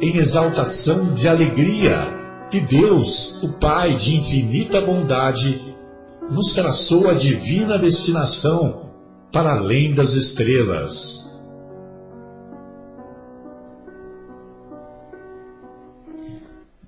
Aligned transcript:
em 0.00 0.16
exaltação 0.16 1.14
de 1.14 1.26
alegria 1.26 2.14
que 2.50 2.60
Deus, 2.60 3.42
o 3.42 3.58
Pai 3.58 3.94
de 3.94 4.16
infinita 4.16 4.80
bondade, 4.80 5.74
nos 6.30 6.54
traçou 6.54 7.08
a 7.08 7.14
divina 7.14 7.78
destinação 7.78 8.90
para 9.32 9.52
além 9.52 9.94
das 9.94 10.12
estrelas. 10.12 11.44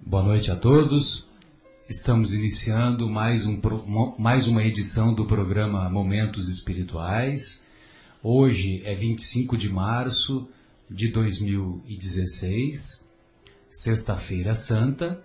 Boa 0.00 0.22
noite 0.22 0.50
a 0.50 0.56
todos. 0.56 1.28
Estamos 1.88 2.34
iniciando 2.34 3.08
mais, 3.08 3.46
um, 3.46 3.58
mais 4.18 4.46
uma 4.46 4.62
edição 4.62 5.14
do 5.14 5.24
programa 5.24 5.88
Momentos 5.88 6.50
Espirituais. 6.50 7.62
Hoje 8.22 8.83
é 8.84 8.94
25 8.94 9.56
de 9.56 9.70
março 9.70 10.46
de 10.91 11.08
2016, 11.08 13.06
Sexta-feira 13.70 14.55
Santa, 14.55 15.22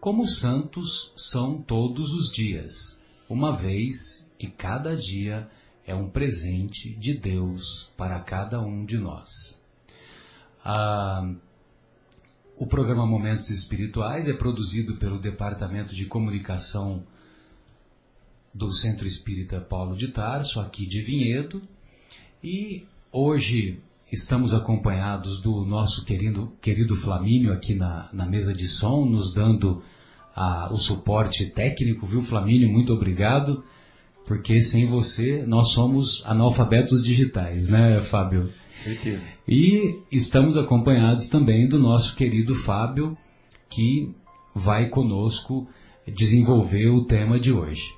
como 0.00 0.26
santos 0.26 1.12
são 1.14 1.60
todos 1.60 2.12
os 2.12 2.32
dias, 2.32 3.00
uma 3.28 3.52
vez 3.52 4.26
que 4.38 4.48
cada 4.48 4.96
dia 4.96 5.48
é 5.86 5.94
um 5.94 6.08
presente 6.08 6.94
de 6.94 7.14
Deus 7.14 7.90
para 7.96 8.18
cada 8.20 8.60
um 8.60 8.84
de 8.84 8.98
nós. 8.98 9.60
Ah, 10.64 11.34
o 12.56 12.66
programa 12.66 13.06
Momentos 13.06 13.50
Espirituais 13.50 14.28
é 14.28 14.32
produzido 14.32 14.96
pelo 14.96 15.18
Departamento 15.18 15.94
de 15.94 16.06
Comunicação 16.06 17.04
do 18.54 18.72
Centro 18.72 19.06
Espírita 19.06 19.60
Paulo 19.60 19.96
de 19.96 20.08
Tarso, 20.08 20.60
aqui 20.60 20.86
de 20.86 21.00
Vinhedo, 21.02 21.62
e 22.42 22.86
hoje 23.10 23.80
Estamos 24.12 24.52
acompanhados 24.52 25.40
do 25.40 25.64
nosso 25.64 26.04
querido, 26.04 26.52
querido 26.60 26.94
Flamínio 26.94 27.50
aqui 27.50 27.74
na, 27.74 28.10
na 28.12 28.26
mesa 28.26 28.52
de 28.52 28.68
som, 28.68 29.06
nos 29.06 29.32
dando 29.32 29.82
a, 30.36 30.70
o 30.70 30.76
suporte 30.76 31.46
técnico, 31.46 32.06
viu, 32.06 32.20
Flamínio? 32.20 32.70
Muito 32.70 32.92
obrigado, 32.92 33.64
porque 34.26 34.60
sem 34.60 34.86
você 34.86 35.46
nós 35.46 35.70
somos 35.70 36.22
analfabetos 36.26 37.02
digitais, 37.02 37.68
né, 37.68 38.02
Fábio? 38.02 38.52
Certeza. 38.84 39.24
E 39.48 39.98
estamos 40.12 40.58
acompanhados 40.58 41.28
também 41.28 41.66
do 41.66 41.78
nosso 41.78 42.14
querido 42.14 42.54
Fábio, 42.54 43.16
que 43.70 44.14
vai 44.54 44.90
conosco 44.90 45.66
desenvolver 46.06 46.90
o 46.90 47.06
tema 47.06 47.40
de 47.40 47.50
hoje. 47.50 47.94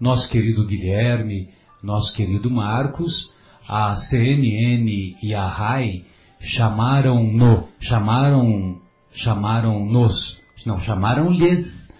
Nosso 0.00 0.28
querido 0.28 0.66
Guilherme, 0.66 1.50
nosso 1.80 2.12
querido 2.12 2.50
Marcos, 2.50 3.32
a 3.68 3.94
CNN 3.94 5.16
e 5.22 5.34
a 5.34 5.46
RAI 5.46 6.04
chamaram-no, 6.40 7.68
chamaram, 7.80 8.80
chamaram-nos, 9.12 10.40
não, 10.64 10.78
chamaram-lhes 10.78 11.92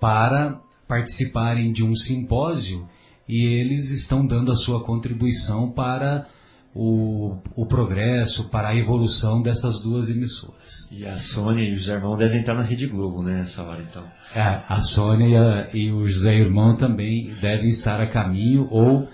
para 0.00 0.60
participarem 0.88 1.72
de 1.72 1.84
um 1.84 1.94
simpósio 1.94 2.88
e 3.28 3.44
eles 3.44 3.90
estão 3.90 4.26
dando 4.26 4.52
a 4.52 4.56
sua 4.56 4.84
contribuição 4.84 5.70
para 5.70 6.26
o, 6.74 7.36
o 7.54 7.66
progresso, 7.66 8.48
para 8.48 8.70
a 8.70 8.76
evolução 8.76 9.42
dessas 9.42 9.80
duas 9.80 10.08
emissoras. 10.08 10.88
E 10.90 11.06
a 11.06 11.16
Sônia 11.18 11.62
e 11.62 11.74
o 11.74 11.76
José 11.76 11.94
Irmão 11.94 12.16
devem 12.16 12.40
estar 12.40 12.54
na 12.54 12.62
Rede 12.62 12.86
Globo, 12.86 13.22
né, 13.22 13.40
nessa 13.40 13.62
hora 13.62 13.82
então. 13.82 14.04
É, 14.34 14.62
a 14.68 14.78
Sônia 14.78 15.68
e, 15.74 15.90
o 15.90 16.06
José 16.06 16.34
Irmão 16.34 16.76
também 16.76 17.34
devem 17.40 17.66
estar 17.66 18.00
a 18.00 18.08
caminho 18.08 18.66
ou, 18.70 19.08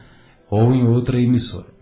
ou 0.49 0.73
em 0.73 0.87
outra 0.87 1.21
emissora. 1.21 1.78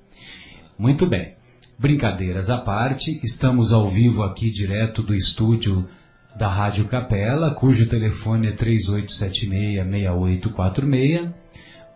Muito 0.79 1.07
bem. 1.07 1.35
Brincadeiras 1.79 2.51
à 2.51 2.59
parte, 2.59 3.19
estamos 3.25 3.73
ao 3.73 3.89
vivo 3.89 4.23
aqui 4.23 4.51
direto 4.51 5.03
do 5.03 5.15
estúdio 5.15 5.89
da 6.37 6.49
Rádio 6.49 6.87
Capela, 6.87 7.55
cujo 7.55 7.89
telefone 7.89 8.49
é 8.49 8.53
3876-6846. 8.53 11.33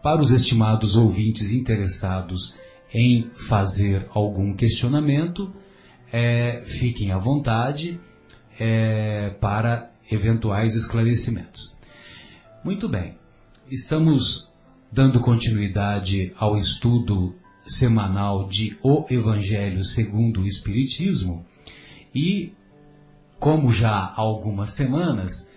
Para 0.03 0.23
os 0.23 0.31
estimados 0.31 0.97
ouvintes 0.97 1.53
interessados 1.53 2.55
em 2.93 3.31
fazer 3.35 4.09
algum 4.15 4.55
questionamento, 4.55 5.53
é, 6.11 6.63
fiquem 6.65 7.13
à 7.13 7.19
vontade 7.19 8.01
é, 8.59 9.29
para 9.41 9.91
eventuais 10.11 10.75
esclarecimentos. 10.75 11.77
Muito 12.65 12.89
bem, 12.89 13.19
estamos 13.71 14.51
dando 14.91 15.21
continuidade 15.21 16.33
ao 16.39 16.57
estudo 16.57 17.39
semanal 17.71 18.49
de 18.49 18.77
O 18.83 19.07
Evangelho 19.09 19.85
segundo 19.85 20.43
o 20.43 20.47
Espiritismo 20.47 21.45
e, 22.15 22.53
como 23.39 23.71
já 23.71 23.91
há 23.91 24.21
algumas 24.21 24.73
semanas, 24.73 25.49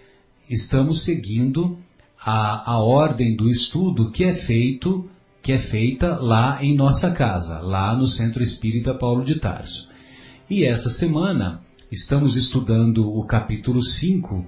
estamos 0.50 1.03
seguindo 1.03 1.78
a, 2.24 2.72
a 2.74 2.78
ordem 2.78 3.35
do 3.35 3.50
estudo 3.50 4.12
que 4.12 4.24
é 4.24 4.34
feito, 4.34 5.09
que 5.41 5.51
é 5.51 5.57
feita 5.57 6.16
lá 6.16 6.63
em 6.63 6.75
nossa 6.75 7.12
casa, 7.12 7.59
lá 7.59 7.96
no 7.96 8.06
Centro 8.06 8.44
Espírita 8.44 8.94
Paulo 8.94 9.25
de 9.25 9.40
Tarso. 9.40 9.90
E 10.50 10.63
essa 10.63 10.90
semana 10.90 11.62
estamos 11.91 12.35
estudando 12.35 13.12
o 13.12 13.24
capítulo 13.25 13.81
5, 13.81 14.45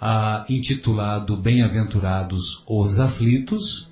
ah, 0.00 0.44
intitulado 0.48 1.36
Bem-aventurados 1.36 2.62
os 2.66 3.00
aflitos, 3.00 3.90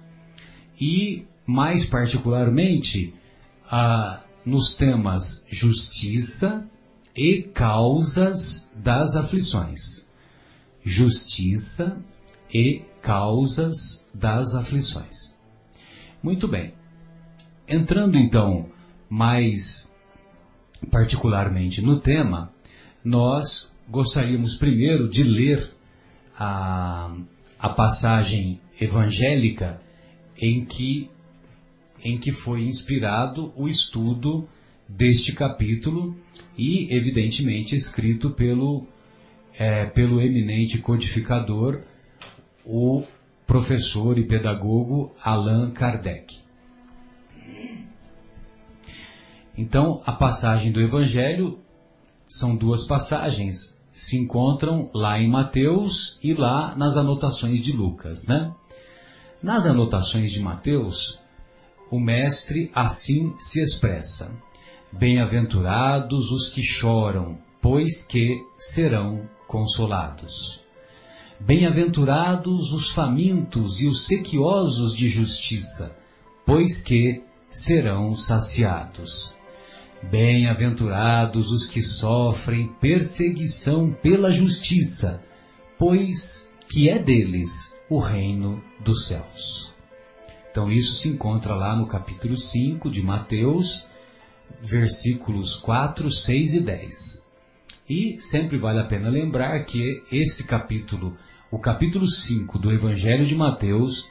e 0.81 1.26
mais 1.47 1.84
particularmente 1.84 3.15
nos 4.44 4.75
temas 4.75 5.44
justiça 5.49 6.66
e 7.16 7.43
causas 7.43 8.71
das 8.75 9.16
aflições. 9.16 10.09
Justiça 10.82 11.99
e 12.53 12.82
causas 13.00 14.06
das 14.12 14.55
aflições. 14.55 15.37
Muito 16.22 16.47
bem. 16.47 16.75
Entrando 17.66 18.16
então 18.16 18.69
mais 19.09 19.91
particularmente 20.91 21.81
no 21.81 22.00
tema, 22.00 22.52
nós 23.02 23.75
gostaríamos 23.88 24.56
primeiro 24.56 25.08
de 25.08 25.23
ler 25.23 25.75
a, 26.38 27.14
a 27.58 27.69
passagem 27.70 28.61
evangélica 28.81 29.81
em 30.37 30.64
que 30.64 31.11
em 32.05 32.19
que 32.19 32.31
foi 32.31 32.62
inspirado 32.62 33.53
o 33.56 33.67
estudo 33.67 34.47
deste 34.87 35.33
capítulo 35.33 36.15
e, 36.56 36.95
evidentemente, 36.95 37.75
escrito 37.75 38.31
pelo, 38.31 38.87
é, 39.59 39.87
pelo 39.87 40.21
eminente 40.21 40.79
codificador, 40.79 41.81
o 42.65 43.03
professor 43.47 44.19
e 44.19 44.27
pedagogo 44.27 45.15
Allan 45.23 45.71
Kardec. 45.71 46.45
Então, 49.57 50.03
a 50.05 50.12
passagem 50.12 50.73
do 50.73 50.81
Evangelho 50.81 51.59
são 52.27 52.57
duas 52.57 52.85
passagens, 52.85 53.75
se 53.93 54.19
encontram 54.19 54.91
lá 54.93 55.21
em 55.21 55.31
Mateus 55.31 56.19
e 56.23 56.35
lá 56.35 56.75
nas 56.77 56.97
anotações 56.97 57.62
de 57.62 57.71
Lucas, 57.71 58.27
né? 58.27 58.53
Nas 59.41 59.67
anotações 59.67 60.33
de 60.33 60.41
Mateus, 60.41 61.21
o 61.91 61.99
Mestre 61.99 62.71
assim 62.75 63.35
se 63.39 63.61
expressa: 63.61 64.31
Bem-aventurados 64.93 66.31
os 66.31 66.49
que 66.49 66.63
choram, 66.63 67.39
pois 67.61 68.03
que 68.03 68.45
serão 68.57 69.29
consolados. 69.47 70.63
Bem-aventurados 71.41 72.73
os 72.73 72.91
famintos 72.91 73.81
e 73.81 73.87
os 73.87 74.07
sequiosos 74.07 74.95
de 74.97 75.09
justiça, 75.09 75.97
pois 76.47 76.81
que 76.81 77.23
serão 77.51 78.15
saciados. 78.15 79.37
Bem-aventurados 80.03 81.51
os 81.51 81.67
que 81.67 81.81
sofrem 81.81 82.69
perseguição 82.81 83.91
pela 83.91 84.31
justiça, 84.31 85.23
pois 85.79 86.49
que 86.69 86.89
é 86.89 86.99
deles 86.99 87.75
o 87.89 87.99
reino 87.99 88.63
dos 88.81 89.07
céus. 89.07 89.74
Então 90.55 90.71
isso 90.71 90.93
se 90.93 91.09
encontra 91.09 91.53
lá 91.53 91.75
no 91.75 91.85
capítulo 91.85 92.37
5 92.37 92.89
de 92.89 93.03
Mateus, 93.03 93.89
versículos 94.62 95.56
4, 95.56 96.09
6 96.09 96.55
e 96.55 96.61
10. 96.61 97.27
E 97.91 98.21
sempre 98.21 98.56
vale 98.56 98.79
a 98.79 98.85
pena 98.85 99.09
lembrar 99.09 99.59
que 99.65 100.05
esse 100.12 100.45
capítulo, 100.45 101.19
o 101.51 101.59
capítulo 101.59 102.09
5 102.09 102.56
do 102.56 102.71
Evangelho 102.71 103.27
de 103.27 103.35
Mateus, 103.35 104.09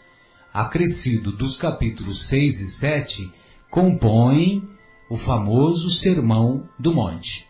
acrescido 0.53 1.31
dos 1.31 1.55
capítulos 1.55 2.27
6 2.27 2.59
e 2.59 2.67
7, 2.71 3.33
compõem 3.69 4.67
o 5.09 5.15
famoso 5.15 5.89
Sermão 5.89 6.67
do 6.77 6.93
Monte, 6.93 7.47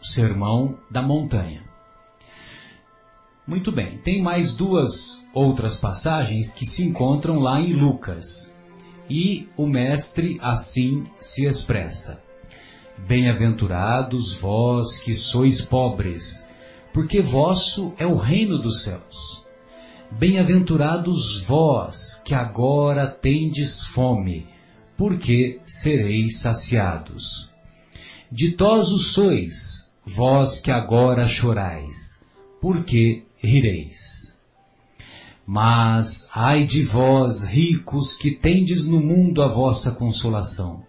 o 0.00 0.06
Sermão 0.06 0.78
da 0.88 1.02
Montanha. 1.02 1.69
Muito 3.50 3.72
bem, 3.72 3.98
tem 3.98 4.22
mais 4.22 4.52
duas 4.52 5.26
outras 5.34 5.74
passagens 5.74 6.52
que 6.52 6.64
se 6.64 6.84
encontram 6.84 7.40
lá 7.40 7.60
em 7.60 7.72
Lucas. 7.72 8.54
E 9.10 9.48
o 9.56 9.66
Mestre 9.66 10.38
assim 10.40 11.02
se 11.18 11.46
expressa: 11.46 12.22
Bem-aventurados 13.08 14.34
vós 14.34 15.00
que 15.00 15.12
sois 15.12 15.60
pobres, 15.60 16.48
porque 16.92 17.20
vosso 17.20 17.92
é 17.98 18.06
o 18.06 18.14
reino 18.14 18.56
dos 18.56 18.84
céus. 18.84 19.44
Bem-aventurados 20.12 21.40
vós 21.40 22.22
que 22.24 22.36
agora 22.36 23.08
tendes 23.08 23.84
fome, 23.84 24.46
porque 24.96 25.60
sereis 25.64 26.38
saciados. 26.38 27.50
Ditosos 28.30 29.08
sois, 29.08 29.90
vós 30.06 30.60
que 30.60 30.70
agora 30.70 31.26
chorais, 31.26 32.22
porque 32.60 33.24
rireis. 33.42 34.38
Mas 35.46 36.30
ai 36.32 36.64
de 36.64 36.82
vós, 36.82 37.42
ricos, 37.42 38.16
que 38.16 38.30
tendes 38.30 38.86
no 38.86 39.00
mundo 39.00 39.42
a 39.42 39.48
vossa 39.48 39.90
consolação. 39.92 40.84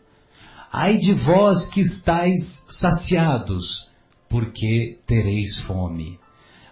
Ai 0.71 0.97
de 0.97 1.13
vós 1.13 1.67
que 1.67 1.81
estáis 1.81 2.65
saciados, 2.69 3.89
porque 4.29 4.99
tereis 5.05 5.59
fome. 5.59 6.19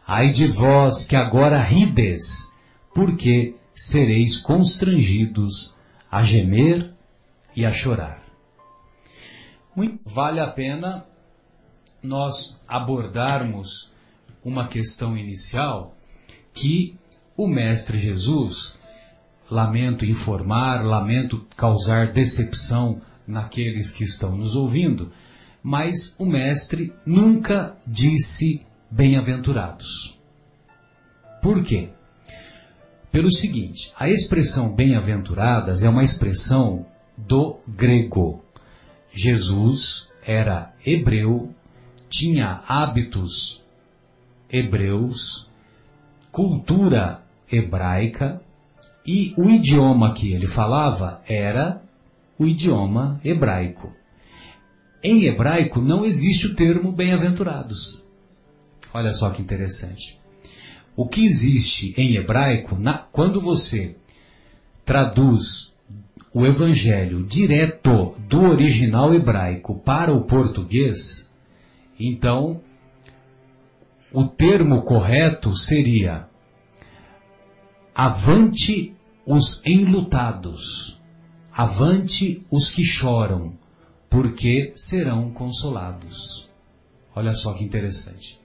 Ai 0.05 0.31
de 0.31 0.47
vós 0.47 1.05
que 1.05 1.15
agora 1.15 1.61
rides, 1.61 2.51
porque 2.93 3.55
sereis 3.73 4.37
constrangidos 4.37 5.75
a 6.11 6.23
gemer 6.23 6.93
e 7.55 7.65
a 7.65 7.71
chorar. 7.71 8.23
Muito 9.75 9.99
vale 10.05 10.39
a 10.39 10.47
pena 10.47 11.05
nós 12.01 12.61
abordarmos 12.67 13.91
uma 14.43 14.67
questão 14.67 15.17
inicial 15.17 15.95
que 16.53 16.97
o 17.35 17.47
Mestre 17.47 17.97
Jesus, 17.97 18.77
lamento 19.49 20.05
informar, 20.05 20.83
lamento 20.83 21.45
causar 21.55 22.11
decepção 22.11 23.01
naqueles 23.25 23.91
que 23.91 24.03
estão 24.03 24.35
nos 24.35 24.55
ouvindo, 24.55 25.11
mas 25.61 26.15
o 26.17 26.25
Mestre 26.25 26.93
nunca 27.05 27.75
disse 27.85 28.61
bem-aventurados. 28.89 30.17
Por 31.41 31.63
quê? 31.63 31.89
Pelo 33.11 33.31
seguinte, 33.31 33.91
a 33.97 34.09
expressão 34.09 34.73
bem-aventuradas 34.73 35.83
é 35.83 35.89
uma 35.89 36.03
expressão 36.03 36.85
do 37.17 37.59
grego. 37.67 38.43
Jesus 39.11 40.07
era 40.23 40.73
hebreu, 40.85 41.53
tinha 42.07 42.63
hábitos 42.67 43.58
hebreus, 44.51 45.49
cultura 46.31 47.23
hebraica, 47.51 48.41
e 49.05 49.33
o 49.37 49.49
idioma 49.49 50.13
que 50.13 50.33
ele 50.33 50.47
falava 50.47 51.21
era 51.27 51.81
o 52.37 52.45
idioma 52.45 53.19
hebraico. 53.23 53.93
Em 55.03 55.25
hebraico 55.25 55.81
não 55.81 56.05
existe 56.05 56.47
o 56.47 56.55
termo 56.55 56.91
bem-aventurados. 56.91 58.05
Olha 58.93 59.11
só 59.11 59.29
que 59.29 59.41
interessante. 59.41 60.19
O 60.95 61.07
que 61.07 61.23
existe 61.23 61.93
em 61.97 62.15
hebraico, 62.17 62.75
na, 62.75 62.97
quando 62.97 63.39
você 63.39 63.95
traduz 64.83 65.73
o 66.33 66.45
evangelho 66.45 67.23
direto 67.23 68.15
do 68.27 68.41
original 68.41 69.13
hebraico 69.13 69.75
para 69.75 70.13
o 70.13 70.25
português, 70.25 71.31
então 71.99 72.61
o 74.11 74.27
termo 74.27 74.81
correto 74.83 75.53
seria 75.53 76.27
avante 77.93 78.95
os 79.25 79.61
enlutados, 79.65 80.99
avante 81.51 82.45
os 82.49 82.71
que 82.71 82.83
choram, 82.83 83.53
porque 84.09 84.71
serão 84.75 85.29
consolados. 85.31 86.49
Olha 87.15 87.33
só 87.33 87.53
que 87.53 87.63
interessante. 87.63 88.39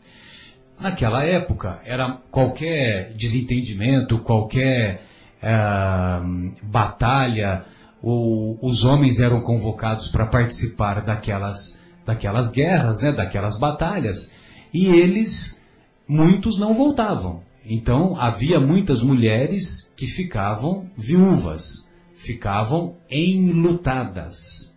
Naquela 0.79 1.25
época, 1.25 1.81
era 1.85 2.19
qualquer 2.31 3.15
desentendimento, 3.15 4.19
qualquer 4.19 5.07
uh, 5.41 6.53
batalha, 6.63 7.65
ou 8.03 8.59
os 8.61 8.85
homens 8.85 9.21
eram 9.21 9.41
convocados 9.41 10.09
para 10.09 10.27
participar 10.27 11.03
daquelas, 11.03 11.79
daquelas 12.05 12.51
guerras, 12.51 13.01
né, 13.01 13.13
daquelas 13.13 13.59
batalhas, 13.59 14.35
e 14.75 14.87
eles, 14.87 15.61
muitos 16.09 16.59
não 16.59 16.75
voltavam. 16.75 17.45
Então 17.65 18.21
havia 18.21 18.59
muitas 18.59 19.01
mulheres 19.01 19.91
que 19.97 20.07
ficavam 20.09 20.91
viúvas, 20.99 21.89
ficavam 22.13 22.97
enlutadas. 23.09 24.75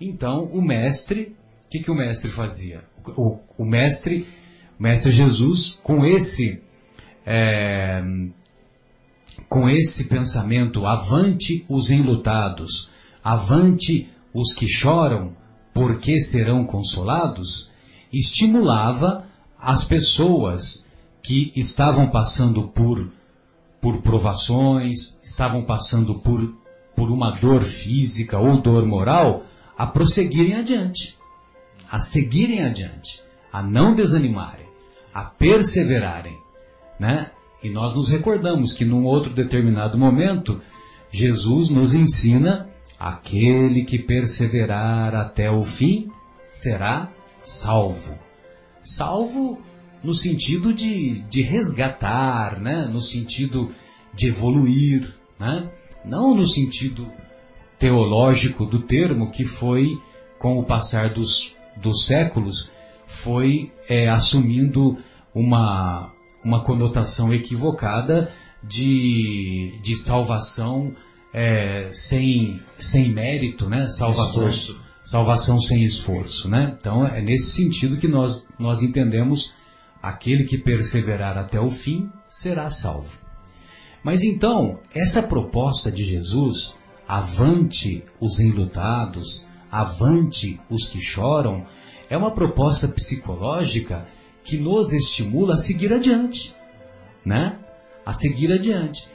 Então 0.00 0.44
o 0.44 0.62
mestre, 0.62 1.36
o 1.66 1.68
que, 1.68 1.80
que 1.80 1.90
o 1.90 1.96
mestre 1.96 2.30
fazia? 2.30 2.84
O, 3.16 3.38
o 3.58 3.64
mestre, 3.64 4.26
o 4.78 4.82
mestre 4.82 5.10
Jesus, 5.10 5.78
com 5.82 6.06
esse 6.06 6.62
é, 7.26 8.00
com 9.48 9.68
esse 9.68 10.08
pensamento, 10.08 10.86
avante 10.86 11.64
os 11.68 11.90
enlutados, 11.90 12.90
avante 13.22 14.08
os 14.32 14.54
que 14.54 14.68
choram, 14.68 15.36
porque 15.74 16.18
serão 16.20 16.64
consolados, 16.64 17.72
estimulava 18.12 19.28
as 19.60 19.84
pessoas 19.84 20.86
que 21.22 21.52
estavam 21.54 22.10
passando 22.10 22.68
por, 22.68 23.10
por 23.80 24.00
provações, 24.00 25.18
estavam 25.22 25.64
passando 25.64 26.14
por, 26.14 26.54
por 26.96 27.10
uma 27.10 27.32
dor 27.32 27.62
física 27.62 28.38
ou 28.38 28.60
dor 28.60 28.86
moral, 28.86 29.44
a 29.76 29.86
prosseguirem 29.86 30.54
adiante, 30.54 31.16
a 31.90 31.98
seguirem 31.98 32.64
adiante, 32.64 33.22
a 33.52 33.62
não 33.62 33.94
desanimarem, 33.94 34.66
a 35.12 35.24
perseverarem, 35.24 36.38
né? 36.98 37.30
E 37.62 37.68
nós 37.68 37.94
nos 37.94 38.08
recordamos 38.08 38.72
que 38.72 38.86
num 38.86 39.04
outro 39.04 39.32
determinado 39.34 39.98
momento, 39.98 40.62
Jesus 41.10 41.68
nos 41.68 41.92
ensina: 41.92 42.70
aquele 42.98 43.84
que 43.84 43.98
perseverar 43.98 45.14
até 45.14 45.50
o 45.50 45.62
fim 45.62 46.10
será 46.48 47.10
salvo. 47.42 48.29
Salvo 48.82 49.60
no 50.02 50.14
sentido 50.14 50.72
de, 50.72 51.20
de 51.22 51.42
resgatar, 51.42 52.60
né? 52.60 52.86
no 52.86 53.00
sentido 53.00 53.72
de 54.14 54.28
evoluir, 54.28 55.14
né? 55.38 55.70
não 56.04 56.34
no 56.34 56.46
sentido 56.46 57.10
teológico 57.78 58.64
do 58.64 58.80
termo 58.80 59.30
que 59.30 59.44
foi, 59.44 59.98
com 60.38 60.58
o 60.58 60.64
passar 60.64 61.12
dos, 61.12 61.54
dos 61.76 62.06
séculos, 62.06 62.70
foi 63.06 63.72
é, 63.88 64.08
assumindo 64.08 64.98
uma, 65.34 66.12
uma 66.44 66.62
conotação 66.64 67.32
equivocada 67.32 68.32
de, 68.62 69.78
de 69.82 69.96
salvação 69.96 70.94
é, 71.32 71.88
sem, 71.92 72.60
sem 72.78 73.12
mérito, 73.12 73.68
né? 73.68 73.86
Salvação, 73.86 74.48
esforço. 74.48 74.80
salvação 75.02 75.58
sem 75.58 75.82
esforço, 75.82 76.48
né? 76.48 76.76
Então 76.78 77.06
é 77.06 77.22
nesse 77.22 77.52
sentido 77.52 77.96
que 77.96 78.08
nós, 78.08 78.44
nós 78.60 78.82
entendemos 78.82 79.54
aquele 80.02 80.44
que 80.44 80.58
perseverar 80.58 81.36
até 81.36 81.58
o 81.60 81.70
fim 81.70 82.10
será 82.28 82.70
salvo. 82.70 83.18
Mas 84.02 84.22
então, 84.22 84.78
essa 84.94 85.22
proposta 85.22 85.90
de 85.90 86.04
Jesus, 86.04 86.76
avante 87.06 88.04
os 88.20 88.38
enlutados, 88.40 89.46
avante 89.70 90.60
os 90.70 90.88
que 90.88 91.00
choram, 91.00 91.66
é 92.08 92.16
uma 92.16 92.30
proposta 92.30 92.88
psicológica 92.88 94.06
que 94.42 94.56
nos 94.56 94.92
estimula 94.92 95.54
a 95.54 95.58
seguir 95.58 95.92
adiante, 95.92 96.54
né? 97.24 97.58
a 98.04 98.12
seguir 98.12 98.52
adiante. 98.52 99.08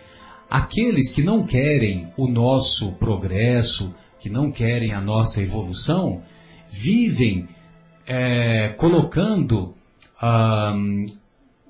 Aqueles 0.50 1.12
que 1.12 1.24
não 1.24 1.46
querem 1.46 2.14
o 2.16 2.28
nosso 2.28 2.92
progresso, 2.94 3.94
que 4.20 4.30
não 4.30 4.52
querem 4.52 4.94
a 4.94 5.02
nossa 5.02 5.42
evolução, 5.42 6.24
vivem 6.70 7.48
é, 8.08 8.70
colocando, 8.78 9.74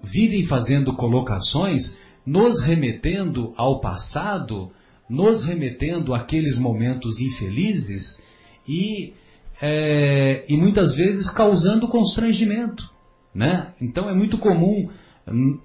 vivem 0.03 0.45
fazendo 0.45 0.93
colocações, 0.93 1.97
nos 2.25 2.61
remetendo 2.61 3.53
ao 3.55 3.79
passado, 3.79 4.71
nos 5.09 5.43
remetendo 5.43 6.13
àqueles 6.13 6.57
momentos 6.57 7.19
infelizes 7.19 8.23
e, 8.67 9.13
é, 9.61 10.43
e 10.47 10.57
muitas 10.57 10.95
vezes 10.95 11.29
causando 11.29 11.87
constrangimento. 11.87 12.91
Né? 13.33 13.67
Então 13.79 14.09
é 14.09 14.13
muito 14.13 14.37
comum 14.37 14.89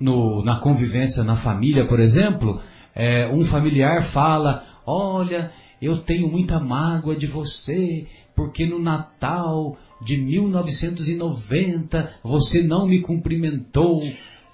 no, 0.00 0.45
na 0.45 0.57
convivência 0.57 1.23
na 1.23 1.37
família, 1.37 1.87
por 1.87 2.00
exemplo, 2.00 2.61
é, 2.95 3.29
um 3.29 3.45
familiar 3.45 4.03
fala: 4.03 4.65
Olha, 4.87 5.53
eu 5.81 5.99
tenho 6.03 6.29
muita 6.29 6.61
mágoa 6.61 7.17
de 7.17 7.27
você, 7.27 8.07
porque 8.35 8.67
no 8.67 8.79
Natal 8.79 9.79
de 10.03 10.17
1990 10.17 12.15
você 12.23 12.63
não 12.63 12.87
me 12.87 13.01
cumprimentou 13.01 14.03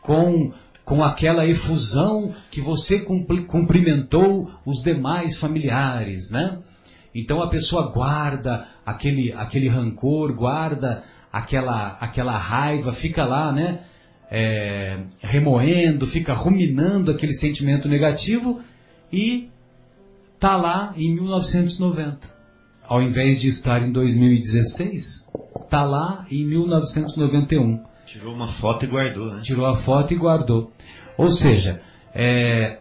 com, 0.02 0.52
com 0.85 1.02
aquela 1.02 1.47
efusão 1.47 2.35
que 2.50 2.61
você 2.61 3.00
cumprimentou 3.00 4.50
os 4.64 4.83
demais 4.83 5.37
familiares, 5.37 6.30
né? 6.30 6.59
Então 7.14 7.42
a 7.42 7.49
pessoa 7.49 7.90
guarda 7.90 8.68
aquele, 8.85 9.33
aquele 9.33 9.68
rancor, 9.68 10.35
guarda 10.35 11.02
aquela, 11.33 11.97
aquela 12.00 12.37
raiva, 12.37 12.92
fica 12.92 13.25
lá, 13.25 13.52
né? 13.52 13.80
É, 14.30 14.99
remoendo, 15.21 16.06
fica 16.06 16.35
ruminando 16.35 17.12
aquele 17.12 17.33
sentimento 17.33 17.88
negativo 17.88 18.61
e 19.12 19.50
tá 20.38 20.57
lá 20.57 20.95
em 20.97 21.14
1990. 21.14 22.35
Ao 22.88 23.02
invés 23.02 23.40
de 23.40 23.49
estar 23.49 23.83
em 23.83 23.90
2016, 23.90 25.28
tá 25.69 25.85
lá 25.85 26.25
em 26.31 26.45
1991. 26.47 27.83
Tirou 28.07 28.35
uma 28.35 28.49
foto 28.49 28.85
e 28.85 28.88
guardou, 28.88 29.35
né? 29.35 29.40
Tirou 29.43 29.66
a 29.66 29.75
foto 29.75 30.14
e 30.14 30.16
guardou. 30.16 30.73
Ou 31.19 31.28
seja, 31.28 31.83
é, 32.14 32.78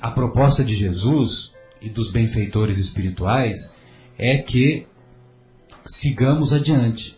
a 0.00 0.10
proposta 0.10 0.64
de 0.64 0.74
Jesus 0.74 1.52
e 1.80 1.88
dos 1.88 2.10
benfeitores 2.10 2.78
espirituais 2.78 3.76
é 4.18 4.38
que 4.38 4.86
sigamos 5.84 6.52
adiante. 6.52 7.16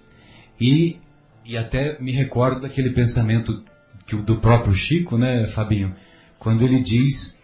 E, 0.60 0.98
e 1.44 1.56
até 1.56 1.98
me 2.00 2.12
recordo 2.12 2.60
daquele 2.60 2.90
pensamento 2.90 3.64
que, 4.06 4.16
do 4.16 4.38
próprio 4.38 4.74
Chico, 4.74 5.16
né, 5.16 5.46
Fabinho? 5.46 5.94
Quando 6.38 6.62
ele 6.62 6.80
diz: 6.80 7.38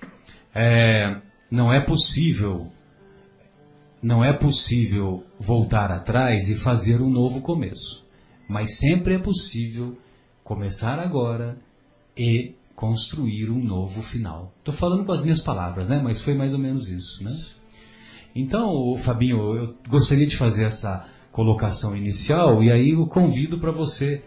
é, 0.55 1.17
não 1.53 1.71
é 1.71 1.81
possível, 1.81 2.73
não 4.03 4.25
é 4.25 4.33
possível 4.33 5.23
voltar 5.39 5.93
atrás 5.93 6.49
e 6.49 6.57
fazer 6.57 7.03
um 7.03 7.11
novo 7.11 7.43
começo. 7.43 8.03
Mas 8.49 8.79
sempre 8.79 9.17
é 9.17 9.19
possível 9.19 9.99
começar 10.43 10.99
agora 10.99 11.59
e 12.17 12.55
construir 12.75 13.51
um 13.51 13.63
novo 13.63 14.01
final. 14.01 14.51
Estou 14.61 14.73
falando 14.73 15.05
com 15.05 15.13
as 15.13 15.21
minhas 15.21 15.41
palavras, 15.41 15.91
né? 15.91 16.01
Mas 16.03 16.23
foi 16.23 16.33
mais 16.33 16.55
ou 16.55 16.59
menos 16.59 16.89
isso, 16.89 17.23
né? 17.23 17.45
Então, 18.35 18.97
Fabinho, 18.97 19.55
eu 19.55 19.77
gostaria 19.91 20.27
de 20.27 20.39
fazer 20.39 20.65
essa 20.65 21.07
colocação 21.31 21.95
inicial 21.95 22.63
e 22.63 22.73
aí 22.73 22.93
eu 22.93 23.07
convido 23.07 23.59
para 23.59 23.71
você 23.71 24.23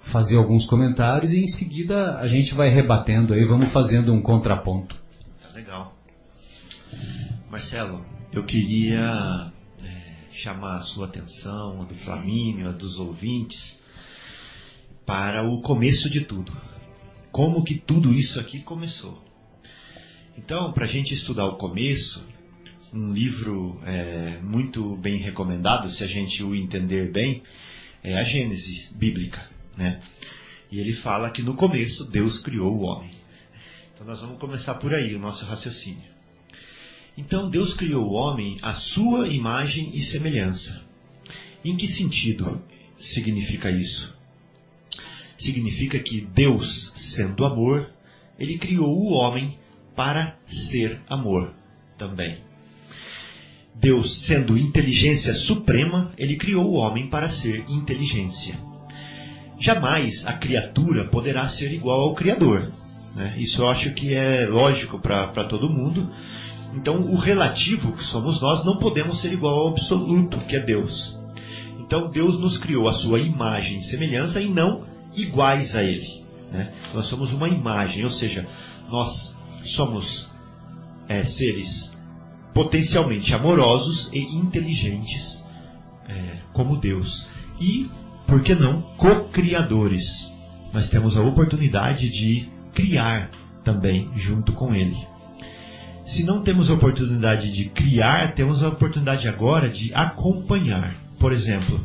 fazer 0.00 0.36
alguns 0.36 0.66
comentários 0.66 1.30
e 1.30 1.38
em 1.38 1.46
seguida 1.46 2.18
a 2.18 2.26
gente 2.26 2.54
vai 2.54 2.70
rebatendo 2.70 3.34
aí, 3.34 3.46
vamos 3.46 3.70
fazendo 3.70 4.12
um 4.12 4.20
contraponto. 4.20 5.00
Legal. 5.54 5.93
Marcelo, 7.54 8.04
eu 8.32 8.42
queria 8.42 9.52
é, 9.80 10.32
chamar 10.32 10.78
a 10.78 10.80
sua 10.80 11.06
atenção, 11.06 11.82
a 11.82 11.84
do 11.84 11.94
Flamínio, 11.94 12.68
a 12.68 12.72
dos 12.72 12.98
ouvintes, 12.98 13.78
para 15.06 15.48
o 15.48 15.60
começo 15.60 16.10
de 16.10 16.22
tudo. 16.22 16.52
Como 17.30 17.62
que 17.62 17.76
tudo 17.76 18.12
isso 18.12 18.40
aqui 18.40 18.58
começou. 18.58 19.22
Então, 20.36 20.72
para 20.72 20.86
a 20.86 20.88
gente 20.88 21.14
estudar 21.14 21.46
o 21.46 21.56
começo, 21.56 22.26
um 22.92 23.12
livro 23.12 23.80
é, 23.86 24.36
muito 24.42 24.96
bem 24.96 25.18
recomendado, 25.18 25.88
se 25.92 26.02
a 26.02 26.08
gente 26.08 26.42
o 26.42 26.56
entender 26.56 27.12
bem, 27.12 27.40
é 28.02 28.18
a 28.18 28.24
Gênese 28.24 28.88
bíblica, 28.90 29.48
né? 29.76 30.02
E 30.72 30.80
ele 30.80 30.92
fala 30.92 31.30
que 31.30 31.40
no 31.40 31.54
começo 31.54 32.04
Deus 32.04 32.36
criou 32.36 32.76
o 32.76 32.82
homem. 32.82 33.12
Então 33.94 34.04
nós 34.04 34.20
vamos 34.20 34.40
começar 34.40 34.74
por 34.74 34.92
aí 34.92 35.14
o 35.14 35.20
nosso 35.20 35.44
raciocínio. 35.44 36.13
Então 37.16 37.48
Deus 37.48 37.74
criou 37.74 38.06
o 38.06 38.12
homem 38.14 38.58
à 38.60 38.72
sua 38.72 39.28
imagem 39.28 39.90
e 39.94 40.02
semelhança. 40.02 40.82
Em 41.64 41.76
que 41.76 41.86
sentido 41.86 42.60
significa 42.98 43.70
isso? 43.70 44.14
Significa 45.38 45.98
que 45.98 46.20
Deus, 46.20 46.92
sendo 46.96 47.44
amor, 47.44 47.90
ele 48.38 48.58
criou 48.58 48.96
o 48.96 49.12
homem 49.12 49.58
para 49.94 50.36
ser 50.46 51.00
amor 51.08 51.54
também. 51.96 52.38
Deus, 53.74 54.18
sendo 54.18 54.56
inteligência 54.56 55.34
suprema, 55.34 56.12
ele 56.16 56.36
criou 56.36 56.64
o 56.64 56.74
homem 56.74 57.08
para 57.08 57.28
ser 57.28 57.64
inteligência. 57.68 58.54
Jamais 59.58 60.26
a 60.26 60.32
criatura 60.32 61.06
poderá 61.08 61.46
ser 61.48 61.72
igual 61.72 62.00
ao 62.00 62.14
Criador. 62.14 62.72
Né? 63.14 63.34
Isso 63.38 63.62
eu 63.62 63.68
acho 63.68 63.92
que 63.92 64.14
é 64.14 64.46
lógico 64.46 64.98
para 64.98 65.44
todo 65.44 65.70
mundo. 65.70 66.08
Então, 66.74 67.00
o 67.02 67.16
relativo, 67.16 67.92
que 67.92 68.04
somos 68.04 68.40
nós, 68.40 68.64
não 68.64 68.78
podemos 68.78 69.20
ser 69.20 69.32
igual 69.32 69.54
ao 69.54 69.68
absoluto, 69.68 70.40
que 70.40 70.56
é 70.56 70.60
Deus. 70.60 71.16
Então, 71.78 72.10
Deus 72.10 72.38
nos 72.38 72.58
criou 72.58 72.88
a 72.88 72.94
sua 72.94 73.20
imagem 73.20 73.76
e 73.76 73.82
semelhança 73.82 74.40
e 74.40 74.48
não 74.48 74.84
iguais 75.14 75.76
a 75.76 75.82
Ele. 75.82 76.24
Né? 76.50 76.72
Nós 76.92 77.06
somos 77.06 77.32
uma 77.32 77.48
imagem, 77.48 78.04
ou 78.04 78.10
seja, 78.10 78.46
nós 78.90 79.34
somos 79.62 80.28
é, 81.08 81.24
seres 81.24 81.92
potencialmente 82.52 83.34
amorosos 83.34 84.08
e 84.12 84.20
inteligentes 84.36 85.42
é, 86.08 86.38
como 86.52 86.76
Deus. 86.76 87.26
E, 87.60 87.90
por 88.26 88.42
que 88.42 88.54
não, 88.54 88.80
co-criadores. 88.96 90.32
Nós 90.72 90.88
temos 90.88 91.16
a 91.16 91.22
oportunidade 91.22 92.08
de 92.08 92.48
criar 92.72 93.30
também 93.62 94.10
junto 94.16 94.52
com 94.52 94.74
Ele. 94.74 95.13
Se 96.04 96.22
não 96.22 96.42
temos 96.42 96.68
a 96.68 96.74
oportunidade 96.74 97.50
de 97.50 97.64
criar, 97.70 98.34
temos 98.34 98.62
a 98.62 98.68
oportunidade 98.68 99.26
agora 99.26 99.70
de 99.70 99.92
acompanhar. 99.94 100.94
Por 101.18 101.32
exemplo, 101.32 101.80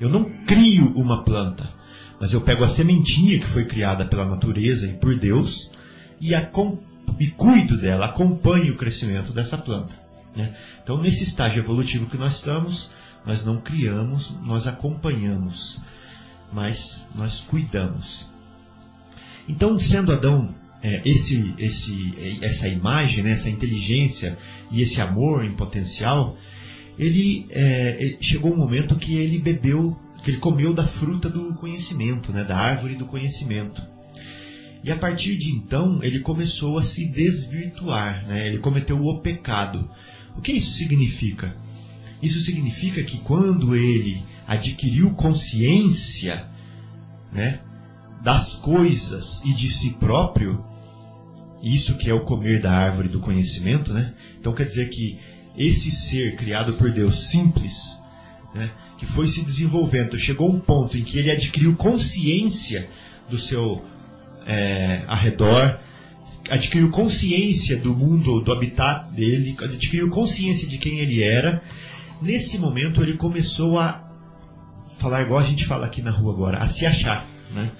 eu 0.00 0.08
não 0.08 0.24
crio 0.46 0.90
uma 0.96 1.22
planta, 1.22 1.68
mas 2.18 2.32
eu 2.32 2.40
pego 2.40 2.64
a 2.64 2.68
sementinha 2.68 3.38
que 3.38 3.46
foi 3.46 3.66
criada 3.66 4.06
pela 4.06 4.24
natureza 4.24 4.86
e 4.86 4.94
por 4.94 5.14
Deus 5.18 5.70
e, 6.18 6.32
e 6.34 7.26
cuido 7.28 7.76
dela, 7.76 8.06
acompanho 8.06 8.72
o 8.72 8.76
crescimento 8.76 9.32
dessa 9.32 9.58
planta. 9.58 9.94
Né? 10.34 10.56
Então, 10.82 10.96
nesse 10.96 11.24
estágio 11.24 11.62
evolutivo 11.62 12.06
que 12.06 12.16
nós 12.16 12.36
estamos, 12.36 12.88
nós 13.26 13.44
não 13.44 13.60
criamos, 13.60 14.32
nós 14.42 14.66
acompanhamos, 14.66 15.78
mas 16.52 17.06
nós 17.14 17.40
cuidamos. 17.40 18.26
Então, 19.46 19.78
sendo 19.78 20.12
Adão 20.12 20.54
é, 20.82 21.02
esse, 21.04 21.54
esse, 21.58 22.38
essa 22.40 22.68
imagem, 22.68 23.22
né, 23.22 23.32
essa 23.32 23.50
inteligência 23.50 24.38
e 24.70 24.80
esse 24.80 25.00
amor 25.00 25.44
em 25.44 25.52
potencial, 25.52 26.36
ele, 26.98 27.46
é, 27.50 27.96
ele, 28.00 28.18
chegou 28.20 28.52
um 28.52 28.56
momento 28.56 28.96
que 28.96 29.16
ele 29.16 29.38
bebeu, 29.38 29.98
que 30.22 30.30
ele 30.30 30.38
comeu 30.38 30.72
da 30.72 30.86
fruta 30.86 31.28
do 31.28 31.54
conhecimento, 31.54 32.32
né, 32.32 32.44
da 32.44 32.56
árvore 32.56 32.94
do 32.94 33.06
conhecimento. 33.06 33.82
E 34.82 34.90
a 34.90 34.96
partir 34.96 35.36
de 35.36 35.50
então 35.50 36.02
ele 36.02 36.20
começou 36.20 36.78
a 36.78 36.82
se 36.82 37.06
desvirtuar, 37.08 38.26
né, 38.26 38.46
ele 38.46 38.58
cometeu 38.58 38.98
o 38.98 39.20
pecado. 39.20 39.90
O 40.36 40.40
que 40.40 40.52
isso 40.52 40.72
significa? 40.72 41.56
Isso 42.22 42.40
significa 42.40 43.02
que 43.02 43.18
quando 43.18 43.74
ele 43.74 44.22
adquiriu 44.46 45.10
consciência 45.10 46.46
né, 47.32 47.60
das 48.22 48.54
coisas 48.56 49.40
e 49.44 49.52
de 49.52 49.68
si 49.68 49.90
próprio, 49.90 50.64
isso 51.62 51.96
que 51.96 52.08
é 52.08 52.14
o 52.14 52.24
comer 52.24 52.60
da 52.60 52.72
árvore 52.72 53.08
do 53.08 53.20
conhecimento, 53.20 53.92
né? 53.92 54.14
Então 54.38 54.52
quer 54.52 54.64
dizer 54.64 54.88
que 54.88 55.18
esse 55.56 55.90
ser 55.90 56.36
criado 56.36 56.74
por 56.74 56.90
Deus 56.90 57.28
simples, 57.28 57.98
né, 58.54 58.70
que 58.96 59.04
foi 59.06 59.26
se 59.26 59.42
desenvolvendo, 59.42 60.16
chegou 60.16 60.48
um 60.50 60.60
ponto 60.60 60.96
em 60.96 61.02
que 61.02 61.18
ele 61.18 61.30
adquiriu 61.30 61.74
consciência 61.74 62.88
do 63.28 63.38
seu 63.38 63.84
é, 64.46 65.02
arredor, 65.08 65.78
adquiriu 66.48 66.90
consciência 66.90 67.76
do 67.76 67.92
mundo, 67.94 68.40
do 68.40 68.52
habitat 68.52 69.10
dele, 69.12 69.56
adquiriu 69.60 70.08
consciência 70.10 70.66
de 70.66 70.78
quem 70.78 71.00
ele 71.00 71.22
era. 71.22 71.62
Nesse 72.22 72.56
momento 72.56 73.02
ele 73.02 73.16
começou 73.16 73.78
a 73.78 74.04
falar 74.98 75.22
igual 75.22 75.40
a 75.40 75.46
gente 75.46 75.64
fala 75.66 75.86
aqui 75.86 76.00
na 76.00 76.10
rua 76.10 76.32
agora, 76.32 76.58
a 76.58 76.68
se 76.68 76.86
achar. 76.86 77.26
Né? 77.52 77.70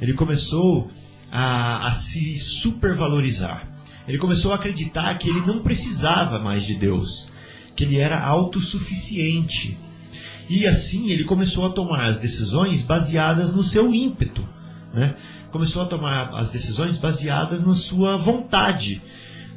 Ele 0.00 0.14
começou 0.14 0.90
a, 1.30 1.88
a 1.88 1.92
se 1.92 2.38
supervalorizar. 2.38 3.68
Ele 4.08 4.18
começou 4.18 4.52
a 4.52 4.56
acreditar 4.56 5.16
que 5.18 5.28
ele 5.28 5.40
não 5.42 5.60
precisava 5.60 6.38
mais 6.38 6.64
de 6.64 6.74
Deus, 6.74 7.28
que 7.76 7.84
ele 7.84 7.98
era 7.98 8.18
autossuficiente. 8.20 9.78
E 10.48 10.66
assim 10.66 11.10
ele 11.10 11.24
começou 11.24 11.64
a 11.66 11.70
tomar 11.70 12.06
as 12.06 12.18
decisões 12.18 12.82
baseadas 12.82 13.54
no 13.54 13.62
seu 13.62 13.94
ímpeto. 13.94 14.44
Né? 14.92 15.14
Começou 15.52 15.82
a 15.82 15.86
tomar 15.86 16.34
as 16.34 16.50
decisões 16.50 16.96
baseadas 16.96 17.64
na 17.64 17.74
sua 17.74 18.16
vontade, 18.16 19.00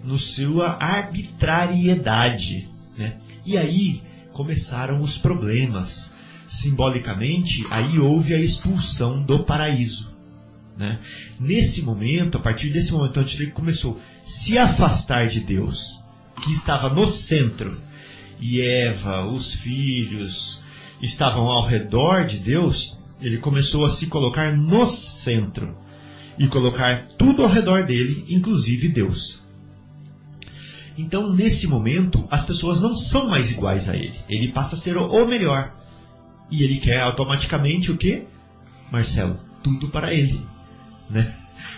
na 0.03 0.17
sua 0.17 0.77
arbitrariedade. 0.79 2.67
Né? 2.97 3.15
E 3.45 3.57
aí 3.57 4.03
começaram 4.33 5.01
os 5.01 5.17
problemas. 5.17 6.13
Simbolicamente, 6.47 7.65
aí 7.71 7.97
houve 7.97 8.35
a 8.35 8.39
expulsão 8.39 9.23
do 9.23 9.43
paraíso. 9.43 10.12
Né? 10.77 10.99
Nesse 11.39 11.81
momento, 11.81 12.37
a 12.37 12.41
partir 12.41 12.69
desse 12.69 12.91
momento 12.91 13.19
ele 13.19 13.51
começou 13.51 13.99
a 13.99 14.27
se 14.27 14.57
afastar 14.57 15.27
de 15.27 15.39
Deus, 15.39 15.99
que 16.43 16.51
estava 16.53 16.89
no 16.89 17.07
centro, 17.07 17.79
e 18.39 18.61
Eva, 18.61 19.25
os 19.25 19.53
filhos, 19.53 20.59
estavam 21.01 21.43
ao 21.43 21.65
redor 21.65 22.25
de 22.25 22.37
Deus, 22.37 22.97
ele 23.21 23.37
começou 23.37 23.85
a 23.85 23.91
se 23.91 24.07
colocar 24.07 24.55
no 24.55 24.85
centro 24.87 25.77
e 26.37 26.47
colocar 26.47 27.07
tudo 27.17 27.43
ao 27.43 27.49
redor 27.49 27.83
dele, 27.83 28.25
inclusive 28.27 28.89
Deus. 28.89 29.41
Então, 30.97 31.31
nesse 31.33 31.67
momento, 31.67 32.27
as 32.29 32.45
pessoas 32.45 32.79
não 32.79 32.95
são 32.95 33.27
mais 33.27 33.49
iguais 33.49 33.89
a 33.89 33.95
ele. 33.95 34.19
Ele 34.29 34.51
passa 34.51 34.75
a 34.75 34.77
ser 34.77 34.97
o 34.97 35.25
melhor. 35.25 35.73
E 36.51 36.63
ele 36.63 36.77
quer 36.77 36.99
automaticamente 36.99 37.91
o 37.91 37.97
quê? 37.97 38.25
Marcelo, 38.91 39.39
tudo 39.63 39.89
para 39.89 40.13
ele. 40.13 40.41
Né? 41.13 41.31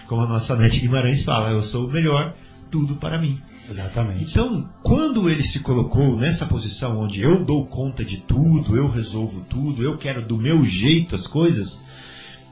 Como 0.08 0.22
a 0.22 0.28
nossa 0.28 0.56
Nete 0.56 0.80
Guimarães 0.80 1.24
fala, 1.24 1.52
eu 1.52 1.64
sou 1.64 1.88
o 1.88 1.92
melhor, 1.92 2.34
tudo 2.72 2.96
para 2.96 3.20
mim. 3.20 3.40
Exatamente. 3.68 4.32
Então, 4.32 4.70
quando 4.84 5.30
ele 5.30 5.44
se 5.44 5.60
colocou 5.60 6.16
nessa 6.16 6.46
posição 6.46 7.00
onde 7.00 7.22
eu 7.22 7.44
dou 7.44 7.66
conta 7.66 8.06
de 8.06 8.18
tudo, 8.18 8.78
eu 8.78 8.90
resolvo 8.90 9.42
tudo, 9.50 9.84
eu 9.84 9.98
quero 9.98 10.22
do 10.22 10.38
meu 10.38 10.64
jeito 10.64 11.16
as 11.16 11.26
coisas, 11.26 11.84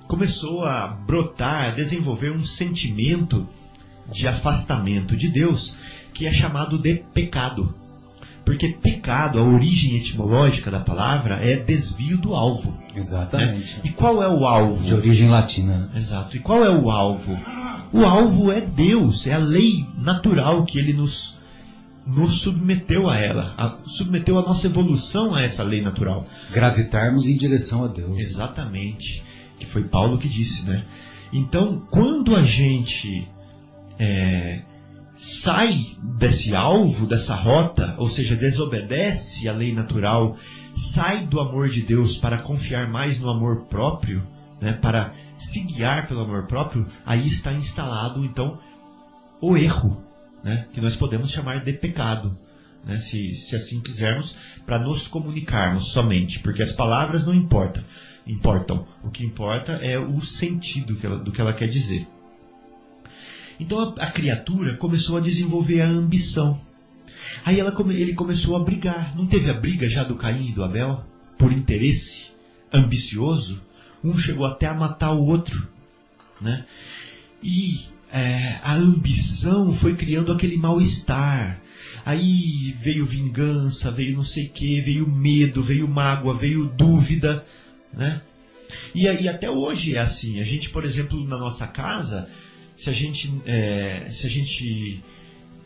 começou 0.07 0.65
a 0.65 0.87
brotar, 0.87 1.65
a 1.65 1.71
desenvolver 1.71 2.31
um 2.31 2.43
sentimento 2.43 3.47
de 4.11 4.27
afastamento 4.27 5.15
de 5.15 5.29
Deus 5.29 5.75
que 6.13 6.25
é 6.25 6.33
chamado 6.33 6.77
de 6.77 6.95
pecado. 7.13 7.73
Porque 8.45 8.69
pecado, 8.69 9.39
a 9.39 9.43
origem 9.43 9.95
etimológica 9.95 10.69
da 10.69 10.79
palavra, 10.79 11.35
é 11.35 11.55
desvio 11.55 12.17
do 12.17 12.33
alvo. 12.33 12.77
Exatamente. 12.95 13.75
Né? 13.75 13.81
E 13.85 13.89
qual 13.89 14.21
é 14.21 14.27
o 14.27 14.45
alvo? 14.45 14.83
De 14.83 14.93
origem 14.93 15.29
latina. 15.29 15.89
Exato. 15.95 16.35
E 16.35 16.39
qual 16.39 16.63
é 16.63 16.69
o 16.69 16.91
alvo? 16.91 17.39
O 17.93 18.03
alvo 18.03 18.51
é 18.51 18.59
Deus, 18.59 19.27
é 19.27 19.33
a 19.33 19.37
lei 19.37 19.85
natural 19.97 20.65
que 20.65 20.77
ele 20.77 20.93
nos, 20.93 21.35
nos 22.05 22.41
submeteu 22.41 23.09
a 23.09 23.17
ela, 23.17 23.53
a, 23.57 23.77
submeteu 23.85 24.37
a 24.37 24.41
nossa 24.41 24.67
evolução 24.67 25.33
a 25.33 25.41
essa 25.41 25.63
lei 25.63 25.81
natural. 25.81 26.27
Gravitarmos 26.51 27.27
em 27.27 27.37
direção 27.37 27.85
a 27.85 27.87
Deus. 27.87 28.19
Exatamente. 28.19 29.23
Que 29.57 29.65
foi 29.67 29.83
Paulo 29.83 30.17
que 30.17 30.27
disse, 30.27 30.63
né? 30.63 30.83
Então, 31.31 31.81
quando 31.89 32.35
a 32.35 32.43
gente 32.43 33.27
é, 33.97 34.61
sai 35.23 35.95
desse 36.17 36.53
alvo, 36.53 37.07
dessa 37.07 37.33
rota, 37.33 37.95
ou 37.97 38.09
seja, 38.09 38.35
desobedece 38.35 39.47
à 39.47 39.53
lei 39.53 39.73
natural, 39.73 40.35
sai 40.75 41.25
do 41.25 41.39
amor 41.39 41.69
de 41.69 41.81
Deus 41.81 42.17
para 42.17 42.41
confiar 42.41 42.89
mais 42.89 43.17
no 43.19 43.29
amor 43.29 43.69
próprio, 43.69 44.21
né, 44.59 44.73
para 44.73 45.13
se 45.37 45.61
guiar 45.61 46.09
pelo 46.09 46.25
amor 46.25 46.45
próprio, 46.45 46.85
aí 47.05 47.25
está 47.25 47.53
instalado 47.53 48.25
então 48.25 48.59
o 49.41 49.55
erro, 49.55 50.03
né, 50.43 50.67
que 50.73 50.81
nós 50.81 50.93
podemos 50.93 51.31
chamar 51.31 51.63
de 51.63 51.71
pecado, 51.71 52.37
né, 52.83 52.97
se, 52.99 53.33
se 53.35 53.55
assim 53.55 53.79
quisermos, 53.79 54.35
para 54.65 54.77
nos 54.77 55.07
comunicarmos 55.07 55.93
somente, 55.93 56.39
porque 56.39 56.61
as 56.61 56.73
palavras 56.73 57.25
não 57.25 57.33
importam, 57.33 57.81
importam. 58.27 58.85
O 59.01 59.09
que 59.09 59.25
importa 59.25 59.71
é 59.73 59.97
o 59.97 60.21
sentido 60.21 60.97
que 60.97 61.05
ela, 61.05 61.17
do 61.17 61.31
que 61.31 61.39
ela 61.39 61.53
quer 61.53 61.67
dizer. 61.67 62.05
Então 63.63 63.79
a, 63.79 64.07
a 64.07 64.11
criatura 64.11 64.75
começou 64.75 65.17
a 65.17 65.21
desenvolver 65.21 65.81
a 65.81 65.87
ambição. 65.87 66.59
Aí 67.45 67.59
ela, 67.59 67.73
ele 67.91 68.13
começou 68.13 68.55
a 68.55 68.63
brigar. 68.63 69.15
Não 69.15 69.25
teve 69.25 69.49
a 69.49 69.53
briga 69.53 69.87
já 69.87 70.03
do 70.03 70.15
Caim 70.15 70.49
e 70.49 70.51
do 70.51 70.63
Abel? 70.63 71.03
Por 71.37 71.51
interesse 71.51 72.25
ambicioso? 72.71 73.61
Um 74.03 74.17
chegou 74.17 74.45
até 74.45 74.67
a 74.67 74.73
matar 74.73 75.13
o 75.13 75.25
outro. 75.25 75.67
Né? 76.41 76.65
E 77.41 77.85
é, 78.11 78.59
a 78.61 78.75
ambição 78.75 79.73
foi 79.73 79.95
criando 79.95 80.31
aquele 80.31 80.57
mal-estar. 80.57 81.61
Aí 82.05 82.75
veio 82.81 83.05
vingança, 83.05 83.89
veio 83.89 84.17
não 84.17 84.23
sei 84.23 84.47
o 84.47 84.49
que, 84.49 84.81
veio 84.81 85.07
medo, 85.07 85.63
veio 85.63 85.87
mágoa, 85.87 86.37
veio 86.37 86.65
dúvida. 86.65 87.45
Né? 87.93 88.21
E, 88.93 89.03
e 89.03 89.29
até 89.29 89.49
hoje 89.49 89.95
é 89.95 89.99
assim. 89.99 90.41
A 90.41 90.43
gente, 90.43 90.69
por 90.69 90.83
exemplo, 90.83 91.25
na 91.25 91.37
nossa 91.37 91.65
casa, 91.65 92.27
se 92.75 92.89
a 92.89 92.93
gente, 92.93 93.33
é, 93.45 94.07
se 94.09 94.25
a 94.25 94.29
gente 94.29 95.03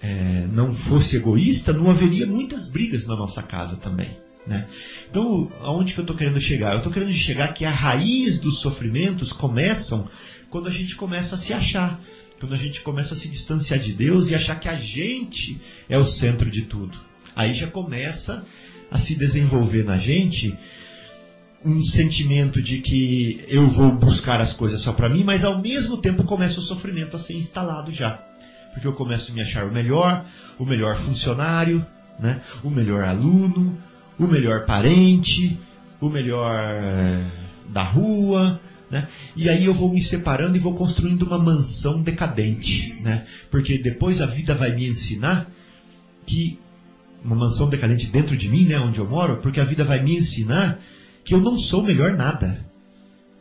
é, 0.02 0.46
não 0.52 0.76
fosse 0.76 1.16
egoísta, 1.16 1.74
não 1.74 1.90
haveria 1.90 2.26
muitas 2.26 2.70
brigas 2.70 3.08
na 3.08 3.16
nossa 3.16 3.42
casa 3.42 3.76
também. 3.78 4.18
Né? 4.46 4.68
Então, 5.10 5.52
aonde 5.62 5.94
que 5.94 6.00
eu 6.00 6.04
estou 6.04 6.16
querendo 6.16 6.40
chegar? 6.40 6.72
Eu 6.72 6.78
estou 6.78 6.92
querendo 6.92 7.14
chegar 7.14 7.54
que 7.54 7.66
a 7.66 7.72
raiz 7.72 8.40
dos 8.40 8.60
sofrimentos 8.60 9.34
começam 9.34 10.08
quando 10.50 10.68
a 10.68 10.72
gente 10.72 10.96
começa 10.96 11.36
a 11.36 11.38
se 11.38 11.54
achar, 11.54 12.02
quando 12.40 12.56
a 12.56 12.58
gente 12.58 12.82
começa 12.82 13.14
a 13.14 13.18
se 13.18 13.28
distanciar 13.28 13.80
de 13.80 13.92
Deus 13.92 14.30
e 14.30 14.36
achar 14.36 14.58
que 14.58 14.70
a 14.70 14.76
gente 14.76 15.60
é 15.90 15.98
o 15.98 16.06
centro 16.06 16.50
de 16.50 16.62
tudo. 16.64 16.98
Aí 17.36 17.54
já 17.54 17.68
começa 17.68 18.46
a 18.90 18.98
se 18.98 19.16
desenvolver 19.16 19.84
na 19.84 19.98
gente 19.98 20.56
um 21.66 21.84
sentimento 21.84 22.62
de 22.62 22.80
que 22.80 23.44
eu 23.48 23.68
vou 23.68 23.92
buscar 23.92 24.40
as 24.40 24.54
coisas 24.54 24.82
só 24.82 24.94
para 24.94 25.10
mim, 25.10 25.24
mas 25.24 25.44
ao 25.44 25.62
mesmo 25.62 25.98
tempo 25.98 26.24
começa 26.24 26.60
o 26.60 26.64
sofrimento 26.64 27.16
a 27.16 27.20
ser 27.20 27.36
instalado 27.36 27.92
já. 27.92 28.24
Porque 28.74 28.88
eu 28.88 28.94
começo 28.94 29.32
a 29.32 29.34
me 29.34 29.42
achar 29.42 29.66
o 29.66 29.72
melhor, 29.72 30.26
o 30.60 30.66
melhor 30.66 30.96
funcionário, 30.98 31.86
né? 32.20 32.42
o 32.64 32.70
melhor 32.70 33.04
aluno, 33.04 33.78
o 34.20 34.28
melhor 34.28 34.66
parente, 34.66 35.60
o 36.00 36.10
melhor 36.10 36.56
é, 36.60 37.24
da 37.70 37.84
rua, 37.84 38.60
né? 38.90 39.08
E 39.36 39.50
aí 39.50 39.66
eu 39.66 39.74
vou 39.74 39.92
me 39.92 40.02
separando 40.02 40.56
e 40.56 40.60
vou 40.60 40.76
construindo 40.76 41.24
uma 41.24 41.38
mansão 41.38 42.02
decadente, 42.02 42.94
né? 43.02 43.26
Porque 43.52 43.78
depois 43.78 44.22
a 44.22 44.26
vida 44.26 44.56
vai 44.56 44.74
me 44.74 44.88
ensinar 44.88 45.50
que 46.26 46.60
uma 47.24 47.36
mansão 47.36 47.68
decadente 47.68 48.08
dentro 48.08 48.38
de 48.38 48.48
mim, 48.48 48.66
né, 48.66 48.80
onde 48.80 49.00
eu 49.00 49.10
moro, 49.10 49.38
porque 49.38 49.60
a 49.60 49.66
vida 49.66 49.84
vai 49.84 50.02
me 50.02 50.18
ensinar 50.18 50.80
que 51.28 51.34
eu 51.34 51.42
não 51.42 51.58
sou 51.58 51.84
melhor 51.84 52.14
nada, 52.16 52.66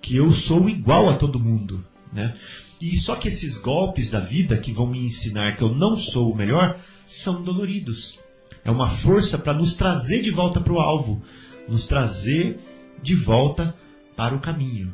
que 0.02 0.16
eu 0.16 0.32
sou 0.32 0.68
igual 0.68 1.08
a 1.08 1.14
todo 1.14 1.38
mundo, 1.38 1.84
né? 2.12 2.34
E 2.80 2.96
só 2.96 3.14
que 3.14 3.28
esses 3.28 3.56
golpes 3.56 4.10
da 4.10 4.18
vida 4.18 4.58
que 4.58 4.72
vão 4.72 4.88
me 4.88 4.98
ensinar 4.98 5.54
que 5.54 5.62
eu 5.62 5.72
não 5.72 5.96
sou 5.96 6.32
o 6.32 6.36
melhor 6.36 6.80
são 7.06 7.44
doloridos. 7.44 8.18
É 8.64 8.72
uma 8.72 8.88
força 8.88 9.38
para 9.38 9.54
nos 9.54 9.76
trazer 9.76 10.20
de 10.20 10.32
volta 10.32 10.60
para 10.60 10.72
o 10.72 10.80
alvo, 10.80 11.22
nos 11.68 11.84
trazer 11.84 12.58
de 13.00 13.14
volta 13.14 13.72
para 14.16 14.34
o 14.34 14.40
caminho. 14.40 14.92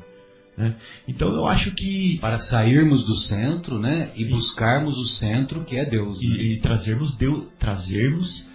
Né? 0.55 0.77
Então 1.09 1.33
eu 1.33 1.47
acho 1.47 1.71
que. 1.71 2.19
Para 2.21 2.37
sairmos 2.37 3.07
do 3.07 3.15
centro 3.15 3.79
né? 3.79 4.11
e, 4.15 4.25
e 4.25 4.29
buscarmos 4.29 4.99
o 4.99 5.07
centro 5.07 5.65
que 5.65 5.79
é 5.79 5.87
Deus. 5.87 6.21
E, 6.21 6.29
né? 6.29 6.37
e 6.37 6.57
trazermos, 6.59 7.15
Deus, 7.15 7.47
trazermos 7.59 8.47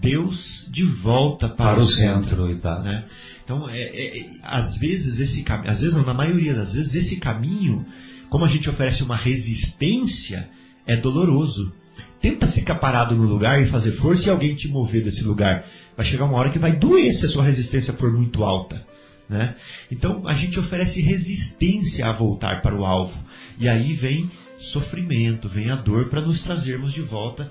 Deus 0.00 0.64
de 0.70 0.84
volta 0.84 1.48
para, 1.48 1.74
para 1.74 1.82
o, 1.82 1.86
centro. 1.86 2.28
centro 2.28 2.48
exato. 2.48 2.84
Né? 2.84 3.04
Então, 3.50 3.68
é, 3.68 3.80
é, 3.82 4.26
às 4.44 4.76
vezes 4.78 5.18
esse 5.18 5.42
caminho, 5.42 5.72
às 5.72 5.80
vezes 5.80 5.96
não, 5.96 6.04
na 6.04 6.14
maioria 6.14 6.54
das 6.54 6.72
vezes, 6.72 6.94
esse 6.94 7.16
caminho, 7.16 7.84
como 8.28 8.44
a 8.44 8.48
gente 8.48 8.70
oferece 8.70 9.02
uma 9.02 9.16
resistência, 9.16 10.48
é 10.86 10.96
doloroso. 10.96 11.72
Tenta 12.20 12.46
ficar 12.46 12.76
parado 12.76 13.16
no 13.16 13.24
lugar 13.24 13.60
e 13.60 13.66
fazer 13.66 13.90
força 13.90 14.28
e 14.28 14.30
alguém 14.30 14.54
te 14.54 14.68
mover 14.68 15.02
desse 15.02 15.24
lugar. 15.24 15.66
Vai 15.96 16.06
chegar 16.06 16.26
uma 16.26 16.38
hora 16.38 16.50
que 16.50 16.60
vai 16.60 16.76
doer 16.76 17.12
se 17.12 17.26
a 17.26 17.28
sua 17.28 17.42
resistência 17.42 17.92
for 17.92 18.12
muito 18.12 18.44
alta. 18.44 18.86
Né? 19.28 19.56
Então 19.90 20.22
a 20.28 20.34
gente 20.34 20.60
oferece 20.60 21.00
resistência 21.00 22.06
a 22.06 22.12
voltar 22.12 22.62
para 22.62 22.76
o 22.76 22.86
alvo. 22.86 23.20
E 23.58 23.68
aí 23.68 23.94
vem 23.94 24.30
sofrimento, 24.58 25.48
vem 25.48 25.70
a 25.70 25.74
dor 25.76 26.08
para 26.08 26.20
nos 26.20 26.40
trazermos 26.40 26.92
de 26.92 27.00
volta 27.00 27.50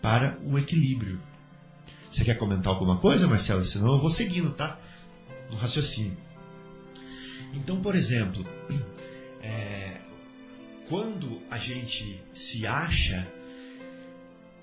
para 0.00 0.38
o 0.44 0.56
equilíbrio. 0.56 1.18
Você 2.12 2.24
quer 2.24 2.36
comentar 2.36 2.72
alguma 2.72 2.98
coisa, 2.98 3.26
Marcelo? 3.26 3.64
Senão 3.64 3.94
eu 3.94 4.00
vou 4.00 4.10
seguindo, 4.10 4.50
tá? 4.50 4.78
No 5.52 5.58
raciocínio. 5.58 6.16
Então, 7.54 7.80
por 7.80 7.94
exemplo, 7.94 8.44
é, 9.40 9.98
quando 10.88 11.40
a 11.50 11.58
gente 11.58 12.20
se 12.32 12.66
acha 12.66 13.26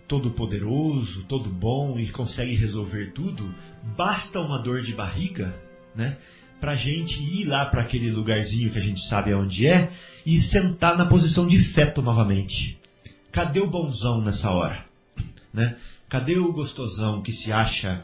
todo 0.08 0.32
poderoso, 0.32 1.24
todo 1.26 1.50
bom 1.50 1.98
e 2.00 2.10
consegue 2.10 2.56
resolver 2.56 3.12
tudo, 3.14 3.54
basta 3.96 4.40
uma 4.42 4.58
dor 4.58 4.82
de 4.82 4.94
barriga, 4.94 5.56
né? 5.96 6.18
para 6.60 6.74
a 6.74 6.76
gente 6.76 7.22
ir 7.22 7.46
lá 7.46 7.66
para 7.66 7.84
aquele 7.84 8.12
lugarzinho 8.12 8.70
que 8.70 8.78
a 8.78 8.82
gente 8.82 9.06
sabe 9.06 9.32
aonde 9.32 9.66
é 9.66 9.92
e 10.26 10.40
sentar 10.40 10.98
na 10.98 11.06
posição 11.06 11.48
de 11.48 11.64
feto 11.64 12.02
novamente. 12.02 12.78
Cadê 13.32 13.60
o 13.60 13.70
bonzão 13.70 14.22
nessa 14.22 14.52
hora? 14.52 14.86
Né? 15.54 15.78
Cadê 16.10 16.38
o 16.38 16.52
gostosão 16.52 17.22
que 17.22 17.32
se 17.32 17.52
acha 17.52 18.04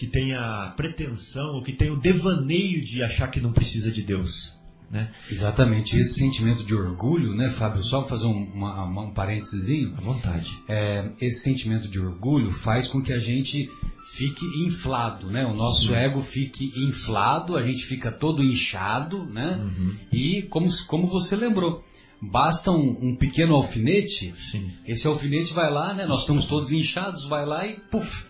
que 0.00 0.06
tem 0.06 0.32
a 0.32 0.72
pretensão 0.74 1.56
ou 1.56 1.62
que 1.62 1.74
tem 1.74 1.90
o 1.90 1.96
devaneio 2.00 2.82
de 2.82 3.02
achar 3.02 3.28
que 3.28 3.38
não 3.38 3.52
precisa 3.52 3.92
de 3.92 4.02
Deus? 4.02 4.58
Né? 4.90 5.12
Exatamente, 5.30 5.94
esse 5.94 6.14
sentimento 6.14 6.64
de 6.64 6.74
orgulho, 6.74 7.34
né, 7.34 7.50
Fábio? 7.50 7.82
Só 7.82 8.02
fazer 8.02 8.24
um, 8.24 8.44
uma, 8.54 8.82
um 8.86 9.10
parênteses. 9.10 9.68
À 9.98 10.00
vontade. 10.00 10.58
É, 10.66 11.10
esse 11.20 11.42
sentimento 11.42 11.86
de 11.86 12.00
orgulho 12.00 12.50
faz 12.50 12.86
com 12.86 13.02
que 13.02 13.12
a 13.12 13.18
gente 13.18 13.70
fique 14.14 14.42
inflado, 14.64 15.30
né? 15.30 15.44
O 15.44 15.52
nosso 15.52 15.88
Sim. 15.88 15.94
ego 15.94 16.22
fique 16.22 16.72
inflado, 16.88 17.54
a 17.54 17.62
gente 17.62 17.84
fica 17.84 18.10
todo 18.10 18.42
inchado, 18.42 19.26
né? 19.26 19.60
Uhum. 19.62 19.96
E 20.10 20.42
como, 20.44 20.66
como 20.86 21.06
você 21.08 21.36
lembrou, 21.36 21.84
basta 22.22 22.70
um, 22.70 23.10
um 23.10 23.14
pequeno 23.14 23.54
alfinete, 23.54 24.34
Sim. 24.50 24.72
esse 24.86 25.06
alfinete 25.06 25.52
vai 25.52 25.70
lá, 25.70 25.92
né? 25.92 26.06
Nós 26.06 26.22
estamos 26.22 26.46
todos 26.46 26.72
inchados, 26.72 27.28
vai 27.28 27.44
lá 27.44 27.66
e 27.66 27.74
puf. 27.90 28.29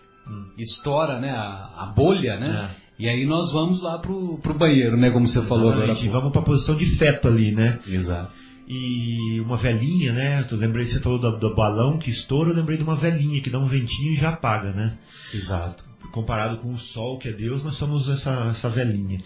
Estoura, 0.57 1.19
né? 1.19 1.31
A, 1.31 1.83
a 1.83 1.85
bolha, 1.95 2.39
né? 2.39 2.75
É. 2.77 2.81
E 3.03 3.09
aí 3.09 3.25
nós 3.25 3.51
vamos 3.51 3.81
lá 3.81 3.97
pro, 3.97 4.37
pro 4.39 4.53
banheiro, 4.53 4.95
né? 4.95 5.09
Como 5.09 5.27
você 5.27 5.41
falou 5.41 5.71
agora. 5.71 5.93
E 5.93 6.09
vamos 6.09 6.31
pra 6.31 6.41
posição 6.41 6.75
de 6.75 6.85
feto 6.85 7.27
ali, 7.27 7.51
né? 7.51 7.79
Exato. 7.87 8.31
E 8.67 9.39
uma 9.41 9.57
velhinha, 9.57 10.13
né? 10.13 10.45
Eu 10.49 10.57
lembrei, 10.57 10.85
você 10.85 10.99
falou 10.99 11.19
do, 11.19 11.37
do, 11.37 11.55
balão 11.55 11.97
que 11.97 12.11
estoura, 12.11 12.51
eu 12.51 12.55
lembrei 12.55 12.77
de 12.77 12.83
uma 12.83 12.95
velhinha 12.95 13.41
que 13.41 13.49
dá 13.49 13.59
um 13.59 13.67
ventinho 13.67 14.13
e 14.13 14.15
já 14.15 14.29
apaga, 14.29 14.71
né? 14.71 14.97
Exato. 15.33 15.83
Comparado 16.11 16.57
com 16.57 16.71
o 16.71 16.77
sol, 16.77 17.17
que 17.17 17.27
é 17.27 17.31
Deus, 17.31 17.63
nós 17.63 17.73
somos 17.73 18.07
essa, 18.07 18.31
essa 18.51 18.69
velhinha. 18.69 19.19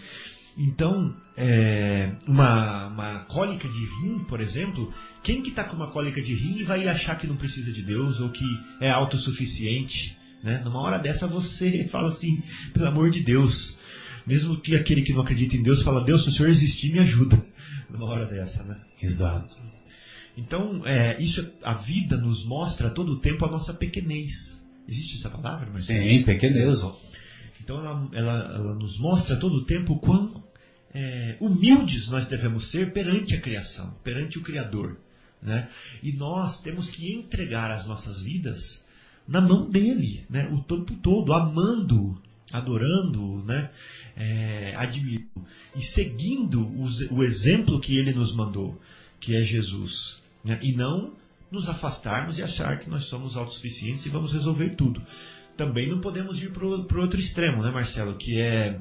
Então, 0.56 1.14
é, 1.36 2.12
uma, 2.26 2.86
uma 2.86 3.18
cólica 3.28 3.68
de 3.68 3.86
rim, 4.00 4.20
por 4.20 4.40
exemplo, 4.40 4.90
quem 5.22 5.42
que 5.42 5.50
está 5.50 5.64
com 5.64 5.76
uma 5.76 5.88
cólica 5.88 6.22
de 6.22 6.34
rim 6.34 6.64
vai 6.64 6.88
achar 6.88 7.16
que 7.16 7.26
não 7.26 7.36
precisa 7.36 7.70
de 7.70 7.82
Deus 7.82 8.20
ou 8.20 8.30
que 8.30 8.44
é 8.80 8.90
autossuficiente? 8.90 10.16
Né? 10.46 10.62
Numa 10.64 10.80
hora 10.80 10.96
dessa 10.96 11.26
você 11.26 11.88
fala 11.90 12.08
assim, 12.08 12.40
pelo 12.72 12.86
amor 12.86 13.10
de 13.10 13.20
Deus. 13.20 13.76
Mesmo 14.24 14.60
que 14.60 14.76
aquele 14.76 15.02
que 15.02 15.12
não 15.12 15.22
acredita 15.22 15.56
em 15.56 15.62
Deus 15.62 15.82
fala, 15.82 16.04
Deus, 16.04 16.22
se 16.22 16.28
o 16.28 16.32
Senhor 16.32 16.48
existir, 16.48 16.92
me 16.92 17.00
ajuda. 17.00 17.36
Numa 17.90 18.06
hora 18.06 18.26
dessa, 18.26 18.62
né? 18.62 18.80
Exato. 19.02 19.56
Então, 20.36 20.82
é, 20.86 21.20
isso, 21.20 21.44
a 21.64 21.74
vida 21.74 22.16
nos 22.16 22.44
mostra 22.44 22.90
todo 22.90 23.14
o 23.14 23.18
tempo 23.18 23.44
a 23.44 23.50
nossa 23.50 23.74
pequenez. 23.74 24.62
Existe 24.88 25.16
essa 25.16 25.30
palavra, 25.30 25.68
Marcelo? 25.68 26.08
Sim, 26.08 26.22
pequenez. 26.22 26.76
Então 27.60 27.78
ela, 27.80 28.08
ela, 28.12 28.54
ela, 28.54 28.74
nos 28.76 29.00
mostra 29.00 29.34
todo 29.34 29.56
o 29.56 29.64
tempo 29.64 29.98
quão 29.98 30.44
é, 30.94 31.36
humildes 31.40 32.08
nós 32.08 32.28
devemos 32.28 32.68
ser 32.68 32.92
perante 32.92 33.34
a 33.34 33.40
criação, 33.40 33.92
perante 34.04 34.38
o 34.38 34.42
Criador. 34.42 34.96
Né? 35.42 35.68
E 36.04 36.12
nós 36.12 36.62
temos 36.62 36.88
que 36.88 37.12
entregar 37.12 37.72
as 37.72 37.84
nossas 37.84 38.22
vidas 38.22 38.85
na 39.26 39.40
mão 39.40 39.68
dele, 39.68 40.24
né? 40.30 40.48
o 40.52 40.60
tempo 40.60 40.94
todo, 40.96 41.32
amando, 41.32 42.20
adorando, 42.52 43.42
né? 43.44 43.70
É, 44.18 44.74
admirando 44.76 45.46
e 45.76 45.82
seguindo 45.82 46.66
os, 46.80 47.00
o 47.10 47.22
exemplo 47.22 47.78
que 47.78 47.98
ele 47.98 48.12
nos 48.12 48.34
mandou, 48.34 48.80
que 49.20 49.36
é 49.36 49.42
Jesus. 49.42 50.18
Né? 50.42 50.58
E 50.62 50.72
não 50.72 51.12
nos 51.50 51.68
afastarmos 51.68 52.38
e 52.38 52.42
achar 52.42 52.78
que 52.78 52.88
nós 52.88 53.04
somos 53.04 53.36
autossuficientes 53.36 54.06
e 54.06 54.08
vamos 54.08 54.32
resolver 54.32 54.70
tudo. 54.70 55.02
Também 55.56 55.88
não 55.88 56.00
podemos 56.00 56.42
ir 56.42 56.50
para 56.50 56.64
o 56.64 57.00
outro 57.00 57.20
extremo, 57.20 57.62
né, 57.62 57.70
Marcelo? 57.70 58.14
Que 58.14 58.40
é 58.40 58.78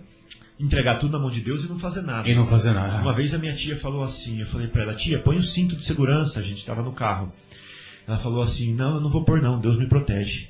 entregar 0.60 0.98
tudo 1.00 1.14
na 1.14 1.20
mão 1.20 1.32
de 1.32 1.42
Deus 1.42 1.64
e 1.64 1.68
não 1.68 1.78
fazer 1.78 2.02
nada. 2.02 2.28
E 2.30 2.34
não 2.34 2.46
fazer 2.46 2.74
nada. 2.74 3.02
Uma 3.02 3.14
vez 3.14 3.34
a 3.34 3.38
minha 3.38 3.54
tia 3.54 3.78
falou 3.78 4.04
assim, 4.04 4.40
eu 4.40 4.48
falei 4.48 4.68
para 4.68 4.84
ela, 4.84 4.96
tia, 4.96 5.22
põe 5.22 5.38
o 5.38 5.44
cinto 5.44 5.76
de 5.76 5.86
segurança, 5.86 6.40
a 6.40 6.44
gente 6.44 6.60
estava 6.60 6.82
no 6.82 6.94
carro. 6.94 7.32
Ela 8.08 8.20
falou 8.20 8.44
assim, 8.44 8.74
não, 8.74 8.96
eu 8.96 9.02
não 9.02 9.10
vou 9.10 9.24
pôr 9.24 9.42
não, 9.42 9.60
Deus 9.60 9.78
me 9.78 9.88
protege. 9.88 10.50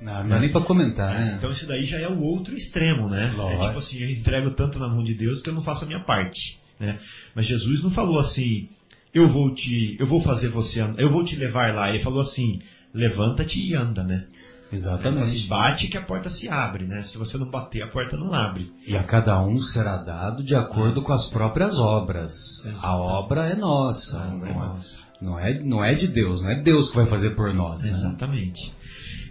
Não, 0.00 0.20
não 0.22 0.28
dá 0.28 0.38
nem 0.40 0.50
para 0.50 0.62
comentar, 0.62 1.14
né? 1.14 1.34
Então 1.38 1.50
isso 1.50 1.64
daí 1.64 1.84
já 1.84 1.98
é 1.98 2.08
o 2.08 2.20
outro 2.20 2.54
extremo, 2.54 3.08
né? 3.08 3.32
Lógico. 3.36 3.62
É 3.62 3.66
tipo 3.66 3.78
assim, 3.78 3.98
eu 4.00 4.10
entrego 4.10 4.50
tanto 4.50 4.78
na 4.78 4.88
mão 4.88 5.04
de 5.04 5.14
Deus 5.14 5.40
que 5.40 5.48
eu 5.48 5.54
não 5.54 5.62
faço 5.62 5.84
a 5.84 5.86
minha 5.86 6.00
parte, 6.00 6.58
né? 6.80 6.98
Mas 7.34 7.46
Jesus 7.46 7.82
não 7.82 7.90
falou 7.90 8.18
assim, 8.18 8.68
eu 9.14 9.28
vou 9.28 9.54
te, 9.54 9.96
eu 10.00 10.06
vou 10.06 10.20
fazer 10.20 10.48
você, 10.48 10.80
eu 10.98 11.10
vou 11.10 11.22
te 11.22 11.36
levar 11.36 11.72
lá. 11.72 11.88
Ele 11.88 12.00
falou 12.00 12.20
assim, 12.20 12.58
levanta-te 12.92 13.60
e 13.60 13.76
anda, 13.76 14.02
né? 14.02 14.26
Exatamente. 14.72 15.42
Se 15.42 15.46
bate 15.46 15.86
que 15.86 15.98
a 15.98 16.02
porta 16.02 16.30
se 16.30 16.48
abre, 16.48 16.86
né? 16.86 17.02
Se 17.02 17.18
você 17.18 17.36
não 17.36 17.48
bater, 17.48 17.82
a 17.82 17.86
porta 17.88 18.16
não 18.16 18.32
abre. 18.32 18.72
E 18.86 18.96
a 18.96 19.02
cada 19.02 19.40
um 19.42 19.58
será 19.58 19.98
dado 19.98 20.42
de 20.42 20.56
acordo 20.56 21.02
com 21.02 21.12
as 21.12 21.26
próprias 21.26 21.78
obras. 21.78 22.64
Exato. 22.64 22.86
A 22.86 22.96
obra 22.96 23.50
é 23.50 23.54
nossa. 23.54 24.18
A 24.18 24.34
obra 24.34 24.48
é 24.48 24.54
nossa. 24.54 24.96
Não 25.22 25.38
é, 25.38 25.54
não 25.60 25.84
é 25.84 25.94
de 25.94 26.08
Deus, 26.08 26.42
não 26.42 26.50
é 26.50 26.60
Deus 26.60 26.90
que 26.90 26.96
vai 26.96 27.06
fazer 27.06 27.30
por 27.30 27.54
nós. 27.54 27.84
Né? 27.84 27.92
Exatamente. 27.92 28.72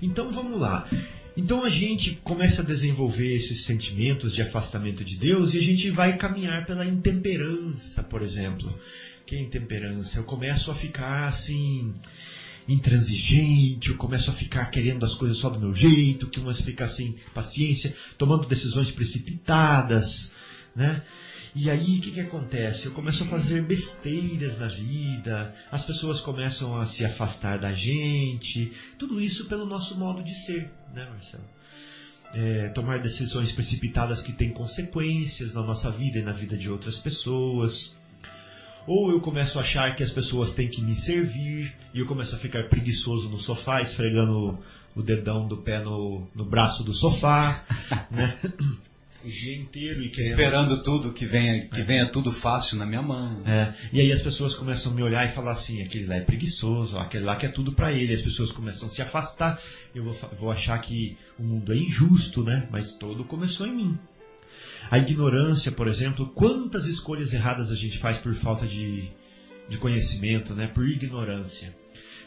Então 0.01 0.31
vamos 0.31 0.57
lá. 0.57 0.89
Então 1.35 1.65
a 1.65 1.69
gente 1.69 2.19
começa 2.23 2.61
a 2.61 2.65
desenvolver 2.65 3.35
esses 3.35 3.65
sentimentos 3.65 4.33
de 4.33 4.41
afastamento 4.41 5.03
de 5.03 5.17
Deus 5.17 5.53
e 5.53 5.57
a 5.57 5.61
gente 5.61 5.91
vai 5.91 6.15
caminhar 6.15 6.65
pela 6.65 6.85
intemperança, 6.85 8.01
por 8.03 8.21
exemplo. 8.21 8.73
Que 9.25 9.35
é 9.35 9.39
intemperança? 9.39 10.17
Eu 10.17 10.23
começo 10.23 10.71
a 10.71 10.75
ficar 10.75 11.27
assim 11.27 11.93
intransigente, 12.67 13.89
eu 13.89 13.97
começo 13.97 14.29
a 14.29 14.33
ficar 14.33 14.65
querendo 14.71 15.05
as 15.05 15.13
coisas 15.15 15.37
só 15.37 15.49
do 15.49 15.59
meu 15.59 15.73
jeito, 15.73 16.27
que 16.27 16.39
começo 16.39 16.61
a 16.61 16.65
ficar 16.65 16.87
sem 16.87 17.15
paciência, 17.33 17.93
tomando 18.17 18.47
decisões 18.47 18.91
precipitadas, 18.91 20.31
né? 20.73 21.03
E 21.53 21.69
aí 21.69 21.97
o 21.97 22.01
que, 22.01 22.11
que 22.11 22.21
acontece? 22.21 22.85
Eu 22.85 22.93
começo 22.93 23.23
a 23.23 23.27
fazer 23.27 23.61
besteiras 23.63 24.57
na 24.57 24.67
vida, 24.67 25.53
as 25.69 25.83
pessoas 25.83 26.21
começam 26.21 26.79
a 26.79 26.85
se 26.85 27.03
afastar 27.03 27.59
da 27.59 27.73
gente, 27.73 28.71
tudo 28.97 29.19
isso 29.19 29.45
pelo 29.45 29.65
nosso 29.65 29.97
modo 29.99 30.23
de 30.23 30.33
ser, 30.33 30.71
né, 30.93 31.05
Marcelo? 31.09 31.43
É, 32.33 32.69
tomar 32.69 32.99
decisões 32.99 33.51
precipitadas 33.51 34.21
que 34.21 34.31
têm 34.31 34.51
consequências 34.51 35.53
na 35.53 35.61
nossa 35.61 35.91
vida 35.91 36.19
e 36.19 36.21
na 36.21 36.31
vida 36.31 36.57
de 36.57 36.69
outras 36.69 36.97
pessoas. 36.97 37.93
Ou 38.87 39.11
eu 39.11 39.19
começo 39.19 39.57
a 39.57 39.61
achar 39.61 39.93
que 39.93 40.01
as 40.01 40.11
pessoas 40.11 40.53
têm 40.53 40.69
que 40.69 40.81
me 40.81 40.95
servir 40.95 41.75
e 41.93 41.99
eu 41.99 42.05
começo 42.05 42.33
a 42.33 42.39
ficar 42.39 42.69
preguiçoso 42.69 43.27
no 43.27 43.37
sofá, 43.37 43.81
esfregando 43.81 44.57
o 44.95 45.01
dedão 45.01 45.45
do 45.45 45.57
pé 45.57 45.83
no, 45.83 46.25
no 46.33 46.45
braço 46.45 46.81
do 46.81 46.93
sofá, 46.93 47.65
né? 48.09 48.37
O 49.23 49.29
dia 49.29 49.55
inteiro 49.55 50.01
e 50.01 50.09
querendo... 50.09 50.29
esperando 50.29 50.83
tudo 50.83 51.13
que 51.13 51.25
venha 51.25 51.67
que 51.67 51.81
é. 51.81 51.83
venha 51.83 52.11
tudo 52.11 52.31
fácil 52.31 52.77
na 52.77 52.85
minha 52.85 53.01
mão. 53.01 53.41
É. 53.45 53.73
E 53.93 53.99
aí 53.99 54.11
as 54.11 54.21
pessoas 54.21 54.53
começam 54.55 54.91
a 54.91 54.95
me 54.95 55.03
olhar 55.03 55.25
e 55.25 55.33
falar 55.33 55.51
assim, 55.51 55.81
aquele 55.81 56.05
lá 56.05 56.15
é 56.15 56.21
preguiçoso, 56.21 56.97
aquele 56.97 57.23
lá 57.23 57.35
quer 57.35 57.51
tudo 57.51 57.73
para 57.73 57.91
ele. 57.91 58.13
As 58.13 58.21
pessoas 58.21 58.51
começam 58.51 58.87
a 58.87 58.89
se 58.89 59.01
afastar. 59.01 59.61
Eu 59.93 60.03
vou, 60.03 60.13
vou 60.39 60.51
achar 60.51 60.79
que 60.79 61.17
o 61.37 61.43
mundo 61.43 61.71
é 61.73 61.77
injusto, 61.77 62.43
né? 62.43 62.67
Mas 62.71 62.93
todo 62.93 63.23
começou 63.23 63.67
em 63.67 63.75
mim. 63.75 63.99
A 64.89 64.97
ignorância, 64.97 65.71
por 65.71 65.87
exemplo, 65.87 66.27
quantas 66.27 66.85
escolhas 66.85 67.33
erradas 67.33 67.71
a 67.71 67.75
gente 67.75 67.97
faz 67.97 68.17
por 68.17 68.33
falta 68.33 68.65
de, 68.65 69.09
de 69.69 69.77
conhecimento, 69.77 70.53
né? 70.53 70.67
Por 70.67 70.87
ignorância. 70.87 71.75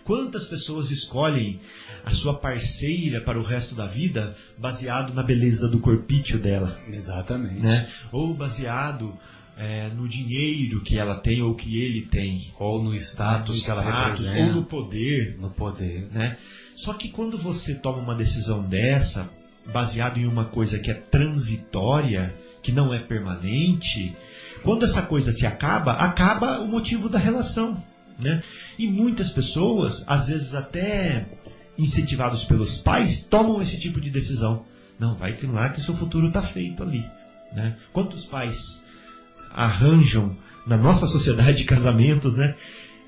Quantas 0.04 0.44
pessoas 0.44 0.90
escolhem 0.90 1.61
a 2.04 2.10
sua 2.10 2.34
parceira 2.34 3.20
para 3.22 3.38
o 3.38 3.42
resto 3.42 3.74
da 3.74 3.86
vida 3.86 4.36
baseado 4.58 5.14
na 5.14 5.22
beleza 5.22 5.68
do 5.68 5.80
corpício 5.80 6.38
dela? 6.38 6.78
Exatamente. 6.88 7.60
Né? 7.60 7.88
Ou 8.12 8.34
baseado 8.34 9.18
é, 9.56 9.88
no 9.88 10.08
dinheiro 10.08 10.82
que 10.82 10.98
ela 10.98 11.16
tem 11.16 11.42
ou 11.42 11.54
que 11.54 11.80
ele 11.80 12.02
tem. 12.02 12.52
Ou 12.58 12.82
no 12.82 12.94
status, 12.94 13.56
no 13.56 13.64
que 13.64 13.70
ela 13.70 13.82
representa. 13.82 14.38
Ou 14.38 14.52
no 14.52 14.64
poder. 14.64 15.36
No 15.38 15.50
poder. 15.50 16.08
Né? 16.12 16.36
Só 16.76 16.92
que 16.94 17.08
quando 17.08 17.38
você 17.38 17.74
toma 17.74 17.98
uma 17.98 18.14
decisão 18.14 18.62
dessa, 18.62 19.30
baseado 19.72 20.18
em 20.18 20.26
uma 20.26 20.44
coisa 20.44 20.78
que 20.78 20.90
é 20.90 20.94
transitória, 20.94 22.34
que 22.62 22.72
não 22.72 22.92
é 22.92 22.98
permanente, 22.98 24.14
quando 24.62 24.84
essa 24.84 25.02
coisa 25.02 25.32
se 25.32 25.46
acaba, 25.46 25.92
acaba 25.92 26.60
o 26.60 26.68
motivo 26.68 27.08
da 27.08 27.18
relação. 27.18 27.82
Né? 28.18 28.42
E 28.78 28.86
muitas 28.88 29.30
pessoas, 29.30 30.04
às 30.06 30.28
vezes 30.28 30.54
até 30.54 31.26
incentivados 31.78 32.44
pelos 32.44 32.78
pais, 32.78 33.22
tomam 33.24 33.60
esse 33.60 33.78
tipo 33.78 34.00
de 34.00 34.10
decisão. 34.10 34.64
Não, 34.98 35.14
vai 35.16 35.32
que 35.32 35.46
lá 35.46 35.68
que 35.68 35.80
seu 35.80 35.94
futuro 35.96 36.28
está 36.28 36.42
feito 36.42 36.82
ali. 36.82 37.04
Né? 37.52 37.76
Quantos 37.92 38.24
pais 38.24 38.82
arranjam 39.50 40.37
na 40.66 40.76
nossa 40.76 41.06
sociedade 41.06 41.64
casamentos, 41.64 42.37
né? 42.37 42.56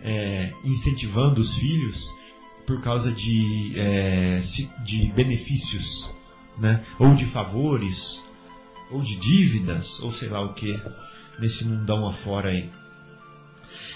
É, 0.03 0.53
incentivando 0.63 1.41
os 1.41 1.55
filhos 1.55 2.09
por 2.67 2.81
causa 2.83 3.11
de, 3.11 3.73
é, 3.77 4.41
de 4.85 5.07
benefícios, 5.13 6.11
né? 6.59 6.85
ou 6.99 7.15
de 7.15 7.25
favores, 7.25 8.21
ou 8.91 9.03
de 9.03 9.17
dívidas, 9.17 9.99
ou 10.01 10.13
sei 10.13 10.29
lá 10.29 10.41
o 10.41 10.55
que, 10.55 10.79
nesse 11.39 11.65
mundão 11.65 12.07
afora 12.07 12.51
aí. 12.51 12.71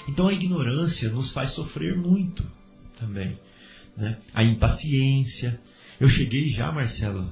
Então 0.09 0.29
a 0.29 0.33
ignorância 0.33 1.11
nos 1.11 1.33
faz 1.33 1.51
sofrer 1.51 1.97
muito 1.97 2.45
também. 2.99 3.39
Né? 4.01 4.17
A 4.33 4.43
impaciência. 4.43 5.61
Eu 6.01 6.09
cheguei 6.09 6.51
já, 6.51 6.73
Marcelo, 6.73 7.31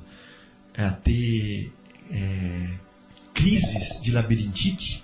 a 0.77 0.91
ter 0.91 1.73
é, 2.11 2.69
crises 3.33 4.01
de 4.03 4.11
labirintite, 4.11 5.03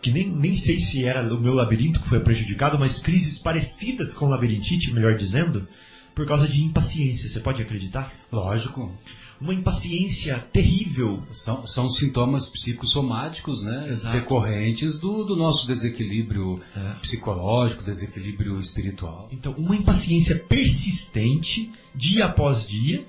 que 0.00 0.10
nem, 0.10 0.26
nem 0.26 0.56
sei 0.56 0.80
se 0.80 1.04
era 1.04 1.22
o 1.34 1.38
meu 1.38 1.52
labirinto 1.52 2.00
que 2.00 2.08
foi 2.08 2.20
prejudicado, 2.20 2.78
mas 2.78 2.98
crises 2.98 3.38
parecidas 3.38 4.14
com 4.14 4.30
labirintite, 4.30 4.90
melhor 4.90 5.14
dizendo, 5.16 5.68
por 6.14 6.26
causa 6.26 6.48
de 6.48 6.62
impaciência. 6.62 7.28
Você 7.28 7.38
pode 7.38 7.60
acreditar? 7.60 8.10
Lógico. 8.32 8.98
Uma 9.40 9.54
impaciência 9.54 10.38
terrível. 10.52 11.22
São, 11.32 11.66
são 11.66 11.88
sintomas 11.88 12.48
psicossomáticos, 12.50 13.62
né? 13.64 13.88
Exato. 13.90 14.16
Decorrentes 14.18 14.98
do, 14.98 15.24
do 15.24 15.34
nosso 15.34 15.66
desequilíbrio 15.66 16.60
É. 16.76 16.94
psicológico, 17.00 17.82
desequilíbrio 17.82 18.58
espiritual. 18.58 19.28
Então, 19.32 19.52
uma 19.56 19.74
impaciência 19.74 20.36
persistente, 20.36 21.70
dia 21.94 22.26
após 22.26 22.66
dia, 22.66 23.04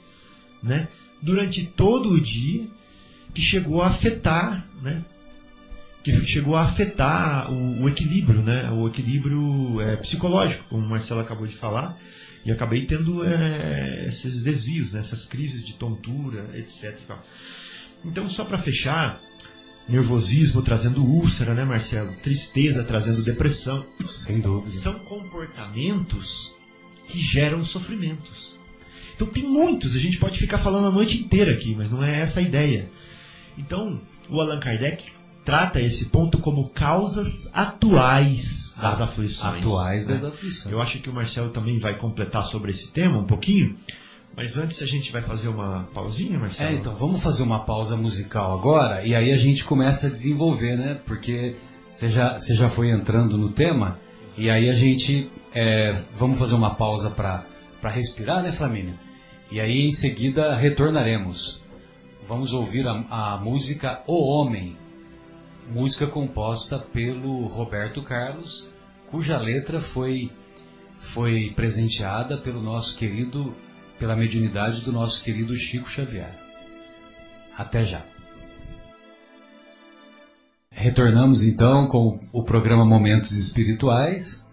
né? 0.63 0.88
Durante 1.22 1.65
todo 1.65 2.12
o 2.12 2.22
dia, 2.22 2.67
que 3.34 3.41
chegou 3.41 3.82
a 3.82 3.88
afetar, 3.88 4.67
né? 4.82 5.04
Que 6.04 6.26
chegou 6.26 6.56
a 6.56 6.63
afetar 6.63 7.52
o, 7.52 7.84
o 7.84 7.89
equilíbrio, 7.89 8.41
né? 8.41 8.72
O 8.72 8.88
equilíbrio 8.88 9.80
é, 9.82 9.96
psicológico, 9.98 10.63
como 10.70 10.84
o 10.86 10.89
Marcelo 10.89 11.20
acabou 11.20 11.46
de 11.46 11.56
falar. 11.56 11.98
E 12.45 12.51
acabei 12.51 12.86
tendo 12.86 13.23
é, 13.23 14.06
esses 14.08 14.41
desvios, 14.41 14.93
né? 14.93 14.99
essas 14.99 15.25
crises 15.25 15.63
de 15.65 15.73
tontura, 15.73 16.49
etc. 16.56 16.97
Então, 18.04 18.27
só 18.30 18.43
para 18.43 18.58
fechar, 18.58 19.21
nervosismo 19.88 20.62
trazendo 20.62 21.04
úlcera, 21.04 21.54
né, 21.54 21.63
Marcelo? 21.63 22.13
Tristeza 22.23 22.84
trazendo 22.84 23.23
depressão 23.23 23.86
Sem 24.08 24.41
dúvida. 24.41 24.75
são 24.75 24.97
comportamentos 24.99 26.51
que 27.08 27.19
geram 27.19 27.63
sofrimentos. 27.63 28.51
Então 29.15 29.27
tem 29.27 29.43
muitos, 29.43 29.95
a 29.95 29.99
gente 29.99 30.17
pode 30.17 30.39
ficar 30.39 30.58
falando 30.58 30.88
a 30.88 30.91
noite 30.91 31.21
inteira 31.21 31.51
aqui, 31.51 31.75
mas 31.75 31.91
não 31.91 32.04
é 32.04 32.21
essa 32.21 32.39
a 32.39 32.43
ideia. 32.43 32.89
Então, 33.56 34.01
o 34.30 34.41
Allan 34.41 34.60
Kardec 34.60 35.12
trata 35.43 35.82
esse 35.82 36.06
ponto 36.06 36.38
como 36.38 36.69
causas 36.69 37.49
atuais 37.54 38.75
das 38.80 39.01
aflições. 39.01 39.60
Atuais 39.60 40.08
né? 40.08 40.15
das 40.15 40.34
aflições. 40.34 40.71
Eu 40.71 40.82
acho 40.82 40.99
que 40.99 41.10
o 41.10 41.13
Marcelo 41.13 41.49
também 41.49 41.80
vai 41.80 41.97
completar 41.97 42.45
sobre 42.45 42.71
esse 42.71 42.88
tema 42.88 43.17
um 43.17 43.25
pouquinho, 43.25 43.75
mas 44.36 44.58
antes 44.58 44.82
a 44.82 44.86
gente 44.86 45.12
vai 45.12 45.21
fazer 45.21 45.49
uma 45.49 45.84
pausinha, 45.93 46.39
Marcelo? 46.39 46.69
É, 46.69 46.73
então, 46.73 46.95
vamos 46.95 47.21
fazer 47.21 47.43
uma 47.43 47.60
pausa 47.60 47.97
musical 47.97 48.58
agora 48.58 49.06
e 49.06 49.13
aí 49.13 49.32
a 49.32 49.38
gente 49.38 49.63
começa 49.63 50.08
a 50.08 50.10
desenvolver, 50.10 50.77
né? 50.77 50.99
Porque 51.06 51.58
você 51.88 52.10
já, 52.10 52.39
você 52.39 52.56
já 52.56 52.69
foi 52.69 52.89
entrando 52.89 53.38
no 53.38 53.49
tema 53.49 53.99
e 54.38 54.49
aí 54.49 54.69
a 54.69 54.75
gente. 54.75 55.30
é, 55.54 56.01
vamos 56.17 56.39
fazer 56.39 56.56
uma 56.56 56.75
pausa 56.75 57.10
para 57.10 57.45
respirar, 57.84 58.41
né, 58.41 58.51
Flamínio? 58.51 58.95
E 59.51 59.60
aí 59.60 59.86
em 59.86 59.91
seguida 59.91 60.56
retornaremos. 60.56 61.62
Vamos 62.27 62.54
ouvir 62.54 62.88
a, 62.88 63.34
a 63.34 63.38
música 63.38 64.01
O 64.08 64.23
Homem, 64.25 64.77
música 65.69 66.08
composta 66.08 66.80
pelo 66.80 67.45
Roberto 67.47 68.02
Carlos, 68.02 68.69
cuja 69.08 69.38
letra 69.38 69.80
foi, 69.80 70.32
foi 70.97 71.52
presenteada 71.56 72.38
pelo 72.38 72.62
nosso 72.62 72.97
querido 72.97 73.56
pela 74.02 74.15
mediunidade 74.15 74.82
do 74.82 74.91
nosso 74.91 75.21
querido 75.24 75.56
Chico 75.56 75.88
Xavier. 75.88 76.36
Até 77.56 77.84
já. 77.84 78.02
Retornamos 80.71 81.43
então 81.43 81.88
com 81.88 82.19
o 82.34 82.43
programa 82.43 82.84
Momentos 82.84 83.34
Espirituais, 83.34 84.43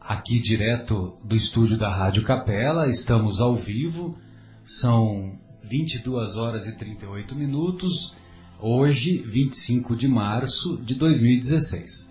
aqui 0.00 0.40
direto 0.40 1.16
do 1.22 1.36
estúdio 1.36 1.78
da 1.78 1.88
Rádio 1.88 2.24
Capela. 2.24 2.88
Estamos 2.88 3.40
ao 3.40 3.54
vivo, 3.54 4.18
são 4.64 5.38
22 5.62 6.34
horas 6.36 6.66
e 6.66 6.76
38 6.76 7.36
minutos, 7.36 8.16
hoje, 8.60 9.18
25 9.18 9.96
de 9.96 10.08
março 10.08 10.76
de 10.78 10.94
2016. 10.94 12.10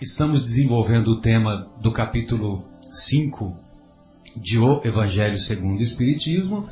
Estamos 0.00 0.42
desenvolvendo 0.42 1.08
o 1.08 1.20
tema 1.20 1.68
do 1.80 1.92
capítulo 1.92 2.64
5 2.90 3.56
de 4.36 4.58
O 4.58 4.80
Evangelho 4.84 5.38
segundo 5.38 5.80
o 5.80 5.82
Espiritismo, 5.82 6.68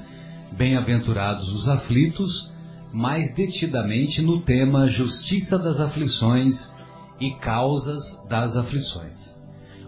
Bem-aventurados 0.52 1.52
os 1.52 1.68
aflitos, 1.68 2.50
mais 2.92 3.34
detidamente 3.34 4.22
no 4.22 4.40
tema 4.40 4.88
Justiça 4.88 5.58
das 5.58 5.78
aflições 5.78 6.72
e 7.20 7.30
causas 7.32 8.22
das 8.28 8.56
aflições. 8.56 9.36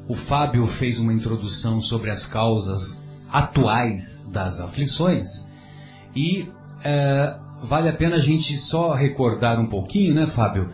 O 0.07 0.15
Fábio 0.15 0.67
fez 0.67 0.99
uma 0.99 1.13
introdução 1.13 1.81
sobre 1.81 2.11
as 2.11 2.27
causas 2.27 3.01
atuais 3.33 4.27
das 4.31 4.61
aflições 4.61 5.47
e 6.15 6.47
é, 6.85 7.39
vale 7.63 7.89
a 7.89 7.93
pena 7.93 8.17
a 8.17 8.21
gente 8.21 8.57
só 8.57 8.95
recordar 8.95 9.59
um 9.59 9.67
pouquinho, 9.67 10.15
né, 10.15 10.27
Fábio, 10.27 10.71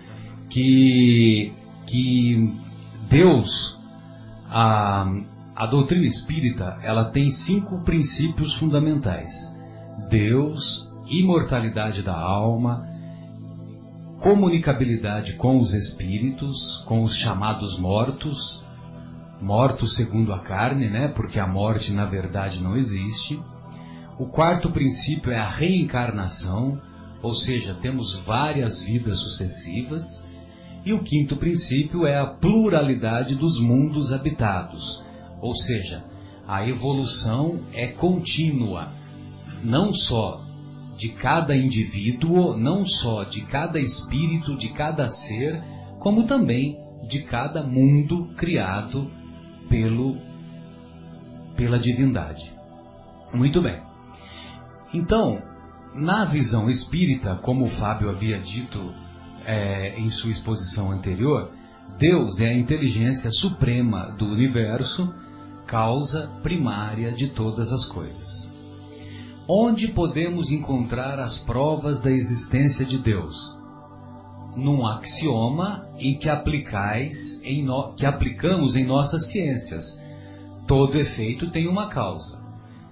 que, 0.48 1.52
que 1.86 2.52
Deus, 3.08 3.76
a, 4.50 5.06
a 5.54 5.66
doutrina 5.66 6.06
espírita, 6.06 6.76
ela 6.82 7.06
tem 7.06 7.30
cinco 7.30 7.80
princípios 7.80 8.54
fundamentais. 8.54 9.54
Deus, 10.08 10.88
imortalidade 11.08 12.02
da 12.02 12.16
alma, 12.16 12.86
comunicabilidade 14.20 15.34
com 15.34 15.58
os 15.58 15.72
espíritos, 15.74 16.82
com 16.86 17.02
os 17.02 17.16
chamados 17.16 17.78
mortos, 17.78 18.64
mortos 19.40 19.94
segundo 19.94 20.32
a 20.32 20.38
carne, 20.38 20.88
né? 20.88 21.08
Porque 21.08 21.38
a 21.38 21.46
morte 21.46 21.92
na 21.92 22.04
verdade 22.04 22.62
não 22.62 22.76
existe. 22.76 23.38
O 24.18 24.26
quarto 24.26 24.70
princípio 24.70 25.30
é 25.30 25.38
a 25.38 25.48
reencarnação, 25.48 26.80
ou 27.22 27.34
seja, 27.34 27.74
temos 27.74 28.14
várias 28.14 28.82
vidas 28.82 29.18
sucessivas. 29.18 30.24
E 30.86 30.92
o 30.92 31.00
quinto 31.00 31.36
princípio 31.36 32.06
é 32.06 32.16
a 32.16 32.26
pluralidade 32.26 33.34
dos 33.34 33.60
mundos 33.60 34.12
habitados, 34.12 35.02
ou 35.40 35.54
seja, 35.54 36.04
a 36.46 36.66
evolução 36.66 37.60
é 37.74 37.88
contínua, 37.88 38.88
não 39.64 39.92
só 39.92 40.40
de 40.96 41.08
cada 41.08 41.56
indivíduo, 41.56 42.56
não 42.56 42.86
só 42.86 43.24
de 43.24 43.42
cada 43.42 43.80
espírito, 43.80 44.56
de 44.56 44.68
cada 44.68 45.06
ser, 45.06 45.60
como 45.98 46.26
também 46.26 46.78
de 47.08 47.22
cada 47.22 47.62
mundo 47.64 48.28
criado 48.36 49.10
pelo 49.68 50.16
pela 51.56 51.78
divindade. 51.78 52.52
Muito 53.32 53.60
bem. 53.60 53.85
Então, 54.94 55.40
na 55.94 56.24
visão 56.24 56.68
espírita, 56.68 57.34
como 57.36 57.64
o 57.64 57.70
Fábio 57.70 58.10
havia 58.10 58.38
dito 58.38 58.92
é, 59.44 59.98
em 59.98 60.10
sua 60.10 60.30
exposição 60.30 60.92
anterior, 60.92 61.50
Deus 61.98 62.40
é 62.40 62.48
a 62.48 62.54
inteligência 62.54 63.30
suprema 63.30 64.14
do 64.18 64.26
universo, 64.26 65.12
causa 65.66 66.30
primária 66.42 67.10
de 67.10 67.28
todas 67.28 67.72
as 67.72 67.86
coisas. 67.86 68.52
Onde 69.48 69.88
podemos 69.88 70.50
encontrar 70.50 71.18
as 71.18 71.38
provas 71.38 72.00
da 72.00 72.10
existência 72.10 72.84
de 72.84 72.98
Deus? 72.98 73.56
Num 74.56 74.86
axioma 74.86 75.86
em 75.98 76.18
que 76.18 76.28
aplicais 76.28 77.40
em 77.42 77.64
no... 77.64 77.92
que 77.94 78.04
aplicamos 78.04 78.76
em 78.76 78.84
nossas 78.84 79.28
ciências. 79.28 80.00
Todo 80.66 80.98
efeito 80.98 81.50
tem 81.50 81.68
uma 81.68 81.88
causa. 81.88 82.45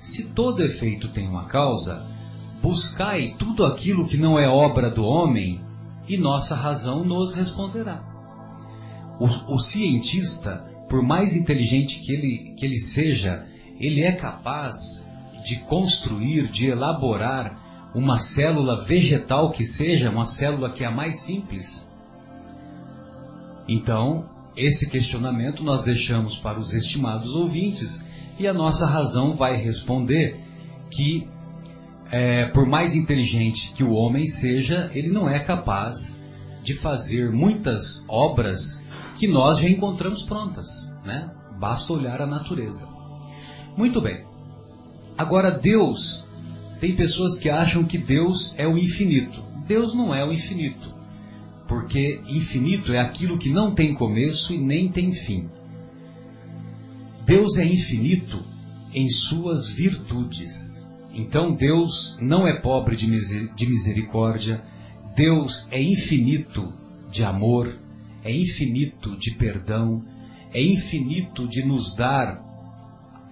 Se 0.05 0.25
todo 0.25 0.63
efeito 0.63 1.09
tem 1.09 1.27
uma 1.27 1.47
causa, 1.47 2.05
buscai 2.61 3.35
tudo 3.39 3.65
aquilo 3.65 4.07
que 4.07 4.19
não 4.19 4.39
é 4.39 4.47
obra 4.47 4.91
do 4.91 5.03
homem 5.03 5.59
e 6.07 6.19
nossa 6.19 6.55
razão 6.55 7.03
nos 7.03 7.33
responderá. 7.33 8.05
O, 9.19 9.55
o, 9.55 9.59
cientista, 9.59 10.63
por 10.91 11.03
mais 11.03 11.35
inteligente 11.35 12.01
que 12.01 12.13
ele, 12.13 12.55
que 12.55 12.67
ele 12.67 12.79
seja, 12.79 13.47
ele 13.81 14.03
é 14.03 14.13
capaz 14.13 15.03
de 15.43 15.57
construir, 15.61 16.49
de 16.49 16.67
elaborar 16.67 17.59
uma 17.95 18.19
célula 18.19 18.77
vegetal 18.77 19.53
que 19.53 19.65
seja, 19.65 20.11
uma 20.11 20.27
célula 20.27 20.69
que 20.69 20.85
é 20.85 20.87
a 20.87 20.91
mais 20.91 21.21
simples. 21.21 21.89
Então, 23.67 24.29
esse 24.55 24.91
questionamento 24.91 25.65
nós 25.65 25.83
deixamos 25.83 26.37
para 26.37 26.61
os 26.61 26.75
estimados 26.75 27.35
ouvintes 27.35 28.13
e 28.39 28.47
a 28.47 28.55
nossa 28.55 28.87
razão 28.87 29.35
vai 29.35 29.57
responder 29.57 30.37
que 30.91 31.27
é, 32.11 32.47
por 32.47 32.67
mais 32.67 32.95
inteligente 32.95 33.73
que 33.73 33.83
o 33.83 33.93
homem 33.93 34.27
seja, 34.27 34.91
ele 34.95 35.09
não 35.09 35.29
é 35.29 35.41
capaz 35.41 36.17
de 36.63 36.75
fazer 36.75 37.31
muitas 37.31 38.05
obras 38.09 38.83
que 39.17 39.27
nós 39.27 39.59
já 39.59 39.69
encontramos 39.69 40.23
prontas, 40.23 40.93
né? 41.05 41.31
Basta 41.59 41.93
olhar 41.93 42.21
a 42.21 42.27
natureza. 42.27 42.89
Muito 43.77 44.01
bem. 44.01 44.25
Agora 45.17 45.51
Deus, 45.51 46.25
tem 46.81 46.95
pessoas 46.95 47.39
que 47.39 47.49
acham 47.49 47.85
que 47.85 47.99
Deus 47.99 48.55
é 48.59 48.67
o 48.67 48.79
infinito. 48.79 49.43
Deus 49.67 49.95
não 49.95 50.15
é 50.15 50.25
o 50.25 50.33
infinito, 50.33 50.93
porque 51.67 52.21
infinito 52.29 52.93
é 52.93 53.01
aquilo 53.01 53.39
que 53.39 53.51
não 53.51 53.75
tem 53.75 53.95
começo 53.95 54.53
e 54.53 54.59
nem 54.59 54.89
tem 54.89 55.13
fim. 55.13 55.49
Deus 57.25 57.57
é 57.57 57.65
infinito 57.65 58.45
em 58.93 59.09
suas 59.09 59.69
virtudes 59.69 60.87
Então 61.15 61.55
Deus 61.55 62.19
não 62.21 62.47
é 62.47 62.61
pobre 62.61 62.97
de 62.97 63.07
misericórdia, 63.67 64.63
Deus 65.17 65.69
é 65.71 65.81
infinito 65.81 66.73
de 67.11 67.25
amor, 67.25 67.75
é 68.25 68.35
infinito 68.35 69.17
de 69.17 69.31
perdão, 69.37 70.05
é 70.53 70.61
infinito 70.61 71.47
de 71.47 71.65
nos 71.65 71.95
dar 71.95 72.43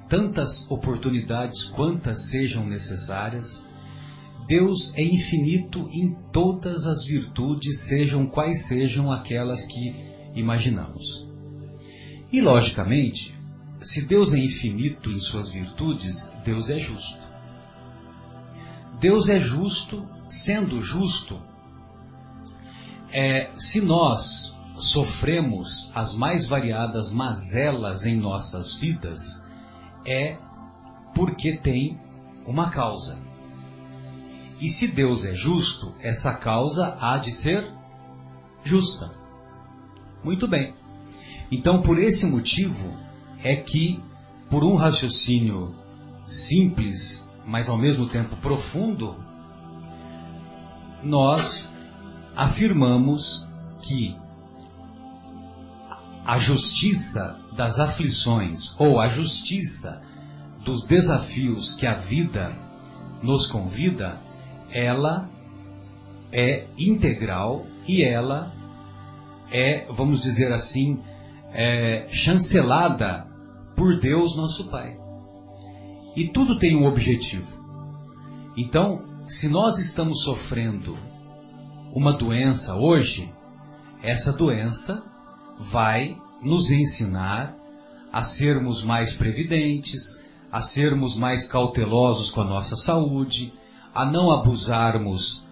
tantas 0.09 0.70
oportunidades 0.70 1.64
quantas 1.64 2.26
sejam 2.28 2.64
necessárias. 2.64 3.66
Deus 4.46 4.92
é 4.94 5.02
infinito 5.02 5.88
em 5.92 6.14
todas 6.33 6.87
as 6.87 7.05
virtudes, 7.05 7.81
sejam 7.81 8.26
quais 8.26 8.66
sejam 8.66 9.11
aquelas 9.11 9.66
que 9.66 9.94
imaginamos. 10.35 11.26
E, 12.33 12.40
logicamente, 12.40 13.41
se 13.82 14.02
Deus 14.02 14.32
é 14.32 14.38
infinito 14.38 15.10
em 15.10 15.18
suas 15.18 15.48
virtudes, 15.48 16.32
Deus 16.44 16.70
é 16.70 16.78
justo. 16.78 17.18
Deus 19.00 19.28
é 19.28 19.40
justo, 19.40 20.08
sendo 20.28 20.80
justo, 20.80 21.40
é, 23.10 23.50
se 23.56 23.80
nós 23.80 24.54
sofremos 24.76 25.90
as 25.94 26.14
mais 26.14 26.46
variadas 26.46 27.10
mazelas 27.10 28.06
em 28.06 28.16
nossas 28.16 28.74
vidas, 28.76 29.42
é 30.06 30.38
porque 31.14 31.56
tem 31.56 32.00
uma 32.46 32.70
causa. 32.70 33.18
E 34.60 34.68
se 34.68 34.88
Deus 34.88 35.24
é 35.24 35.34
justo, 35.34 35.92
essa 36.00 36.32
causa 36.32 36.96
há 37.00 37.18
de 37.18 37.32
ser 37.32 37.66
justa. 38.64 39.10
Muito 40.22 40.46
bem. 40.46 40.74
Então, 41.50 41.82
por 41.82 41.98
esse 41.98 42.26
motivo, 42.26 42.96
é 43.42 43.57
que, 43.57 44.02
por 44.48 44.64
um 44.64 44.74
raciocínio 44.74 45.74
simples, 46.24 47.26
mas 47.46 47.68
ao 47.68 47.76
mesmo 47.76 48.09
tempo 48.09 48.37
profundo, 48.37 49.16
nós 51.02 51.70
afirmamos 52.37 53.46
que 53.83 54.16
a 56.24 56.38
justiça 56.38 57.37
das 57.52 57.81
aflições 57.81 58.74
ou 58.78 59.00
a 59.00 59.09
justiça 59.09 60.00
dos 60.64 60.87
desafios 60.87 61.74
que 61.74 61.87
a 61.87 61.94
vida 61.94 62.52
nos 63.22 63.46
convida, 63.46 64.16
ela 64.70 65.28
é 66.31 66.66
integral 66.78 67.66
e 67.87 68.05
ela 68.05 68.52
é, 69.50 69.85
vamos 69.90 70.22
dizer 70.22 70.52
assim, 70.52 70.98
é, 71.52 72.07
chancelada 72.11 73.26
por 73.76 73.98
Deus 73.98 74.37
nosso 74.37 74.64
Pai. 74.64 74.96
E 76.14 76.28
tudo 76.28 76.58
tem 76.58 76.76
um 76.76 76.87
objetivo. 76.87 77.46
Então, 78.56 79.02
se 79.26 79.48
nós 79.48 79.78
estamos 79.78 80.22
sofrendo 80.22 80.96
uma 81.94 82.12
doença 82.12 82.74
hoje, 82.76 83.32
essa 84.02 84.32
doença 84.32 85.02
vai 85.58 86.16
nos 86.42 86.70
ensinar 86.70 87.54
a 88.12 88.20
sermos 88.20 88.82
mais 88.82 89.12
previdentes, 89.12 90.20
a 90.50 90.61
sermos 90.61 91.16
mais 91.16 91.46
cautelosos 91.46 92.30
com 92.30 92.42
a 92.42 92.44
nossa 92.44 92.76
saúde, 92.76 93.52
a 93.94 94.04
não 94.04 94.30
abusarmos 94.30 95.44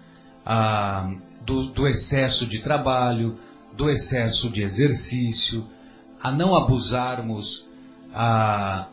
ah, 0.45 1.11
do, 1.43 1.67
do 1.67 1.87
excesso 1.87 2.45
de 2.45 2.59
trabalho, 2.59 3.39
do 3.75 3.89
excesso 3.89 4.49
de 4.49 4.61
exercício, 4.61 5.65
a 6.21 6.31
não 6.31 6.55
abusarmos 6.55 7.67
ah, 8.13 8.87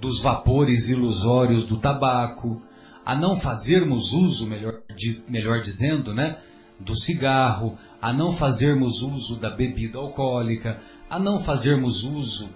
dos 0.00 0.20
vapores 0.20 0.88
ilusórios 0.88 1.64
do 1.64 1.76
tabaco, 1.76 2.62
a 3.04 3.14
não 3.14 3.36
fazermos 3.36 4.12
uso, 4.12 4.46
melhor, 4.46 4.80
melhor 5.28 5.60
dizendo, 5.60 6.14
né, 6.14 6.38
do 6.78 6.94
cigarro, 6.94 7.78
a 8.00 8.12
não 8.12 8.32
fazermos 8.32 9.02
uso 9.02 9.36
da 9.36 9.50
bebida 9.50 9.98
alcoólica, 9.98 10.80
a 11.10 11.18
não 11.18 11.40
fazermos 11.40 12.04
uso 12.04 12.48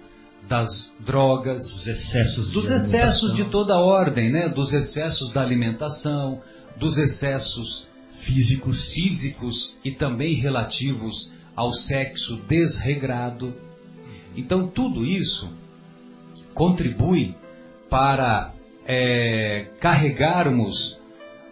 das 0.47 0.93
drogas, 0.99 1.77
dos 1.77 1.87
excessos, 1.87 2.49
dos 2.49 2.67
de, 2.67 2.73
excessos 2.73 3.33
de 3.33 3.45
toda 3.45 3.79
ordem, 3.79 4.31
né? 4.31 4.49
Dos 4.49 4.73
excessos 4.73 5.31
da 5.31 5.41
alimentação, 5.41 6.41
dos 6.77 6.97
excessos 6.97 7.87
físicos, 8.17 8.91
físicos 8.91 9.75
e 9.83 9.91
também 9.91 10.35
relativos 10.35 11.33
ao 11.55 11.71
sexo 11.71 12.37
desregrado. 12.47 13.53
Então 14.35 14.67
tudo 14.67 15.05
isso 15.05 15.49
contribui 16.53 17.35
para 17.89 18.53
é, 18.85 19.67
carregarmos 19.79 20.99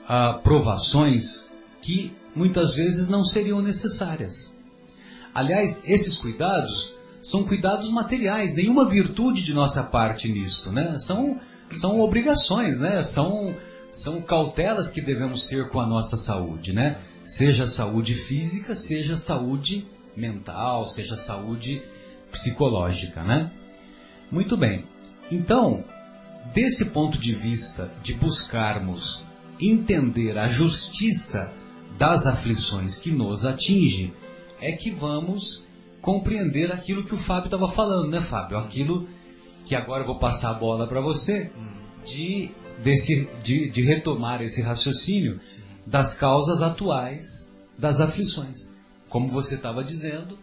ah, 0.08 0.40
provações 0.44 1.50
que 1.82 2.14
muitas 2.36 2.76
vezes 2.76 3.08
não 3.08 3.24
seriam 3.24 3.62
necessárias. 3.62 4.56
Aliás, 5.34 5.84
esses 5.86 6.18
cuidados 6.18 6.96
são 7.22 7.44
cuidados 7.44 7.90
materiais, 7.90 8.56
nenhuma 8.56 8.86
virtude 8.86 9.44
de 9.44 9.54
nossa 9.54 9.84
parte 9.84 10.28
nisto, 10.32 10.72
né? 10.72 10.98
São, 10.98 11.40
são 11.74 12.00
obrigações, 12.00 12.80
né? 12.80 13.04
São, 13.04 13.56
são 13.92 14.22
cautelas 14.22 14.90
que 14.90 15.00
devemos 15.00 15.46
ter 15.46 15.70
com 15.70 15.80
a 15.80 15.86
nossa 15.86 16.18
saúde, 16.18 16.74
né? 16.74 17.00
Seja 17.24 17.68
saúde 17.68 18.16
física, 18.16 18.74
seja 18.74 19.16
saúde 19.16 19.86
mental, 20.18 20.86
seja 20.86 21.16
saúde 21.16 21.82
psicológica, 22.32 23.24
né? 23.24 23.52
Muito 24.32 24.58
bem. 24.58 24.86
Então, 25.32 25.84
desse 26.54 26.86
ponto 26.86 27.18
de 27.18 27.34
vista 27.34 27.92
de 28.04 28.14
buscarmos 28.14 29.26
entender 29.60 30.38
a 30.38 30.48
justiça 30.48 31.52
das 31.98 32.26
aflições 32.26 32.98
que 32.98 33.12
nos 33.12 33.46
atinge, 33.46 34.14
é 34.60 34.72
que 34.72 34.92
vamos 34.92 35.66
compreender 36.02 36.72
aquilo 36.72 37.06
que 37.06 37.14
o 37.14 37.18
Fábio 37.18 37.46
estava 37.46 37.68
falando, 37.68 38.10
né, 38.10 38.20
Fábio? 38.20 38.58
Aquilo 38.58 39.08
que 39.66 39.76
agora 39.76 40.02
eu 40.02 40.08
vou 40.08 40.18
passar 40.18 40.52
a 40.52 40.56
bola 40.56 40.88
para 40.88 41.00
você, 41.00 41.52
de, 42.04 42.52
desse, 42.84 43.30
de, 43.44 43.70
de 43.70 43.82
retomar 43.84 44.42
esse 44.42 44.62
raciocínio 44.62 45.40
das 45.86 46.16
causas 46.16 46.62
atuais 46.62 47.54
das 47.78 48.02
aflições. 48.02 48.76
Como 49.08 49.28
você 49.28 49.56
estava 49.56 49.84
dizendo, 49.84 50.38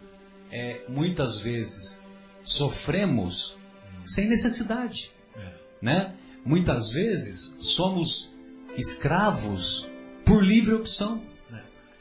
é, 0.51 0.81
muitas 0.87 1.39
vezes 1.39 2.05
sofremos 2.43 3.58
sem 4.05 4.27
necessidade, 4.27 5.11
é. 5.35 5.53
né? 5.81 6.15
Muitas 6.45 6.91
vezes 6.91 7.55
somos 7.59 8.31
escravos 8.75 9.89
por 10.25 10.43
livre 10.43 10.73
opção. 10.73 11.21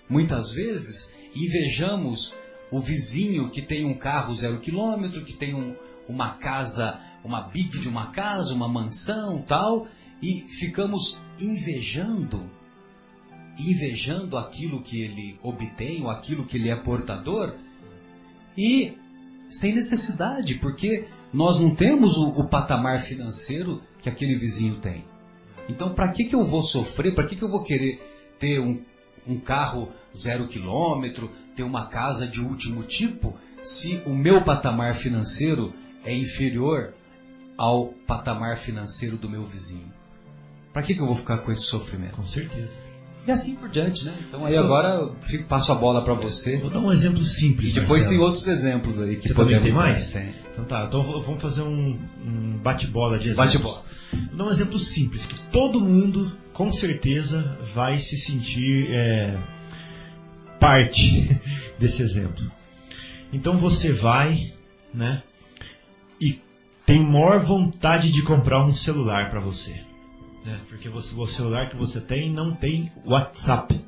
Muitas 0.09 0.53
vezes 0.53 1.13
invejamos 1.35 2.35
o 2.71 2.81
vizinho 2.81 3.51
que 3.51 3.63
tem 3.63 3.85
um 3.85 3.95
carro 3.95 4.35
zero 4.35 4.59
quilômetro, 4.59 5.25
que 5.25 5.35
tem 5.35 5.55
um, 5.55 5.75
uma 6.09 6.35
casa, 6.35 7.01
uma 7.25 7.43
big 7.43 7.79
de 7.79 7.89
uma 7.89 8.11
casa, 8.11 8.55
uma 8.55 8.69
mansão, 8.69 9.43
tal, 9.43 9.87
e 10.23 10.41
ficamos 10.59 11.21
invejando, 11.39 12.51
invejando 13.59 14.37
aquilo 14.37 14.83
que 14.83 15.01
ele 15.03 15.39
obtém, 15.43 16.03
ou 16.03 16.11
aquilo 16.11 16.45
que 16.45 16.57
ele 16.57 16.71
é 16.71 16.77
portador, 16.77 17.57
e 18.57 18.97
sem 19.51 19.75
necessidade, 19.75 20.57
porque 20.57 21.07
nós 21.33 21.61
não 21.61 21.75
temos 21.75 22.17
o, 22.17 22.29
o 22.29 22.49
patamar 22.49 23.01
financeiro 23.01 23.83
que 24.01 24.09
aquele 24.09 24.35
vizinho 24.35 24.77
tem. 24.77 25.05
Então, 25.69 25.95
para 25.95 26.09
que, 26.09 26.25
que 26.25 26.35
eu 26.35 26.45
vou 26.45 26.63
sofrer? 26.63 27.15
Para 27.15 27.27
que, 27.27 27.37
que 27.37 27.43
eu 27.43 27.49
vou 27.49 27.63
querer 27.63 28.01
ter 28.39 28.61
um 28.61 28.81
um 29.29 29.39
carro 29.39 29.91
zero 30.17 30.47
quilômetro, 30.49 31.31
ter 31.55 31.63
uma 31.63 31.87
casa 31.87 32.27
de 32.27 32.41
último 32.41 32.83
tipo, 32.83 33.37
se 33.61 34.03
o 34.07 34.15
meu 34.15 34.43
patamar 34.43 34.95
financeiro 34.95 35.75
é 36.05 36.15
inferior 36.15 36.95
ao 37.57 37.89
patamar 38.07 38.57
financeiro 38.57 39.17
do 39.17 39.29
meu 39.29 39.45
vizinho? 39.45 39.93
Para 40.73 40.83
que, 40.83 40.95
que 40.95 41.01
eu 41.01 41.07
vou 41.07 41.17
ficar 41.17 41.39
com 41.39 41.53
esse 41.53 41.65
sofrimento? 41.65 42.13
Com 42.13 42.27
certeza. 42.27 42.73
E 43.27 43.31
assim 43.31 43.57
por 43.57 43.69
diante, 43.69 44.07
né? 44.07 44.19
Então 44.27 44.47
aí 44.47 44.57
agora 44.57 44.89
eu 44.95 45.17
fico, 45.23 45.45
passo 45.45 45.71
a 45.73 45.75
bola 45.75 46.03
para 46.03 46.15
você. 46.15 46.57
Vou 46.59 46.71
dar 46.71 46.81
um 46.81 46.91
exemplo 46.91 47.23
simples. 47.25 47.71
E 47.71 47.81
depois 47.81 48.05
Marcelo. 48.05 48.11
tem 48.11 48.27
outros 48.27 48.49
exemplos 48.49 49.01
aí 49.01 49.17
que 49.17 49.29
você 49.29 49.35
podemos. 49.35 49.65
Tem 49.65 49.75
mais? 49.75 50.11
Tem. 50.11 50.35
Então 50.59 50.65
tá, 50.65 50.85
então 50.87 51.03
vamos 51.23 51.41
fazer 51.41 51.63
um, 51.63 51.99
um 52.25 52.59
bate-bola 52.59 53.19
de 53.19 53.29
exemplos. 53.29 53.55
Bate-bola. 53.55 53.85
Vou 54.13 54.37
dar 54.37 54.45
um 54.47 54.51
exemplo 54.51 54.79
simples 54.79 55.25
que 55.25 55.41
todo 55.53 55.81
mundo 55.81 56.37
com 56.53 56.73
certeza 56.73 57.57
vai 57.73 57.99
se 57.99 58.19
sentir 58.19 58.91
é, 58.91 59.39
parte 60.59 61.41
desse 61.79 62.03
exemplo. 62.03 62.51
Então 63.33 63.59
você 63.59 63.93
vai, 63.93 64.53
né, 64.93 65.23
e 66.21 66.41
tem 66.85 67.01
maior 67.01 67.45
vontade 67.45 68.11
de 68.11 68.23
comprar 68.25 68.65
um 68.65 68.75
celular 68.75 69.31
para 69.31 69.39
você, 69.39 69.81
né, 70.45 70.61
porque 70.69 70.89
você, 70.89 71.15
o 71.15 71.27
celular 71.27 71.69
que 71.69 71.77
você 71.77 72.01
tem 72.01 72.31
não 72.31 72.53
tem 72.53 72.91
WhatsApp. 73.05 73.81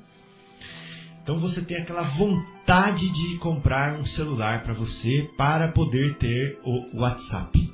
Então 1.30 1.38
você 1.38 1.62
tem 1.62 1.76
aquela 1.76 2.02
vontade 2.02 3.08
de 3.08 3.38
comprar 3.38 3.94
um 3.94 4.04
celular 4.04 4.64
para 4.64 4.74
você 4.74 5.30
para 5.36 5.68
poder 5.68 6.16
ter 6.16 6.58
o 6.64 7.02
WhatsApp. 7.02 7.72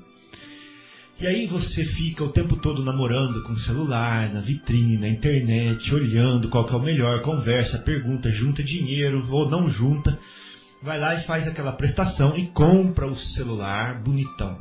E 1.18 1.26
aí 1.26 1.46
você 1.46 1.82
fica 1.82 2.22
o 2.22 2.28
tempo 2.28 2.56
todo 2.56 2.84
namorando 2.84 3.42
com 3.44 3.54
o 3.54 3.58
celular, 3.58 4.30
na 4.30 4.42
vitrine, 4.42 4.98
na 4.98 5.08
internet, 5.08 5.94
olhando 5.94 6.50
qual 6.50 6.66
que 6.66 6.74
é 6.74 6.76
o 6.76 6.82
melhor, 6.82 7.22
conversa, 7.22 7.78
pergunta, 7.78 8.30
junta 8.30 8.62
dinheiro 8.62 9.26
ou 9.30 9.48
não 9.48 9.70
junta. 9.70 10.18
Vai 10.82 11.00
lá 11.00 11.14
e 11.14 11.24
faz 11.24 11.48
aquela 11.48 11.72
prestação 11.72 12.36
e 12.36 12.48
compra 12.48 13.06
o 13.06 13.16
celular 13.16 14.02
bonitão. 14.02 14.58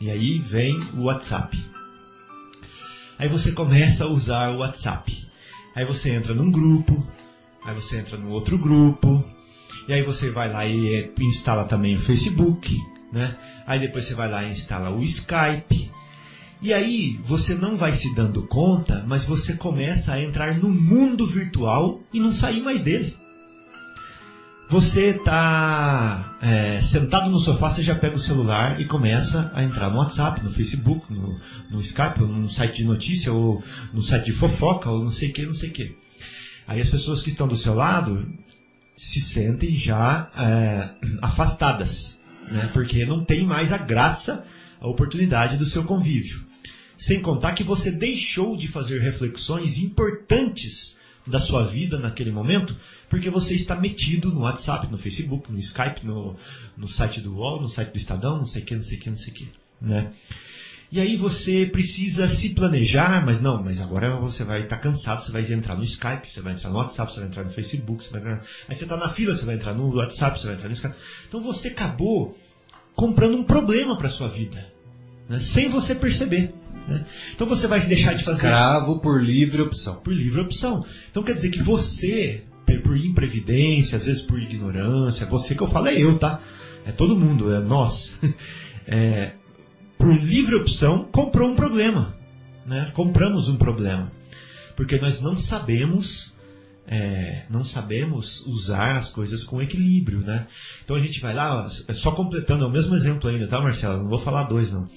E 0.00 0.10
aí 0.10 0.38
vem 0.38 0.80
o 0.94 1.02
WhatsApp. 1.02 1.62
Aí 3.18 3.28
você 3.28 3.52
começa 3.52 4.04
a 4.04 4.08
usar 4.08 4.48
o 4.48 4.60
WhatsApp. 4.60 5.28
Aí 5.76 5.84
você 5.84 6.08
entra 6.08 6.32
num 6.32 6.50
grupo, 6.50 7.06
aí 7.64 7.74
você 7.74 7.98
entra 7.98 8.16
no 8.16 8.30
outro 8.30 8.58
grupo, 8.58 9.24
e 9.88 9.92
aí 9.92 10.02
você 10.02 10.30
vai 10.30 10.52
lá 10.52 10.66
e 10.66 10.94
eh, 10.94 11.10
instala 11.20 11.64
também 11.64 11.96
o 11.96 12.00
Facebook, 12.02 12.76
né? 13.12 13.36
Aí 13.66 13.80
depois 13.80 14.04
você 14.04 14.14
vai 14.14 14.30
lá 14.30 14.44
e 14.44 14.52
instala 14.52 14.90
o 14.90 15.02
Skype. 15.02 15.90
E 16.62 16.74
aí 16.74 17.18
você 17.24 17.54
não 17.54 17.76
vai 17.76 17.92
se 17.92 18.14
dando 18.14 18.42
conta, 18.42 19.02
mas 19.06 19.24
você 19.24 19.54
começa 19.54 20.12
a 20.12 20.22
entrar 20.22 20.58
no 20.58 20.68
mundo 20.68 21.26
virtual 21.26 22.02
e 22.12 22.20
não 22.20 22.32
sair 22.32 22.60
mais 22.60 22.82
dele. 22.82 23.16
Você 24.68 25.06
está 25.06 26.36
é, 26.40 26.80
sentado 26.80 27.28
no 27.28 27.40
sofá, 27.40 27.70
você 27.70 27.82
já 27.82 27.96
pega 27.96 28.14
o 28.14 28.20
celular 28.20 28.80
e 28.80 28.84
começa 28.84 29.50
a 29.52 29.64
entrar 29.64 29.90
no 29.90 29.98
WhatsApp, 29.98 30.44
no 30.44 30.50
Facebook, 30.50 31.12
no, 31.12 31.40
no 31.70 31.80
Skype, 31.80 32.22
ou 32.22 32.28
no 32.28 32.48
site 32.48 32.76
de 32.76 32.84
notícia, 32.84 33.32
ou 33.32 33.64
no 33.92 34.00
site 34.00 34.26
de 34.26 34.32
fofoca, 34.32 34.88
ou 34.88 35.02
não 35.02 35.10
sei 35.10 35.30
o 35.30 35.32
que, 35.32 35.44
não 35.44 35.54
sei 35.54 35.70
o 35.70 35.72
que. 35.72 35.99
Aí 36.70 36.80
as 36.80 36.88
pessoas 36.88 37.20
que 37.20 37.30
estão 37.30 37.48
do 37.48 37.56
seu 37.56 37.74
lado 37.74 38.24
se 38.96 39.20
sentem 39.20 39.76
já 39.76 40.30
é, 40.36 40.88
afastadas, 41.20 42.16
né? 42.48 42.70
porque 42.72 43.04
não 43.04 43.24
tem 43.24 43.44
mais 43.44 43.72
a 43.72 43.76
graça, 43.76 44.46
a 44.80 44.86
oportunidade 44.86 45.58
do 45.58 45.66
seu 45.66 45.82
convívio. 45.82 46.40
Sem 46.96 47.20
contar 47.20 47.54
que 47.54 47.64
você 47.64 47.90
deixou 47.90 48.56
de 48.56 48.68
fazer 48.68 49.00
reflexões 49.00 49.78
importantes 49.78 50.96
da 51.26 51.40
sua 51.40 51.66
vida 51.66 51.98
naquele 51.98 52.30
momento, 52.30 52.76
porque 53.08 53.28
você 53.30 53.56
está 53.56 53.74
metido 53.74 54.30
no 54.30 54.42
WhatsApp, 54.42 54.86
no 54.86 54.96
Facebook, 54.96 55.50
no 55.50 55.58
Skype, 55.58 56.06
no, 56.06 56.36
no 56.76 56.86
site 56.86 57.20
do 57.20 57.34
UOL, 57.34 57.62
no 57.62 57.68
site 57.68 57.90
do 57.90 57.98
Estadão, 57.98 58.36
não 58.38 58.46
sei 58.46 58.62
o 58.62 58.64
que, 58.64 58.76
não 58.76 58.82
sei 58.82 58.96
o 58.96 59.00
que, 59.00 59.10
não 59.10 59.18
sei 59.18 59.32
o 59.32 59.34
que. 59.34 59.48
Né? 59.80 60.12
E 60.92 61.00
aí 61.00 61.16
você 61.16 61.66
precisa 61.66 62.28
se 62.28 62.50
planejar, 62.50 63.24
mas 63.24 63.40
não, 63.40 63.62
mas 63.62 63.80
agora 63.80 64.16
você 64.16 64.42
vai 64.42 64.62
estar 64.62 64.76
cansado, 64.78 65.22
você 65.22 65.30
vai 65.30 65.42
entrar 65.52 65.76
no 65.76 65.84
Skype, 65.84 66.28
você 66.28 66.40
vai 66.40 66.54
entrar 66.54 66.68
no 66.68 66.76
WhatsApp, 66.78 67.12
você 67.12 67.20
vai 67.20 67.28
entrar 67.28 67.44
no 67.44 67.52
Facebook, 67.52 68.02
você 68.02 68.10
vai 68.10 68.20
entrar... 68.20 68.42
Aí 68.68 68.74
você 68.74 68.84
está 68.84 68.96
na 68.96 69.08
fila, 69.08 69.36
você 69.36 69.44
vai 69.44 69.54
entrar 69.54 69.74
no 69.74 69.94
WhatsApp, 69.94 70.40
você 70.40 70.46
vai 70.46 70.56
entrar 70.56 70.68
no 70.68 70.74
Skype. 70.74 70.94
Então 71.28 71.42
você 71.42 71.68
acabou 71.68 72.36
comprando 72.94 73.36
um 73.36 73.44
problema 73.44 73.96
para 73.96 74.08
sua 74.08 74.28
vida, 74.28 74.66
né? 75.28 75.38
sem 75.38 75.68
você 75.68 75.94
perceber. 75.94 76.52
Né? 76.88 77.06
Então 77.34 77.46
você 77.46 77.68
vai 77.68 77.80
deixar 77.86 78.14
de 78.14 78.24
fazer. 78.24 78.36
Escravo 78.36 79.00
por 79.00 79.22
livre 79.22 79.62
opção. 79.62 79.94
Por 79.96 80.12
livre 80.12 80.40
opção. 80.40 80.84
Então 81.08 81.22
quer 81.22 81.34
dizer 81.34 81.50
que 81.50 81.62
você 81.62 82.42
por 82.78 82.96
imprevidência, 82.96 83.96
às 83.96 84.06
vezes 84.06 84.22
por 84.22 84.40
ignorância, 84.40 85.26
você 85.26 85.54
que 85.54 85.62
eu 85.62 85.68
falo 85.68 85.88
é 85.88 85.94
eu, 85.94 86.18
tá? 86.18 86.40
É 86.84 86.92
todo 86.92 87.16
mundo, 87.16 87.52
é 87.54 87.60
nós. 87.60 88.14
É, 88.92 89.34
por 90.00 90.14
livre 90.14 90.54
opção, 90.54 91.04
comprou 91.12 91.50
um 91.50 91.54
problema. 91.54 92.16
Né? 92.64 92.90
Compramos 92.94 93.50
um 93.50 93.56
problema. 93.56 94.10
Porque 94.74 94.96
nós 94.96 95.20
não 95.20 95.36
sabemos, 95.36 96.34
é, 96.86 97.44
não 97.50 97.62
sabemos 97.62 98.40
usar 98.46 98.96
as 98.96 99.10
coisas 99.10 99.44
com 99.44 99.60
equilíbrio, 99.60 100.20
né? 100.20 100.46
Então 100.82 100.96
a 100.96 101.02
gente 101.02 101.20
vai 101.20 101.34
lá, 101.34 101.68
só 101.90 102.12
completando, 102.12 102.64
é 102.64 102.66
o 102.66 102.70
mesmo 102.70 102.94
exemplo 102.94 103.28
ainda, 103.28 103.46
tá 103.46 103.60
Marcelo? 103.60 104.02
Não 104.02 104.08
vou 104.08 104.18
falar 104.18 104.44
dois 104.44 104.72
não. 104.72 104.88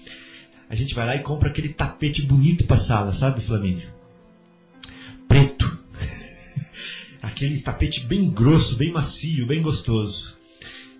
A 0.70 0.76
gente 0.76 0.96
vai 0.96 1.06
lá 1.06 1.16
e 1.18 1.22
compra 1.22 1.50
aquele 1.50 1.74
tapete 1.74 2.22
bonito 2.22 2.66
pra 2.66 2.78
sala, 2.78 3.12
sabe, 3.12 3.42
Flamínio? 3.42 3.90
Preto 5.28 5.80
aquele 7.22 7.60
tapete 7.60 8.06
bem 8.06 8.30
grosso, 8.30 8.78
bem 8.78 8.92
macio, 8.92 9.46
bem 9.46 9.62
gostoso. 9.62 10.34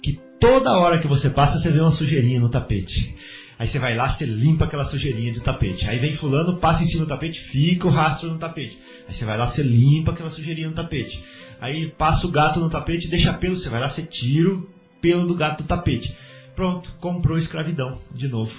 Que 0.02 0.20
toda 0.42 0.78
hora 0.78 1.00
que 1.00 1.08
você 1.08 1.30
passa, 1.30 1.58
você 1.58 1.72
vê 1.72 1.80
uma 1.80 1.94
sujeirinha 1.94 2.42
no 2.42 2.50
tapete. 2.50 3.16
Aí 3.64 3.68
você 3.70 3.80
vai 3.80 3.96
lá, 3.96 4.10
você 4.10 4.26
limpa 4.26 4.66
aquela 4.66 4.84
sujeirinha 4.84 5.32
do 5.32 5.40
tapete. 5.40 5.88
Aí 5.88 5.98
vem 5.98 6.14
fulano, 6.14 6.58
passa 6.58 6.84
em 6.84 6.86
cima 6.86 7.06
do 7.06 7.08
tapete, 7.08 7.40
fica 7.40 7.88
o 7.88 7.90
rastro 7.90 8.30
no 8.30 8.38
tapete. 8.38 8.78
Aí 9.08 9.14
você 9.14 9.24
vai 9.24 9.38
lá, 9.38 9.48
você 9.48 9.64
limpa 9.64 10.12
aquela 10.12 10.30
sujeirinha 10.30 10.68
no 10.68 10.76
tapete. 10.76 11.24
Aí 11.62 11.90
passa 11.90 12.28
o 12.28 12.30
gato 12.30 12.60
no 12.60 12.70
tapete, 12.70 13.08
deixa 13.08 13.32
pelo, 13.32 13.56
você 13.56 13.70
vai 13.70 13.80
lá, 13.80 13.88
você 13.88 14.04
tira 14.04 14.54
o 14.54 14.68
pelo 15.00 15.26
do 15.26 15.34
gato 15.34 15.64
do 15.64 15.66
tapete. 15.66 16.14
Pronto, 16.54 16.94
comprou 17.00 17.38
escravidão 17.38 18.02
de 18.14 18.28
novo. 18.28 18.54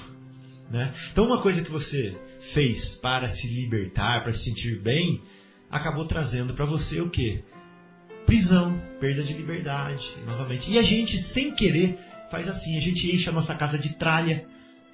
Né? 0.70 0.94
Então 1.12 1.26
uma 1.26 1.42
coisa 1.42 1.60
que 1.60 1.70
você 1.70 2.16
fez 2.40 2.94
para 2.94 3.28
se 3.28 3.46
libertar, 3.46 4.22
para 4.22 4.32
se 4.32 4.44
sentir 4.44 4.80
bem, 4.80 5.20
acabou 5.70 6.06
trazendo 6.06 6.54
para 6.54 6.64
você 6.64 7.02
o 7.02 7.10
quê? 7.10 7.44
prisão, 8.24 8.80
perda 8.98 9.22
de 9.22 9.34
liberdade, 9.34 10.02
novamente. 10.26 10.70
E 10.70 10.78
a 10.78 10.82
gente, 10.82 11.18
sem 11.18 11.54
querer, 11.54 11.98
faz 12.30 12.48
assim, 12.48 12.74
a 12.78 12.80
gente 12.80 13.14
enche 13.14 13.28
a 13.28 13.32
nossa 13.32 13.54
casa 13.54 13.76
de 13.76 13.90
tralha, 13.90 14.46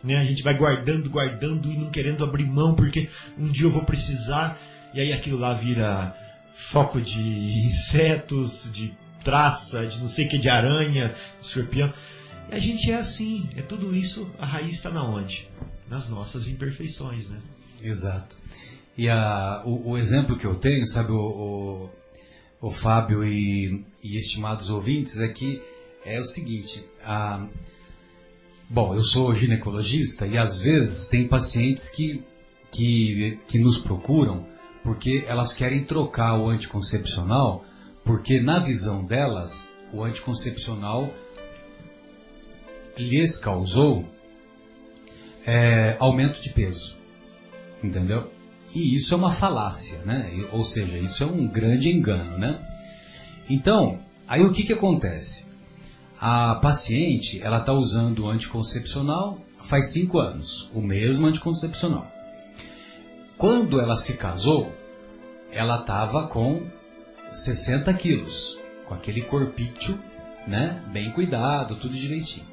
né? 0.03 0.17
A 0.17 0.25
gente 0.25 0.43
vai 0.43 0.55
guardando, 0.55 1.11
guardando 1.11 1.71
e 1.71 1.77
não 1.77 1.91
querendo 1.91 2.25
abrir 2.25 2.47
mão, 2.47 2.75
porque 2.75 3.09
um 3.39 3.49
dia 3.49 3.67
eu 3.67 3.73
vou 3.73 3.85
precisar, 3.85 4.59
e 4.95 5.01
aí 5.01 5.13
aquilo 5.13 5.39
lá 5.39 5.55
vira 5.55 6.17
foco 6.53 7.01
de 7.01 7.21
insetos, 7.67 8.71
de 8.73 8.93
traça, 9.25 9.87
de 9.87 9.99
não 9.99 10.09
sei 10.09 10.27
o 10.27 10.29
que, 10.29 10.39
de 10.39 10.49
aranha, 10.49 11.15
de 11.41 11.47
escorpião. 11.47 11.93
E 12.51 12.55
a 12.55 12.59
gente 12.59 12.91
é 12.91 12.97
assim, 12.97 13.49
é 13.57 13.63
tudo 13.63 13.95
isso, 13.95 14.29
a 14.39 14.47
raiz 14.47 14.73
está 14.73 14.91
na 14.91 15.05
onde? 15.05 15.49
Nas 15.89 16.09
nossas 16.09 16.47
imperfeições, 16.47 17.27
né? 17.29 17.41
Exato. 17.83 18.37
E 18.97 19.09
a, 19.09 19.63
o, 19.65 19.91
o, 19.91 19.99
exemplo 19.99 20.37
que 20.37 20.47
eu 20.47 20.57
tenho, 20.57 20.87
sabe, 20.87 21.13
o, 21.13 21.89
o 22.61 22.71
Fábio 22.71 23.25
e, 23.25 23.85
e, 24.03 24.19
estimados 24.19 24.69
ouvintes, 24.69 25.21
é 25.21 25.29
que 25.29 25.63
é 26.05 26.19
o 26.19 26.25
seguinte: 26.25 26.85
a, 27.03 27.47
bom, 28.71 28.95
eu 28.95 29.03
sou 29.03 29.35
ginecologista 29.35 30.29
e 30.29 30.39
às 30.39 30.61
vezes 30.61 31.09
tem 31.09 31.27
pacientes 31.27 31.89
que, 31.89 32.23
que, 32.71 33.41
que 33.49 33.59
nos 33.59 33.77
procuram 33.77 34.47
porque 34.83 35.25
elas 35.27 35.53
querem 35.53 35.85
trocar 35.85 36.39
o 36.39 36.49
anticoncepcional, 36.49 37.65
porque 38.05 38.41
na 38.41 38.59
visão 38.61 39.05
delas, 39.05 39.71
o 39.93 40.05
anticoncepcional 40.05 41.13
lhes 42.97 43.37
causou 43.37 44.09
é, 45.45 45.97
aumento 45.99 46.41
de 46.41 46.51
peso. 46.51 46.97
Entendeu? 47.83 48.31
E 48.75 48.95
isso 48.95 49.13
é 49.13 49.17
uma 49.17 49.31
falácia, 49.31 49.99
né? 50.05 50.31
Ou 50.53 50.63
seja, 50.63 50.97
isso 50.97 51.25
é 51.25 51.27
um 51.27 51.47
grande 51.47 51.89
engano, 51.89 52.39
né? 52.39 52.61
Então, 53.49 54.01
aí 54.29 54.43
o 54.43 54.53
que, 54.53 54.63
que 54.63 54.73
acontece? 54.73 55.50
A 56.21 56.57
paciente, 56.57 57.41
ela 57.43 57.61
está 57.61 57.73
usando 57.73 58.29
anticoncepcional 58.29 59.41
faz 59.57 59.87
cinco 59.87 60.19
anos, 60.19 60.71
o 60.75 60.83
mesmo 60.83 61.27
anticoncepcional. 61.27 62.07
Quando 63.39 63.81
ela 63.81 63.97
se 63.97 64.19
casou, 64.19 64.71
ela 65.51 65.81
estava 65.81 66.27
com 66.27 66.67
60 67.31 67.95
quilos, 67.95 68.59
com 68.85 68.93
aquele 68.93 69.23
corpício, 69.23 69.99
né? 70.47 70.83
Bem 70.93 71.11
cuidado, 71.11 71.77
tudo 71.77 71.95
direitinho. 71.95 72.45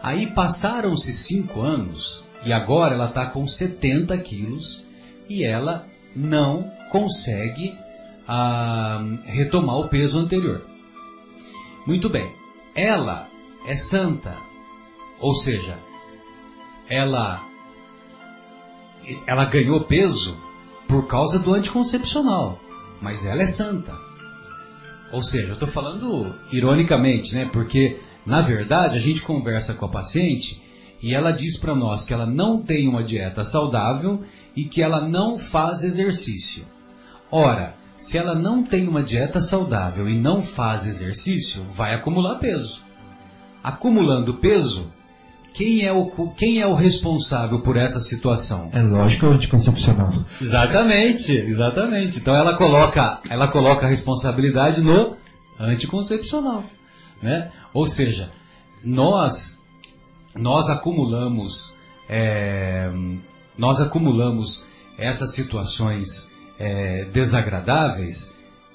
Aí 0.00 0.28
passaram-se 0.28 1.12
cinco 1.12 1.62
anos 1.62 2.24
e 2.44 2.52
agora 2.52 2.94
ela 2.94 3.08
está 3.08 3.26
com 3.26 3.48
70 3.48 4.16
quilos 4.18 4.84
e 5.28 5.42
ela 5.42 5.88
não 6.14 6.70
consegue 6.92 7.76
ah, 8.28 9.00
retomar 9.24 9.76
o 9.76 9.88
peso 9.88 10.20
anterior. 10.20 10.64
Muito 11.84 12.08
bem, 12.08 12.32
ela 12.76 13.26
é 13.66 13.74
santa, 13.74 14.36
ou 15.18 15.34
seja, 15.34 15.78
ela 16.88 17.42
ela 19.26 19.44
ganhou 19.44 19.84
peso 19.84 20.36
por 20.86 21.06
causa 21.06 21.38
do 21.38 21.54
anticoncepcional, 21.54 22.60
mas 23.00 23.24
ela 23.24 23.42
é 23.42 23.46
santa. 23.46 23.96
Ou 25.12 25.22
seja, 25.22 25.48
eu 25.48 25.54
estou 25.54 25.68
falando 25.68 26.34
ironicamente, 26.52 27.34
né? 27.34 27.48
Porque 27.52 28.00
na 28.26 28.40
verdade 28.40 28.96
a 28.96 29.00
gente 29.00 29.22
conversa 29.22 29.74
com 29.74 29.86
a 29.86 29.90
paciente 29.90 30.62
e 31.00 31.14
ela 31.14 31.30
diz 31.30 31.56
para 31.56 31.74
nós 31.74 32.04
que 32.04 32.12
ela 32.12 32.26
não 32.26 32.60
tem 32.60 32.88
uma 32.88 33.02
dieta 33.02 33.42
saudável 33.44 34.22
e 34.54 34.64
que 34.64 34.82
ela 34.82 35.06
não 35.08 35.38
faz 35.38 35.82
exercício. 35.82 36.66
Ora, 37.30 37.75
se 37.96 38.18
ela 38.18 38.34
não 38.34 38.62
tem 38.62 38.86
uma 38.86 39.02
dieta 39.02 39.40
saudável 39.40 40.08
e 40.08 40.18
não 40.18 40.42
faz 40.42 40.86
exercício, 40.86 41.64
vai 41.68 41.94
acumular 41.94 42.36
peso. 42.36 42.84
Acumulando 43.62 44.34
peso, 44.34 44.92
quem 45.54 45.84
é 45.86 45.92
o, 45.92 46.06
quem 46.36 46.60
é 46.60 46.66
o 46.66 46.74
responsável 46.74 47.62
por 47.62 47.78
essa 47.78 47.98
situação? 47.98 48.68
É 48.72 48.82
lógico, 48.82 49.26
o 49.26 49.30
anticoncepcional. 49.30 50.12
Exatamente, 50.40 51.32
exatamente. 51.32 52.18
Então 52.18 52.34
ela 52.34 52.54
coloca, 52.56 53.20
ela 53.30 53.48
coloca 53.48 53.86
a 53.86 53.88
responsabilidade 53.88 54.82
no 54.82 55.16
anticoncepcional, 55.58 56.64
né? 57.22 57.50
Ou 57.72 57.88
seja, 57.88 58.30
nós 58.84 59.58
nós 60.34 60.68
acumulamos 60.68 61.74
é, 62.06 62.90
nós 63.56 63.80
acumulamos 63.80 64.66
essas 64.98 65.34
situações 65.34 66.28
é, 66.58 67.04
desagradáveis 67.06 68.32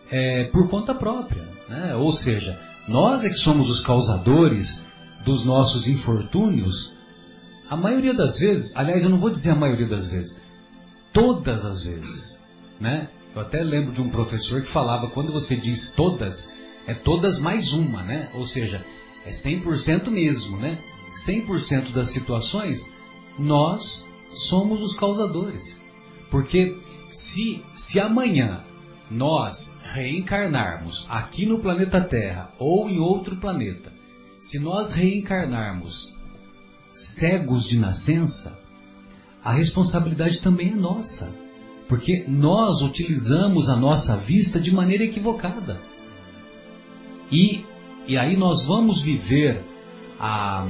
é, 0.09 0.45
por 0.45 0.69
conta 0.69 0.93
própria. 0.93 1.47
Né? 1.67 1.95
Ou 1.95 2.11
seja, 2.11 2.59
nós 2.87 3.23
é 3.23 3.29
que 3.29 3.35
somos 3.35 3.69
os 3.69 3.81
causadores 3.81 4.83
dos 5.23 5.45
nossos 5.45 5.87
infortúnios. 5.87 6.93
A 7.69 7.77
maioria 7.77 8.13
das 8.13 8.39
vezes, 8.39 8.75
aliás, 8.75 9.03
eu 9.03 9.09
não 9.09 9.19
vou 9.19 9.29
dizer 9.29 9.51
a 9.51 9.55
maioria 9.55 9.87
das 9.87 10.09
vezes, 10.09 10.39
todas 11.13 11.65
as 11.65 11.83
vezes. 11.83 12.39
Né? 12.79 13.07
Eu 13.33 13.41
até 13.41 13.63
lembro 13.63 13.93
de 13.93 14.01
um 14.01 14.09
professor 14.09 14.61
que 14.61 14.67
falava, 14.67 15.07
quando 15.07 15.31
você 15.31 15.55
diz 15.55 15.89
todas, 15.89 16.49
é 16.85 16.93
todas 16.93 17.39
mais 17.39 17.71
uma, 17.71 18.03
né? 18.03 18.29
Ou 18.33 18.45
seja, 18.45 18.83
é 19.25 19.29
100% 19.29 20.09
mesmo, 20.09 20.57
né? 20.57 20.77
100% 21.25 21.91
das 21.91 22.09
situações, 22.09 22.91
nós 23.37 24.05
somos 24.33 24.81
os 24.81 24.95
causadores. 24.95 25.79
Porque 26.31 26.77
se, 27.09 27.61
se 27.75 27.99
amanhã 27.99 28.63
nós 29.11 29.77
reencarnarmos 29.83 31.05
aqui 31.09 31.45
no 31.45 31.59
planeta 31.59 31.99
Terra 31.99 32.49
ou 32.57 32.89
em 32.89 32.97
outro 32.97 33.35
planeta, 33.35 33.91
se 34.37 34.57
nós 34.57 34.93
reencarnarmos 34.93 36.15
cegos 36.93 37.67
de 37.67 37.77
nascença, 37.77 38.57
a 39.43 39.51
responsabilidade 39.51 40.41
também 40.41 40.71
é 40.71 40.75
nossa. 40.75 41.29
Porque 41.87 42.23
nós 42.25 42.81
utilizamos 42.81 43.67
a 43.67 43.75
nossa 43.75 44.15
vista 44.15 44.61
de 44.61 44.71
maneira 44.71 45.03
equivocada. 45.03 45.77
E, 47.29 47.65
e 48.07 48.17
aí 48.17 48.37
nós 48.37 48.63
vamos 48.63 49.01
viver 49.01 49.61
a, 50.17 50.65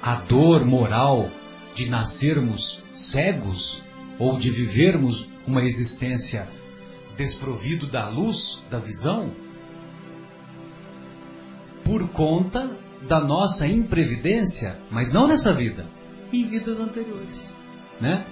a 0.00 0.14
dor 0.14 0.64
moral 0.64 1.28
de 1.74 1.88
nascermos 1.88 2.82
cegos 2.92 3.82
ou 4.18 4.38
de 4.38 4.50
vivermos 4.50 5.28
uma 5.46 5.62
existência 5.62 6.48
desprovido 7.16 7.86
da 7.86 8.08
luz, 8.08 8.62
da 8.70 8.78
visão, 8.78 9.32
por 11.84 12.08
conta 12.08 12.76
da 13.06 13.20
nossa 13.20 13.66
imprevidência, 13.66 14.78
mas 14.90 15.12
não 15.12 15.26
nessa 15.26 15.52
vida, 15.52 15.86
em 16.32 16.44
vidas 16.46 16.80
anteriores, 16.80 17.54
né? 18.00 18.24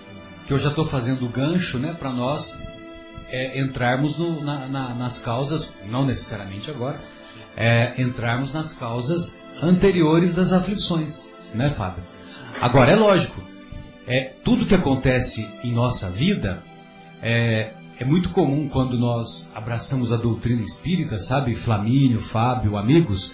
Que 0.47 0.53
eu 0.53 0.59
já 0.59 0.71
estou 0.71 0.85
fazendo 0.85 1.27
o 1.27 1.29
gancho, 1.29 1.79
né, 1.79 1.95
para 1.97 2.11
nós 2.11 2.59
é, 3.29 3.61
entrarmos 3.61 4.19
no, 4.19 4.43
na, 4.43 4.67
na, 4.67 4.95
nas 4.95 5.21
causas, 5.21 5.77
não 5.87 6.05
necessariamente 6.05 6.71
agora, 6.71 7.01
é, 7.57 8.01
entrarmos 8.03 8.53
nas 8.53 8.73
causas 8.73 9.39
anteriores 9.63 10.35
das 10.35 10.53
aflições, 10.53 11.29
né, 11.55 11.71
Fábio? 11.71 12.03
Agora 12.61 12.91
é 12.91 12.97
lógico, 12.97 13.41
é 14.07 14.33
tudo 14.45 14.67
que 14.67 14.75
acontece 14.75 15.49
em 15.63 15.73
nossa 15.73 16.11
vida 16.11 16.63
é, 17.23 17.73
é 17.99 18.05
muito 18.05 18.31
comum 18.31 18.69
quando 18.69 18.99
nós 18.99 19.49
abraçamos 19.55 20.13
a 20.13 20.17
doutrina 20.17 20.63
espírita, 20.63 21.19
sabe, 21.19 21.55
Flamínio, 21.55 22.21
Fábio, 22.21 22.77
amigos, 22.77 23.33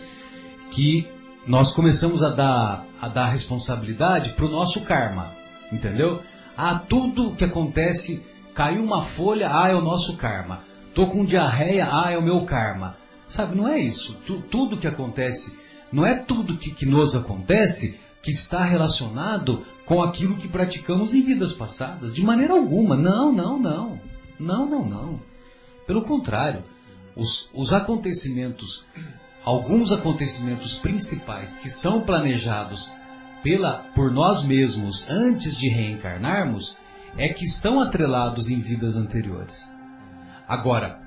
que 0.70 1.08
nós 1.46 1.72
começamos 1.72 2.22
a 2.22 2.28
dar 2.28 2.86
a 3.00 3.08
dar 3.08 3.28
responsabilidade 3.28 4.30
para 4.30 4.44
o 4.44 4.50
nosso 4.50 4.80
karma, 4.80 5.32
entendeu? 5.72 6.20
Ah, 6.56 6.74
tudo 6.74 7.34
que 7.34 7.44
acontece, 7.44 8.20
caiu 8.52 8.82
uma 8.82 9.02
folha, 9.02 9.48
ah, 9.52 9.68
é 9.68 9.74
o 9.74 9.80
nosso 9.80 10.16
karma. 10.16 10.64
Tô 10.92 11.06
com 11.06 11.24
diarreia, 11.24 11.88
ah, 11.90 12.10
é 12.10 12.18
o 12.18 12.22
meu 12.22 12.44
karma. 12.44 12.96
Sabe, 13.28 13.56
não 13.56 13.68
é 13.68 13.78
isso. 13.78 14.14
Tu, 14.26 14.40
tudo 14.50 14.76
que 14.76 14.88
acontece, 14.88 15.56
não 15.92 16.04
é 16.04 16.16
tudo 16.16 16.56
que, 16.56 16.72
que 16.72 16.84
nos 16.84 17.14
acontece 17.14 18.00
que 18.20 18.30
está 18.30 18.64
relacionado 18.64 19.64
com 19.88 20.02
aquilo 20.02 20.36
que 20.36 20.46
praticamos 20.46 21.14
em 21.14 21.22
vidas 21.22 21.54
passadas. 21.54 22.12
De 22.12 22.22
maneira 22.22 22.52
alguma. 22.52 22.94
Não, 22.94 23.32
não, 23.32 23.58
não. 23.58 23.98
Não, 24.38 24.68
não, 24.68 24.84
não. 24.84 25.22
Pelo 25.86 26.02
contrário, 26.02 26.62
os, 27.16 27.48
os 27.54 27.72
acontecimentos, 27.72 28.84
alguns 29.42 29.90
acontecimentos 29.90 30.74
principais 30.74 31.56
que 31.56 31.70
são 31.70 32.02
planejados 32.02 32.92
pela, 33.42 33.78
por 33.94 34.12
nós 34.12 34.44
mesmos 34.44 35.08
antes 35.08 35.56
de 35.56 35.70
reencarnarmos, 35.70 36.76
é 37.16 37.30
que 37.30 37.46
estão 37.46 37.80
atrelados 37.80 38.50
em 38.50 38.60
vidas 38.60 38.94
anteriores. 38.94 39.72
Agora, 40.46 41.00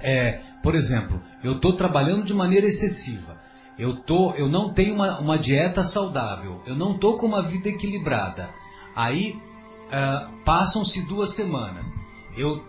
é, 0.00 0.40
por 0.60 0.74
exemplo, 0.74 1.22
eu 1.40 1.52
estou 1.52 1.72
trabalhando 1.72 2.24
de 2.24 2.34
maneira 2.34 2.66
excessiva. 2.66 3.35
Eu, 3.78 3.96
tô, 3.96 4.32
eu 4.32 4.48
não 4.48 4.72
tenho 4.72 4.94
uma, 4.94 5.18
uma 5.18 5.38
dieta 5.38 5.82
saudável. 5.82 6.62
Eu 6.66 6.74
não 6.74 6.92
estou 6.92 7.16
com 7.16 7.26
uma 7.26 7.42
vida 7.42 7.68
equilibrada. 7.68 8.50
Aí 8.94 9.38
uh, 9.88 10.30
passam-se 10.44 11.06
duas 11.06 11.32
semanas. 11.32 11.94
Eu 12.36 12.64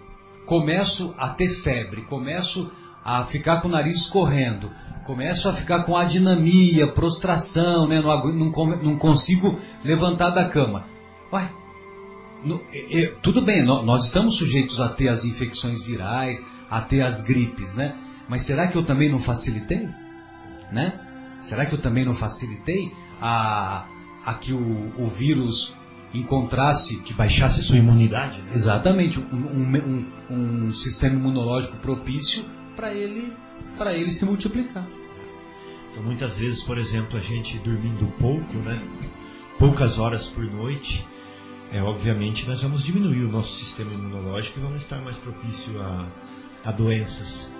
começo 0.45 1.13
a 1.17 1.29
ter 1.29 1.49
febre, 1.49 2.01
começo 2.03 2.71
a 3.03 3.23
ficar 3.23 3.61
com 3.61 3.67
o 3.67 3.71
nariz 3.71 4.07
correndo, 4.07 4.69
começo 5.05 5.47
a 5.47 5.53
ficar 5.53 5.83
com 5.83 5.95
adinamia, 5.95 6.91
prostração, 6.91 7.87
né? 7.87 8.01
não, 8.01 8.33
não, 8.33 8.51
não 8.81 8.97
consigo 8.97 9.57
levantar 9.83 10.31
da 10.31 10.49
cama. 10.49 10.85
Uai, 11.31 11.49
no, 12.43 12.61
eu, 12.89 13.15
tudo 13.19 13.41
bem, 13.41 13.63
nós 13.63 14.05
estamos 14.05 14.35
sujeitos 14.35 14.79
a 14.81 14.89
ter 14.89 15.07
as 15.07 15.25
infecções 15.25 15.83
virais, 15.83 16.45
a 16.69 16.81
ter 16.81 17.01
as 17.01 17.21
gripes, 17.21 17.75
né? 17.75 17.97
Mas 18.27 18.41
será 18.41 18.67
que 18.67 18.77
eu 18.77 18.83
também 18.83 19.09
não 19.09 19.19
facilitei? 19.19 19.87
Né? 20.71 20.99
Será 21.39 21.65
que 21.65 21.75
eu 21.75 21.79
também 21.79 22.05
não 22.05 22.13
facilitei 22.13 22.91
a, 23.21 23.87
a 24.25 24.33
que 24.35 24.53
o, 24.53 24.91
o 24.97 25.07
vírus 25.07 25.75
encontrasse... 26.13 26.99
Que 27.01 27.13
baixasse 27.13 27.61
sua 27.61 27.77
imunidade? 27.77 28.41
Né? 28.41 28.51
Exatamente, 28.53 29.19
um, 29.19 29.25
um, 29.35 30.11
um, 30.29 30.71
sistema 30.71 31.15
imunológico 31.15 31.77
propício 31.77 32.45
para 32.75 32.93
ele, 32.93 33.33
ele 33.93 34.11
se 34.11 34.25
multiplicar. 34.25 34.85
Então, 35.91 36.03
muitas 36.03 36.37
vezes, 36.37 36.61
por 36.63 36.77
exemplo, 36.77 37.17
a 37.17 37.21
gente 37.21 37.57
dormindo 37.59 38.07
pouco, 38.19 38.53
né? 38.57 38.81
poucas 39.57 39.97
horas 39.97 40.25
por 40.27 40.43
noite, 40.43 41.05
é, 41.71 41.81
obviamente 41.81 42.47
nós 42.47 42.61
vamos 42.61 42.83
diminuir 42.83 43.23
o 43.23 43.31
nosso 43.31 43.57
sistema 43.59 43.91
imunológico 43.91 44.59
e 44.59 44.61
vamos 44.61 44.83
estar 44.83 45.01
mais 45.01 45.17
propício 45.17 45.81
a, 45.81 46.07
a 46.63 46.71
doenças. 46.71 47.51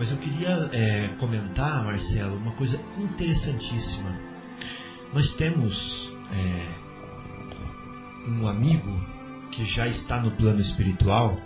Mas 0.00 0.10
eu 0.10 0.16
queria 0.16 0.70
é, 0.72 1.08
comentar, 1.18 1.84
Marcelo, 1.84 2.34
uma 2.34 2.52
coisa 2.52 2.80
interessantíssima. 2.96 4.18
Nós 5.12 5.34
temos 5.34 6.10
é, 6.32 6.66
um 8.26 8.48
amigo 8.48 8.98
que 9.50 9.66
já 9.66 9.86
está 9.86 10.18
no 10.18 10.30
plano 10.30 10.58
espiritual, 10.58 11.38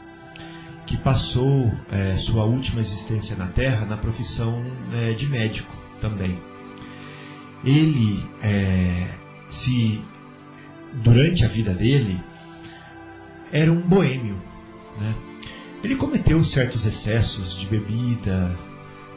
que 0.87 0.97
passou 0.97 1.73
é, 1.91 2.17
sua 2.17 2.45
última 2.45 2.81
existência 2.81 3.35
na 3.35 3.49
Terra 3.49 3.87
na 3.87 3.97
profissão 3.97 4.65
é, 4.93 5.15
de 5.15 5.27
médico 5.27 5.75
também. 6.01 6.41
Ele 7.65 8.25
é, 8.41 9.19
se 9.49 10.01
durante 11.03 11.45
a 11.45 11.49
vida 11.49 11.75
dele 11.75 12.23
era 13.51 13.73
um 13.73 13.81
boêmio, 13.81 14.41
né? 15.01 15.34
Ele 15.85 15.97
cometeu 15.97 16.43
certos 16.43 16.87
excessos 16.87 17.55
de 17.59 17.67
bebida, 17.67 18.59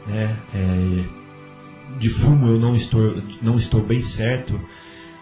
né? 0.06 0.38
É, 0.54 1.98
de 1.98 2.10
fumo 2.10 2.48
eu 2.48 2.60
não 2.60 2.76
estou, 2.76 3.22
não 3.40 3.56
estou 3.56 3.82
bem 3.82 4.02
certo, 4.02 4.60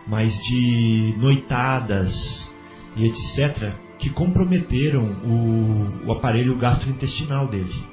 mas 0.08 0.42
de 0.42 1.14
noitadas 1.18 2.50
e 2.96 3.06
etc., 3.06 3.74
que 3.96 4.10
comprometeram 4.10 5.04
o, 5.24 6.06
o 6.08 6.12
aparelho 6.12 6.58
gastrointestinal 6.58 7.46
dele. 7.46 7.84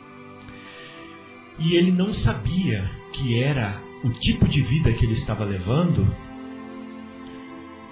E 1.60 1.76
ele 1.76 1.92
não 1.92 2.12
sabia 2.12 2.90
que 3.12 3.42
era 3.42 3.80
o 4.04 4.10
tipo 4.10 4.48
de 4.48 4.62
vida 4.62 4.92
que 4.92 5.06
ele 5.06 5.14
estava 5.14 5.46
levando 5.46 6.08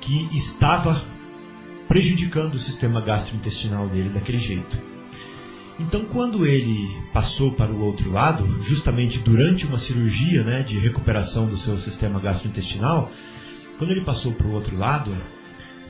que 0.01 0.27
estava 0.35 1.05
prejudicando 1.87 2.55
o 2.55 2.59
sistema 2.59 2.99
gastrointestinal 2.99 3.87
dele 3.87 4.09
daquele 4.09 4.39
jeito. 4.39 4.90
Então, 5.81 6.05
quando 6.05 6.45
ele 6.45 6.95
passou 7.11 7.51
para 7.53 7.71
o 7.71 7.83
outro 7.83 8.11
lado, 8.11 8.61
justamente 8.61 9.17
durante 9.17 9.65
uma 9.65 9.79
cirurgia 9.79 10.43
né, 10.43 10.61
de 10.61 10.77
recuperação 10.77 11.47
do 11.47 11.57
seu 11.57 11.75
sistema 11.77 12.19
gastrointestinal, 12.19 13.11
quando 13.77 13.89
ele 13.89 14.05
passou 14.05 14.31
para 14.31 14.45
o 14.45 14.51
outro 14.51 14.77
lado, 14.77 15.11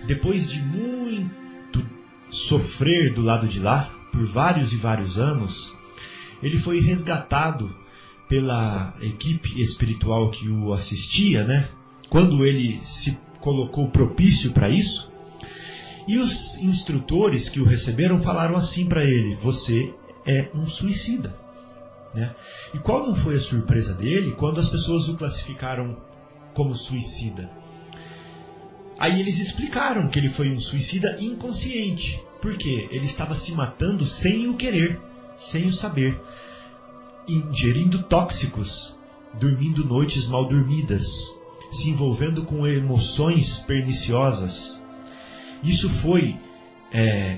depois 0.08 0.50
de 0.50 0.62
muito 0.62 1.86
sofrer 2.30 3.14
do 3.14 3.22
lado 3.22 3.48
de 3.48 3.60
lá, 3.60 3.92
por 4.14 4.26
vários 4.26 4.72
e 4.72 4.78
vários 4.78 5.20
anos, 5.20 5.76
ele 6.42 6.58
foi 6.58 6.80
resgatado 6.80 7.76
pela 8.30 8.96
equipe 9.02 9.62
espiritual 9.62 10.32
que 10.32 10.48
o 10.48 10.72
assistia, 10.72 11.44
né? 11.44 11.68
Quando 12.10 12.46
ele 12.46 12.80
se 12.86 13.18
colocou 13.42 13.90
propício 13.90 14.52
para 14.52 14.70
isso, 14.70 15.11
e 16.08 16.18
os 16.18 16.58
instrutores 16.58 17.50
que 17.50 17.60
o 17.60 17.66
receberam 17.66 18.22
falaram 18.22 18.56
assim 18.56 18.86
para 18.86 19.04
ele: 19.04 19.36
Você 19.36 19.94
é 20.26 20.50
um 20.54 20.68
suicida. 20.68 21.36
Né? 22.14 22.36
E 22.74 22.80
qual 22.80 23.08
não 23.08 23.16
foi 23.16 23.36
a 23.36 23.40
surpresa 23.40 23.94
dele 23.94 24.34
quando 24.34 24.60
as 24.60 24.70
pessoas 24.70 25.08
o 25.08 25.16
classificaram 25.16 25.98
como 26.54 26.76
suicida? 26.76 27.50
Aí 29.00 29.20
eles 29.20 29.40
explicaram 29.40 30.08
que 30.10 30.20
ele 30.20 30.30
foi 30.30 30.52
um 30.52 30.60
suicida 30.60 31.18
inconsciente. 31.20 32.22
Por 32.42 32.58
quê? 32.58 32.88
Ele 32.92 33.06
estava 33.06 33.36
se 33.36 33.52
matando 33.52 34.06
sem 34.06 34.48
o 34.48 34.56
querer, 34.56 35.00
sem 35.38 35.68
o 35.68 35.74
saber, 35.74 36.20
ingerindo 37.28 38.04
tóxicos, 38.04 38.96
dormindo 39.40 39.86
noites 39.86 40.28
mal 40.28 40.48
dormidas, 40.48 41.08
se 41.72 41.90
envolvendo 41.90 42.44
com 42.44 42.68
emoções 42.68 43.58
perniciosas. 43.58 44.81
Isso 45.64 45.90
foi 45.90 46.36
é, 46.92 47.38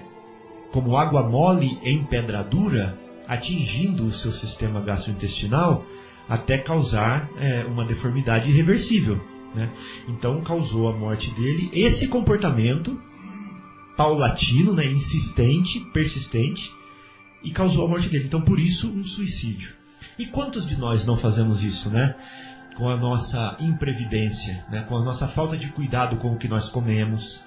como 0.71 0.97
água 0.97 1.27
mole 1.29 1.77
em 1.83 2.03
pedra 2.03 2.43
dura, 2.43 2.97
atingindo 3.27 4.07
o 4.07 4.13
seu 4.13 4.31
sistema 4.31 4.81
gastrointestinal 4.81 5.85
até 6.27 6.57
causar 6.57 7.29
é, 7.37 7.63
uma 7.65 7.85
deformidade 7.85 8.49
irreversível. 8.49 9.21
Né? 9.53 9.69
Então 10.07 10.41
causou 10.41 10.89
a 10.89 10.93
morte 10.93 11.29
dele. 11.31 11.69
Esse 11.73 12.07
comportamento 12.07 12.99
paulatino, 13.95 14.73
né, 14.73 14.85
insistente, 14.87 15.79
persistente, 15.93 16.71
e 17.43 17.51
causou 17.51 17.85
a 17.85 17.89
morte 17.89 18.09
dele. 18.09 18.25
Então 18.25 18.41
por 18.41 18.59
isso 18.59 18.89
um 18.89 19.03
suicídio. 19.03 19.73
E 20.17 20.25
quantos 20.25 20.65
de 20.65 20.75
nós 20.77 21.05
não 21.05 21.17
fazemos 21.17 21.63
isso, 21.63 21.89
né? 21.89 22.15
Com 22.75 22.89
a 22.89 22.95
nossa 22.95 23.55
imprevidência, 23.59 24.65
né? 24.69 24.83
com 24.87 24.97
a 24.97 25.03
nossa 25.03 25.27
falta 25.27 25.55
de 25.55 25.67
cuidado 25.67 26.17
com 26.17 26.33
o 26.33 26.37
que 26.37 26.47
nós 26.47 26.69
comemos, 26.69 27.37
com 27.37 27.43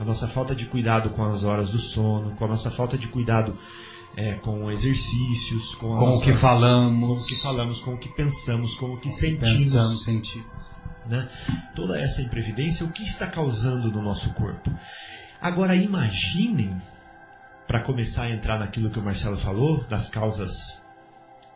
a 0.00 0.04
nossa 0.04 0.26
falta 0.26 0.54
de 0.54 0.64
cuidado 0.64 1.10
com 1.10 1.22
as 1.22 1.44
horas 1.44 1.68
do 1.68 1.78
sono, 1.78 2.34
com 2.36 2.46
a 2.46 2.48
nossa 2.48 2.70
falta 2.70 2.96
de 2.96 3.06
cuidado 3.06 3.58
é, 4.16 4.32
com 4.32 4.70
exercícios, 4.70 5.74
com, 5.74 5.88
com 5.88 6.06
nossa, 6.06 6.18
o 6.18 6.22
que 6.22 6.32
falamos, 6.32 7.06
com 7.06 7.12
o 7.12 7.26
que 7.26 7.42
falamos, 7.42 7.80
com 7.80 7.94
o 7.94 7.98
que 7.98 8.08
pensamos, 8.08 8.74
com 8.76 8.86
o 8.94 8.98
que 8.98 9.10
sentimos. 9.10 9.50
Pensamos, 9.50 10.04
sentimos. 10.04 10.48
Né? 11.06 11.28
Toda 11.76 12.00
essa 12.00 12.22
imprevidência, 12.22 12.86
o 12.86 12.90
que 12.90 13.02
está 13.02 13.30
causando 13.30 13.92
no 13.92 14.00
nosso 14.00 14.32
corpo? 14.32 14.72
Agora 15.38 15.76
imaginem, 15.76 16.80
para 17.66 17.80
começar 17.80 18.24
a 18.24 18.30
entrar 18.30 18.58
naquilo 18.58 18.88
que 18.88 18.98
o 18.98 19.02
Marcelo 19.02 19.36
falou, 19.36 19.84
das 19.84 20.08
causas 20.08 20.80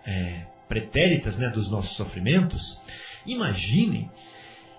é, 0.07 0.45
pretéritas 0.69 1.39
né, 1.39 1.49
dos 1.49 1.71
nossos 1.71 1.97
sofrimentos, 1.97 2.79
imaginem 3.27 4.11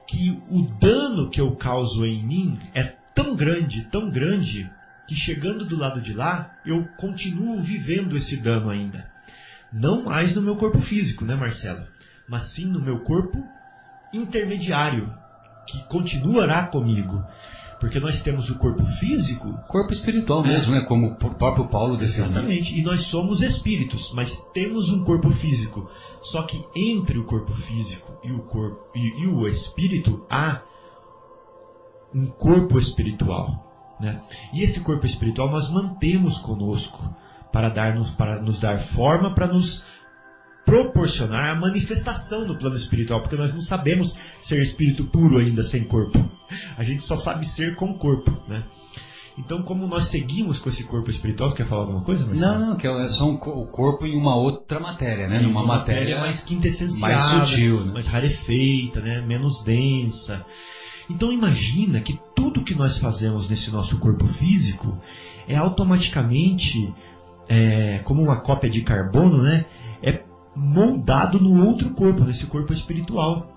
que 0.08 0.40
o 0.52 0.62
dano 0.80 1.32
que 1.32 1.42
eu 1.42 1.56
causo 1.56 2.06
em 2.06 2.24
mim 2.24 2.60
é 2.76 2.94
tão 3.16 3.36
grande, 3.36 3.88
tão 3.90 4.12
grande, 4.12 4.70
que 5.08 5.16
chegando 5.16 5.66
do 5.66 5.78
lado 5.78 6.02
de 6.02 6.14
lá, 6.14 6.52
eu 6.66 6.86
continuo 6.98 7.62
vivendo 7.62 8.18
esse 8.18 8.36
dano 8.36 8.70
ainda. 8.70 9.10
Não 9.72 10.04
mais 10.04 10.36
no 10.36 10.42
meu 10.42 10.58
corpo 10.58 10.80
físico, 10.82 11.24
né, 11.26 11.34
Marcelo? 11.36 11.88
Mas 12.28 12.48
sim 12.48 12.66
no 12.66 12.82
meu 12.82 13.00
corpo 13.00 13.44
intermediário, 14.14 15.12
que 15.66 15.82
continuará 15.86 16.68
comigo. 16.68 17.24
Porque 17.80 18.00
nós 18.00 18.22
temos 18.22 18.50
o 18.50 18.56
corpo 18.56 18.86
físico. 19.00 19.52
Corpo 19.68 19.92
espiritual 19.92 20.42
mesmo, 20.42 20.72
né? 20.72 20.82
Como 20.88 21.08
o 21.08 21.16
próprio 21.16 21.68
Paulo 21.68 21.98
definiu. 21.98 22.32
Exatamente. 22.32 22.74
E 22.74 22.82
nós 22.82 23.04
somos 23.04 23.42
espíritos, 23.42 24.12
mas 24.14 24.42
temos 24.54 24.90
um 24.90 25.04
corpo 25.04 25.30
físico. 25.36 25.90
Só 26.22 26.44
que 26.44 26.64
entre 26.76 27.20
o 27.20 27.26
corpo 27.26 27.54
físico 27.54 28.18
e 28.24 28.32
o 28.32 28.40
corpo 28.44 28.90
e, 28.96 29.24
e 29.24 29.28
o 29.28 29.48
espírito 29.48 30.26
há 30.30 30.62
um 32.16 32.28
corpo 32.28 32.80
espiritual. 32.80 33.96
Né? 34.00 34.22
E 34.54 34.64
esse 34.64 34.80
corpo 34.80 35.06
espiritual 35.06 35.52
nós 35.52 35.70
mantemos 35.70 36.38
conosco 36.38 37.14
para, 37.52 37.70
dar-nos, 37.70 38.10
para 38.12 38.42
nos 38.42 38.58
dar 38.58 38.80
forma, 38.80 39.34
para 39.34 39.48
nos 39.48 39.84
proporcionar 40.66 41.56
a 41.56 41.60
manifestação 41.60 42.48
do 42.48 42.58
plano 42.58 42.76
espiritual, 42.76 43.22
porque 43.22 43.36
nós 43.36 43.54
não 43.54 43.62
sabemos 43.62 44.18
ser 44.42 44.60
espírito 44.62 45.06
puro 45.06 45.38
ainda 45.38 45.62
sem 45.62 45.84
corpo. 45.84 46.28
A 46.78 46.84
gente 46.84 47.04
só 47.04 47.16
sabe 47.16 47.48
ser 47.48 47.76
com 47.76 47.94
corpo, 47.94 48.32
né? 48.48 48.64
Então, 49.38 49.62
como 49.64 49.86
nós 49.86 50.08
seguimos 50.08 50.60
com 50.60 50.70
esse 50.70 50.84
corpo 50.86 51.12
espiritual, 51.12 51.54
quer 51.54 51.66
falar 51.66 51.82
alguma 51.82 52.02
coisa? 52.02 52.26
Marcelo? 52.26 52.60
Não, 52.60 52.70
não, 52.70 52.78
que 52.78 52.88
é 52.88 53.08
só 53.08 53.30
um, 53.30 53.36
o 53.36 53.68
corpo 53.68 54.06
em 54.06 54.16
uma 54.16 54.34
outra 54.36 54.80
matéria, 54.80 55.28
né? 55.28 55.40
Numa 55.40 55.62
matéria, 55.62 56.02
matéria 56.02 56.20
mais 56.22 56.40
quintessencial, 56.40 57.02
mais 57.02 57.22
sutil, 57.22 57.86
né? 57.86 57.92
mais 57.92 58.08
rarefeita, 58.08 59.02
né? 59.02 59.22
Menos 59.22 59.62
densa. 59.62 60.46
Então, 61.10 61.32
imagina 61.32 62.02
que 62.02 62.20
tudo 62.36 62.64
que 62.64 62.76
nós 62.76 62.98
fazemos 62.98 63.48
nesse 63.48 63.70
nosso 63.72 63.98
corpo 64.00 64.28
físico 64.34 64.98
é 65.48 65.56
automaticamente 65.56 66.94
é, 67.48 68.00
como 68.00 68.22
uma 68.22 68.42
cópia 68.42 68.70
de 68.70 68.82
carbono, 68.82 69.42
né? 69.42 69.66
É 70.02 70.24
moldado 70.56 71.40
no 71.40 71.66
outro 71.66 71.92
corpo, 71.92 72.24
nesse 72.24 72.46
corpo 72.46 72.74
espiritual. 72.74 73.52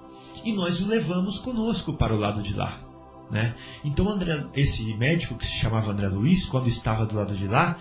E 0.44 0.52
nós 0.52 0.80
o 0.80 0.86
levamos 0.86 1.38
conosco 1.38 1.92
para 1.94 2.14
o 2.14 2.18
lado 2.18 2.42
de 2.42 2.52
lá. 2.52 2.80
Né? 3.30 3.54
Então 3.84 4.08
André, 4.08 4.46
esse 4.54 4.82
médico 4.94 5.36
que 5.36 5.46
se 5.46 5.58
chamava 5.58 5.92
André 5.92 6.08
Luiz, 6.08 6.46
quando 6.46 6.68
estava 6.68 7.04
do 7.04 7.16
lado 7.16 7.36
de 7.36 7.46
lá, 7.46 7.78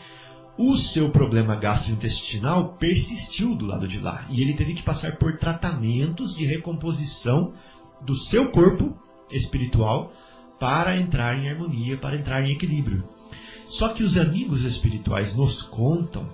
o 0.57 0.75
seu 0.75 1.09
problema 1.09 1.55
gastrointestinal 1.55 2.73
persistiu 2.73 3.55
do 3.55 3.65
lado 3.65 3.87
de 3.87 3.99
lá. 3.99 4.25
E 4.29 4.41
ele 4.41 4.53
teve 4.53 4.73
que 4.73 4.83
passar 4.83 5.17
por 5.17 5.37
tratamentos 5.37 6.35
de 6.35 6.45
recomposição 6.45 7.53
do 8.01 8.15
seu 8.15 8.51
corpo 8.51 8.97
espiritual 9.31 10.13
para 10.59 10.99
entrar 10.99 11.37
em 11.37 11.49
harmonia, 11.49 11.97
para 11.97 12.15
entrar 12.15 12.43
em 12.43 12.51
equilíbrio. 12.51 13.03
Só 13.67 13.89
que 13.89 14.03
os 14.03 14.17
amigos 14.17 14.63
espirituais 14.63 15.35
nos 15.35 15.61
contam 15.61 16.27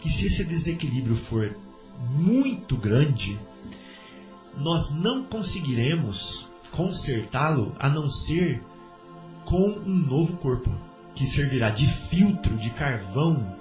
que 0.00 0.10
se 0.10 0.26
esse 0.26 0.44
desequilíbrio 0.44 1.16
for 1.16 1.56
muito 2.10 2.76
grande, 2.76 3.38
nós 4.56 4.90
não 4.90 5.24
conseguiremos 5.24 6.46
consertá-lo 6.70 7.74
a 7.78 7.88
não 7.88 8.10
ser 8.10 8.62
com 9.44 9.70
um 9.70 9.94
novo 9.94 10.36
corpo, 10.38 10.70
que 11.14 11.26
servirá 11.26 11.70
de 11.70 11.86
filtro, 11.86 12.56
de 12.56 12.70
carvão, 12.70 13.56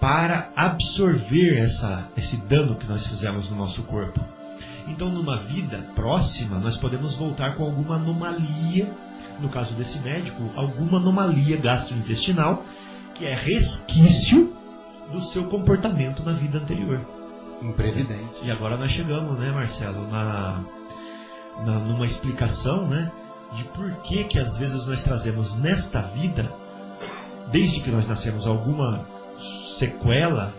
para 0.00 0.50
absorver 0.56 1.56
essa, 1.56 2.10
esse 2.16 2.36
dano 2.36 2.76
que 2.76 2.86
nós 2.86 3.06
fizemos 3.06 3.48
no 3.48 3.56
nosso 3.56 3.82
corpo. 3.84 4.20
Então, 4.86 5.08
numa 5.08 5.36
vida 5.36 5.82
próxima, 5.94 6.58
nós 6.58 6.76
podemos 6.76 7.14
voltar 7.14 7.56
com 7.56 7.64
alguma 7.64 7.96
anomalia, 7.96 8.90
no 9.40 9.48
caso 9.48 9.74
desse 9.74 9.98
médico, 9.98 10.50
alguma 10.54 10.98
anomalia 10.98 11.56
gastrointestinal, 11.56 12.62
que 13.14 13.24
é 13.24 13.34
resquício 13.34 14.52
do 15.10 15.22
seu 15.22 15.44
comportamento 15.44 16.22
na 16.22 16.32
vida 16.32 16.58
anterior. 16.58 17.00
Imprevidente. 17.62 18.34
E 18.42 18.50
agora 18.50 18.76
nós 18.76 18.90
chegamos, 18.90 19.38
né, 19.38 19.50
Marcelo, 19.50 20.06
na, 20.10 20.60
na, 21.64 21.72
numa 21.78 22.04
explicação, 22.04 22.86
né, 22.86 23.10
de 23.52 23.64
por 23.64 23.90
que 24.02 24.24
que 24.24 24.38
às 24.38 24.56
vezes 24.58 24.86
nós 24.86 25.02
trazemos 25.02 25.56
nesta 25.56 26.02
vida, 26.02 26.52
desde 27.50 27.80
que 27.80 27.90
nós 27.90 28.06
nascemos, 28.06 28.46
alguma 28.46 29.06
sequela, 29.78 30.52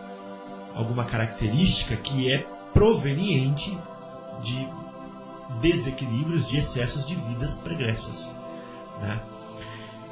alguma 0.73 1.05
característica 1.05 1.95
que 1.95 2.31
é 2.31 2.45
proveniente 2.73 3.77
de 4.41 4.67
desequilíbrios, 5.61 6.47
de 6.47 6.57
excessos 6.57 7.05
de 7.05 7.15
vidas 7.15 7.59
pregressas, 7.59 8.31
né? 9.01 9.21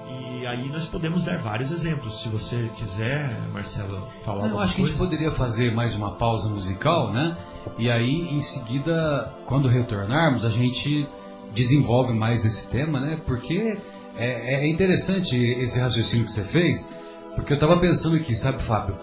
E 0.10 0.46
aí 0.46 0.70
nós 0.70 0.86
podemos 0.86 1.24
dar 1.24 1.42
vários 1.42 1.72
exemplos. 1.72 2.22
Se 2.22 2.28
você 2.30 2.70
quiser, 2.78 3.40
Marcelo, 3.52 4.06
falar 4.26 4.50
Eu 4.50 4.60
acho 4.60 4.76
coisa. 4.76 4.76
que 4.76 4.82
a 4.82 4.86
gente 4.86 4.98
poderia 4.98 5.32
fazer 5.32 5.74
mais 5.74 5.96
uma 5.96 6.12
pausa 6.16 6.50
musical, 6.50 7.12
né? 7.12 7.38
E 7.78 7.90
aí, 7.90 8.28
em 8.30 8.42
seguida, 8.42 9.34
quando 9.46 9.68
retornarmos, 9.70 10.44
a 10.44 10.50
gente 10.50 11.08
desenvolve 11.54 12.14
mais 12.14 12.44
esse 12.46 12.70
tema, 12.70 13.00
né? 13.00 13.22
Porque 13.26 13.78
é, 14.16 14.66
é 14.66 14.68
interessante 14.68 15.36
esse 15.38 15.80
raciocínio 15.80 16.26
que 16.26 16.32
você 16.32 16.44
fez, 16.44 16.90
porque 17.36 17.54
eu 17.54 17.56
estava 17.56 17.80
pensando 17.80 18.18
aqui, 18.18 18.36
sabe, 18.36 18.62
Fábio? 18.62 18.98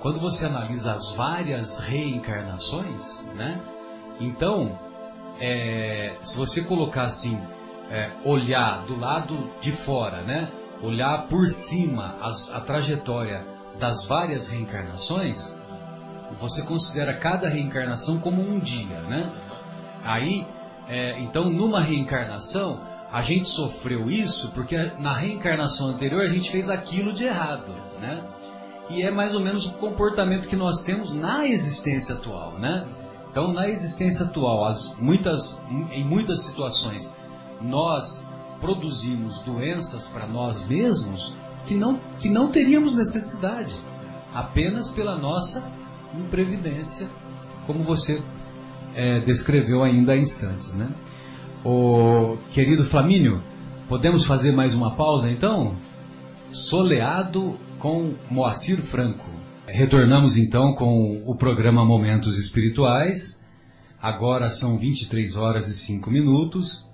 Quando 0.00 0.20
você 0.20 0.46
analisa 0.46 0.92
as 0.92 1.12
várias 1.14 1.80
reencarnações, 1.80 3.26
né? 3.34 3.60
Então, 4.20 4.78
é, 5.40 6.14
se 6.20 6.36
você 6.36 6.62
colocar 6.62 7.02
assim, 7.02 7.38
é, 7.90 8.10
olhar 8.24 8.84
do 8.86 8.98
lado 8.98 9.50
de 9.60 9.72
fora, 9.72 10.22
né? 10.22 10.50
Olhar 10.82 11.26
por 11.26 11.48
cima 11.48 12.16
as, 12.20 12.52
a 12.52 12.60
trajetória 12.60 13.44
das 13.78 14.04
várias 14.04 14.48
reencarnações, 14.48 15.54
você 16.40 16.62
considera 16.62 17.14
cada 17.14 17.48
reencarnação 17.48 18.18
como 18.18 18.42
um 18.42 18.58
dia, 18.58 19.00
né? 19.02 19.30
Aí, 20.02 20.46
é, 20.88 21.18
então, 21.20 21.48
numa 21.48 21.80
reencarnação, 21.80 22.80
a 23.10 23.22
gente 23.22 23.48
sofreu 23.48 24.10
isso 24.10 24.50
porque 24.52 24.76
na 24.98 25.14
reencarnação 25.14 25.88
anterior 25.88 26.22
a 26.22 26.28
gente 26.28 26.50
fez 26.50 26.68
aquilo 26.68 27.12
de 27.12 27.24
errado, 27.24 27.72
né? 28.00 28.22
E 28.90 29.02
é 29.02 29.10
mais 29.10 29.34
ou 29.34 29.40
menos 29.40 29.66
o 29.66 29.72
comportamento 29.74 30.46
que 30.46 30.56
nós 30.56 30.82
temos 30.82 31.12
na 31.12 31.46
existência 31.46 32.14
atual, 32.14 32.58
né? 32.58 32.86
Então, 33.34 33.52
na 33.52 33.68
existência 33.68 34.26
atual, 34.26 34.64
as, 34.64 34.94
muitas, 35.00 35.60
em 35.90 36.04
muitas 36.04 36.42
situações, 36.42 37.12
nós 37.60 38.24
produzimos 38.60 39.42
doenças 39.42 40.06
para 40.06 40.24
nós 40.24 40.64
mesmos 40.68 41.34
que 41.66 41.74
não, 41.74 41.98
que 42.20 42.28
não 42.28 42.52
teríamos 42.52 42.94
necessidade, 42.94 43.74
apenas 44.32 44.88
pela 44.88 45.18
nossa 45.18 45.66
imprevidência, 46.16 47.10
como 47.66 47.82
você 47.82 48.22
é, 48.94 49.18
descreveu 49.18 49.82
ainda 49.82 50.12
há 50.12 50.16
instantes. 50.16 50.72
Né? 50.74 50.94
O 51.64 52.36
querido 52.52 52.84
Flamínio, 52.84 53.42
Podemos 53.88 54.24
fazer 54.24 54.52
mais 54.52 54.72
uma 54.72 54.92
pausa 54.92 55.30
então? 55.30 55.76
Soleado 56.50 57.58
com 57.78 58.14
Moacir 58.30 58.80
Franco. 58.80 59.28
Retornamos 59.66 60.36
então 60.36 60.74
com 60.74 61.22
o 61.24 61.34
programa 61.34 61.84
Momentos 61.84 62.38
Espirituais. 62.38 63.40
Agora 64.00 64.48
são 64.48 64.76
23 64.76 65.36
horas 65.36 65.68
e 65.68 65.74
5 65.74 66.10
minutos. 66.10 66.86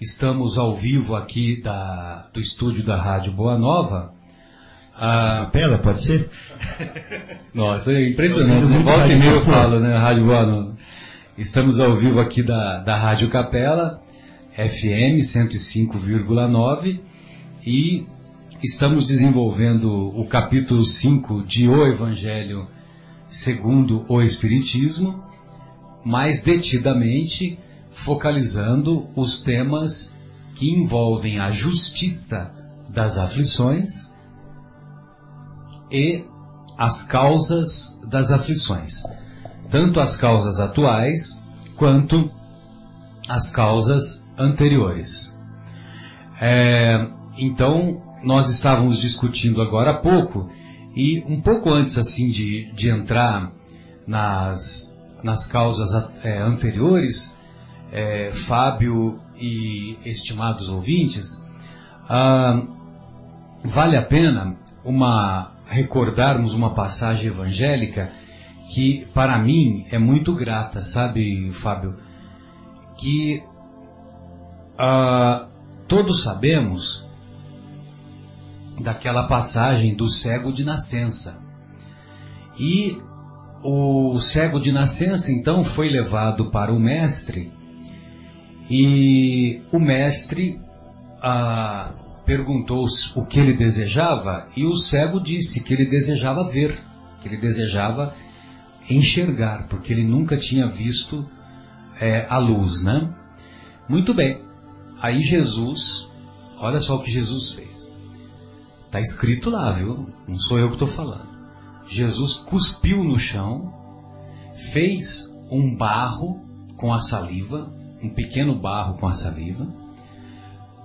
Estamos 0.00 0.56
ao 0.56 0.74
vivo 0.74 1.14
aqui 1.14 1.60
da, 1.60 2.28
do 2.32 2.40
estúdio 2.40 2.82
da 2.82 2.96
Rádio 2.96 3.32
Boa 3.32 3.58
Nova. 3.58 4.14
A 4.96 5.40
capela, 5.44 5.78
pode 5.78 6.02
ser? 6.02 6.30
Nossa, 7.52 7.92
é 7.92 8.08
impressionante. 8.08 8.64
Volta 8.64 9.06
e 9.06 9.18
meia 9.18 9.32
eu 9.32 9.42
falo, 9.42 9.80
né? 9.80 9.96
Rádio 9.98 10.24
Boa 10.24 10.46
Nova. 10.46 10.76
Estamos 11.36 11.80
ao 11.80 11.96
vivo 11.96 12.18
aqui 12.18 12.42
da, 12.42 12.78
da 12.78 12.96
Rádio 12.96 13.28
Capela, 13.28 14.02
FM 14.56 15.20
105,9 15.20 17.00
e 17.66 18.06
estamos 18.64 19.06
desenvolvendo 19.06 20.18
o 20.18 20.26
capítulo 20.26 20.82
5 20.86 21.42
de 21.42 21.68
O 21.68 21.86
Evangelho 21.86 22.66
segundo 23.28 24.06
o 24.08 24.22
Espiritismo, 24.22 25.22
mais 26.02 26.42
detidamente 26.42 27.58
focalizando 27.90 29.06
os 29.14 29.42
temas 29.42 30.14
que 30.56 30.70
envolvem 30.70 31.38
a 31.38 31.50
justiça 31.50 32.50
das 32.88 33.18
aflições 33.18 34.10
e 35.92 36.24
as 36.78 37.02
causas 37.04 38.00
das 38.06 38.30
aflições, 38.30 39.02
tanto 39.70 40.00
as 40.00 40.16
causas 40.16 40.58
atuais 40.58 41.38
quanto 41.76 42.30
as 43.28 43.50
causas 43.50 44.24
anteriores. 44.38 45.36
É, 46.40 47.06
então, 47.36 48.13
nós 48.24 48.48
estávamos 48.48 48.98
discutindo 48.98 49.60
agora 49.60 49.92
há 49.92 49.94
pouco, 49.94 50.50
e 50.94 51.22
um 51.28 51.40
pouco 51.40 51.70
antes 51.70 51.98
assim 51.98 52.28
de, 52.28 52.70
de 52.72 52.88
entrar 52.88 53.50
nas, 54.06 54.94
nas 55.22 55.46
causas 55.46 55.90
é, 56.22 56.40
anteriores, 56.40 57.36
é, 57.92 58.30
Fábio 58.32 59.20
e 59.36 59.98
estimados 60.04 60.68
ouvintes, 60.68 61.42
ah, 62.08 62.62
vale 63.64 63.96
a 63.96 64.02
pena 64.02 64.56
uma 64.84 65.52
recordarmos 65.66 66.52
uma 66.52 66.74
passagem 66.74 67.28
evangélica 67.28 68.12
que 68.72 69.06
para 69.14 69.38
mim 69.38 69.86
é 69.90 69.98
muito 69.98 70.34
grata, 70.34 70.82
sabe, 70.82 71.50
Fábio? 71.52 71.96
Que 72.98 73.42
ah, 74.78 75.46
todos 75.88 76.22
sabemos 76.22 77.03
daquela 78.80 79.26
passagem 79.26 79.94
do 79.94 80.08
cego 80.08 80.52
de 80.52 80.64
nascença. 80.64 81.38
E 82.58 82.98
o 83.62 84.18
cego 84.20 84.60
de 84.60 84.70
nascença 84.72 85.32
então 85.32 85.64
foi 85.64 85.88
levado 85.88 86.50
para 86.50 86.72
o 86.72 86.78
mestre 86.78 87.50
e 88.70 89.62
o 89.72 89.78
mestre 89.78 90.58
ah, 91.22 91.92
perguntou 92.24 92.86
o 93.14 93.24
que 93.24 93.40
ele 93.40 93.54
desejava 93.54 94.48
e 94.56 94.64
o 94.64 94.76
cego 94.76 95.20
disse 95.20 95.62
que 95.62 95.72
ele 95.72 95.86
desejava 95.86 96.44
ver, 96.44 96.78
que 97.20 97.28
ele 97.28 97.36
desejava 97.36 98.14
enxergar, 98.88 99.66
porque 99.68 99.92
ele 99.92 100.04
nunca 100.04 100.36
tinha 100.36 100.66
visto 100.66 101.26
é, 102.00 102.26
a 102.28 102.38
luz, 102.38 102.82
né? 102.82 103.08
Muito 103.88 104.12
bem. 104.12 104.40
Aí 105.00 105.20
Jesus, 105.22 106.08
olha 106.58 106.80
só 106.80 106.96
o 106.96 107.02
que 107.02 107.10
Jesus 107.10 107.52
fez. 107.52 107.83
Está 108.94 109.02
escrito 109.02 109.50
lá, 109.50 109.72
viu? 109.72 110.08
Não 110.28 110.38
sou 110.38 110.56
eu 110.56 110.68
que 110.68 110.76
estou 110.76 110.86
falando. 110.86 111.26
Jesus 111.88 112.34
cuspiu 112.34 113.02
no 113.02 113.18
chão, 113.18 113.74
fez 114.72 115.34
um 115.50 115.74
barro 115.74 116.40
com 116.76 116.92
a 116.92 117.00
saliva, 117.00 117.74
um 118.00 118.08
pequeno 118.08 118.54
barro 118.54 118.96
com 118.96 119.08
a 119.08 119.12
saliva, 119.12 119.66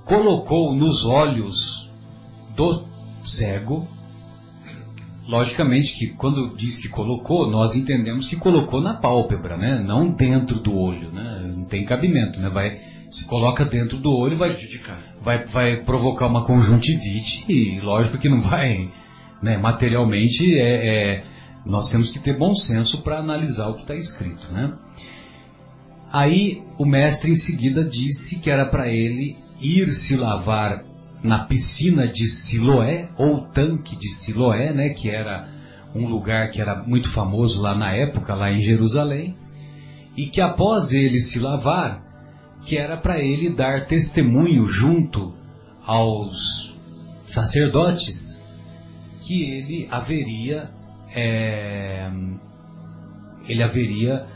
colocou 0.05 0.73
nos 0.73 1.05
olhos 1.05 1.87
do 2.55 2.83
cego. 3.23 3.87
Logicamente 5.27 5.93
que 5.93 6.07
quando 6.07 6.57
diz 6.57 6.79
que 6.79 6.89
colocou, 6.89 7.47
nós 7.47 7.75
entendemos 7.75 8.27
que 8.27 8.35
colocou 8.35 8.81
na 8.81 8.95
pálpebra, 8.95 9.55
né? 9.55 9.83
Não 9.85 10.09
dentro 10.09 10.59
do 10.59 10.75
olho, 10.75 11.11
né? 11.11 11.53
Não 11.55 11.63
tem 11.63 11.85
cabimento, 11.85 12.39
né? 12.39 12.49
Vai 12.49 12.81
se 13.09 13.25
coloca 13.25 13.65
dentro 13.65 13.97
do 13.97 14.11
olho 14.11 14.37
vai 14.37 14.55
vai 15.21 15.45
vai 15.45 15.77
provocar 15.83 16.27
uma 16.27 16.45
conjuntivite 16.45 17.45
e 17.49 17.79
lógico 17.79 18.17
que 18.17 18.29
não 18.29 18.41
vai, 18.41 18.89
né? 19.41 19.57
Materialmente 19.57 20.57
é, 20.57 21.17
é 21.17 21.23
nós 21.65 21.89
temos 21.89 22.11
que 22.11 22.19
ter 22.19 22.37
bom 22.37 22.55
senso 22.55 23.01
para 23.01 23.19
analisar 23.19 23.67
o 23.67 23.75
que 23.75 23.81
está 23.81 23.95
escrito, 23.95 24.51
né? 24.51 24.73
Aí 26.11 26.63
o 26.77 26.85
mestre 26.85 27.31
em 27.31 27.35
seguida 27.35 27.83
disse 27.83 28.39
que 28.39 28.49
era 28.49 28.65
para 28.65 28.87
ele 28.87 29.37
ir 29.61 29.91
se 29.91 30.15
lavar 30.15 30.83
na 31.23 31.39
piscina 31.39 32.07
de 32.07 32.27
Siloé, 32.27 33.09
ou 33.17 33.41
tanque 33.41 33.95
de 33.95 34.09
Siloé, 34.09 34.73
né, 34.73 34.89
que 34.89 35.09
era 35.09 35.49
um 35.93 36.07
lugar 36.07 36.49
que 36.49 36.61
era 36.61 36.81
muito 36.83 37.09
famoso 37.09 37.61
lá 37.61 37.75
na 37.75 37.93
época, 37.93 38.33
lá 38.33 38.51
em 38.51 38.61
Jerusalém, 38.61 39.35
e 40.15 40.27
que 40.27 40.39
após 40.41 40.93
ele 40.93 41.19
se 41.19 41.39
lavar, 41.39 42.01
que 42.69 42.77
era 42.77 42.95
para 42.97 43.17
ele 43.17 43.49
dar 43.49 43.87
testemunho 43.87 44.67
junto 44.67 45.33
aos 45.83 46.77
sacerdotes 47.25 48.39
que 49.23 49.41
ele 49.41 49.87
haveria 49.89 50.69
é, 51.15 52.07
ele 53.47 53.63
haveria 53.63 54.27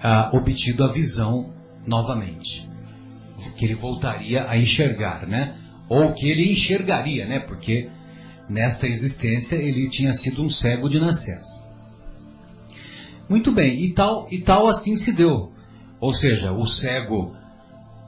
ah, 0.00 0.30
obtido 0.32 0.84
a 0.84 0.86
visão 0.86 1.52
novamente. 1.84 2.68
Que 3.56 3.64
ele 3.64 3.74
voltaria 3.74 4.48
a 4.48 4.56
enxergar, 4.56 5.26
né? 5.26 5.56
Ou 5.88 6.12
que 6.12 6.30
ele 6.30 6.52
enxergaria, 6.52 7.26
né? 7.26 7.40
Porque 7.40 7.90
nesta 8.48 8.86
existência 8.86 9.56
ele 9.56 9.90
tinha 9.90 10.14
sido 10.14 10.40
um 10.40 10.48
cego 10.48 10.88
de 10.88 11.00
nascença. 11.00 11.66
Muito 13.28 13.50
bem, 13.50 13.82
e 13.82 13.92
tal, 13.92 14.28
e 14.30 14.40
tal 14.40 14.68
assim 14.68 14.94
se 14.94 15.12
deu. 15.14 15.52
Ou 15.98 16.14
seja, 16.14 16.52
o 16.52 16.64
cego 16.64 17.41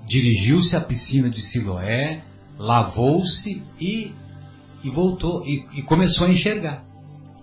dirigiu-se 0.07 0.76
à 0.76 0.80
piscina 0.80 1.28
de 1.30 1.40
Siloé, 1.40 2.22
lavou-se 2.59 3.62
e, 3.80 4.12
e 4.82 4.90
voltou 4.90 5.44
e, 5.46 5.64
e 5.74 5.82
começou 5.82 6.26
a 6.26 6.30
enxergar. 6.30 6.84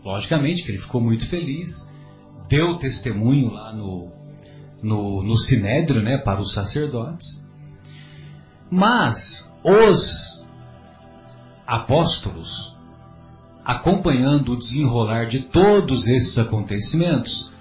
Logicamente 0.04 0.64
que 0.64 0.72
ele 0.72 0.78
ficou 0.78 1.02
muito 1.02 1.26
feliz, 1.26 1.90
deu 2.48 2.78
testemunho 2.78 3.52
lá 3.52 3.74
no, 3.74 4.12
no, 4.82 5.22
no 5.22 5.38
sinédrio, 5.38 6.02
né, 6.02 6.18
para 6.18 6.42
os 6.42 6.54
sacerdotes. 6.54 7.44
Mas 8.70 9.52
os 9.64 10.46
apóstolos, 11.68 12.76
acompanhando 13.64 14.54
o 14.54 14.58
desenrolar 14.58 15.28
de 15.28 15.40
todos 15.40 16.08
esses 16.08 16.38
acontecimentos, 16.38 17.52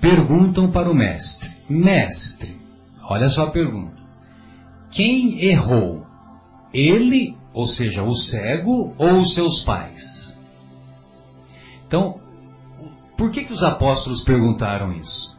perguntam 0.00 0.70
para 0.70 0.90
o 0.90 0.94
mestre: 0.94 1.50
Mestre, 1.68 2.60
olha 3.02 3.28
só 3.28 3.44
a 3.44 3.50
pergunta. 3.50 3.97
Quem 4.90 5.44
errou? 5.44 6.06
Ele, 6.72 7.36
ou 7.52 7.66
seja, 7.66 8.02
o 8.02 8.14
cego, 8.14 8.94
ou 8.98 9.18
os 9.18 9.34
seus 9.34 9.60
pais? 9.60 10.36
Então, 11.86 12.20
por 13.16 13.30
que, 13.30 13.44
que 13.44 13.52
os 13.52 13.62
apóstolos 13.62 14.22
perguntaram 14.22 14.92
isso? 14.92 15.36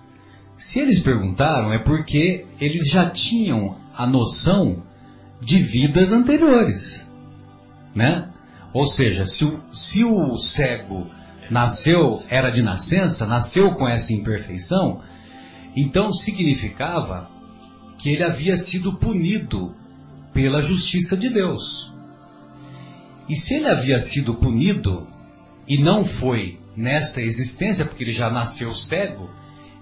Se 0.57 0.79
eles 0.79 0.99
perguntaram, 0.99 1.71
é 1.71 1.79
porque 1.79 2.45
eles 2.59 2.89
já 2.89 3.09
tinham 3.09 3.77
a 3.95 4.05
noção 4.05 4.83
de 5.41 5.59
vidas 5.59 6.11
anteriores. 6.11 7.07
Né? 7.95 8.27
Ou 8.73 8.87
seja, 8.87 9.25
se 9.25 9.45
o, 9.45 9.61
se 9.71 10.03
o 10.03 10.35
cego 10.37 11.07
nasceu, 11.49 12.21
era 12.29 12.49
de 12.49 12.61
nascença, 12.61 13.25
nasceu 13.25 13.71
com 13.71 13.87
essa 13.87 14.13
imperfeição, 14.13 15.01
então 15.75 16.11
significava 16.13 17.29
que 17.99 18.09
ele 18.09 18.23
havia 18.23 18.55
sido 18.55 18.93
punido 18.93 19.75
pela 20.33 20.61
justiça 20.61 21.17
de 21.17 21.29
Deus. 21.29 21.91
E 23.27 23.35
se 23.35 23.55
ele 23.55 23.67
havia 23.67 23.99
sido 23.99 24.33
punido 24.33 25.05
e 25.67 25.77
não 25.77 26.03
foi 26.05 26.59
nesta 26.75 27.21
existência, 27.21 27.85
porque 27.85 28.03
ele 28.03 28.13
já 28.13 28.29
nasceu 28.29 28.73
cego, 28.73 29.29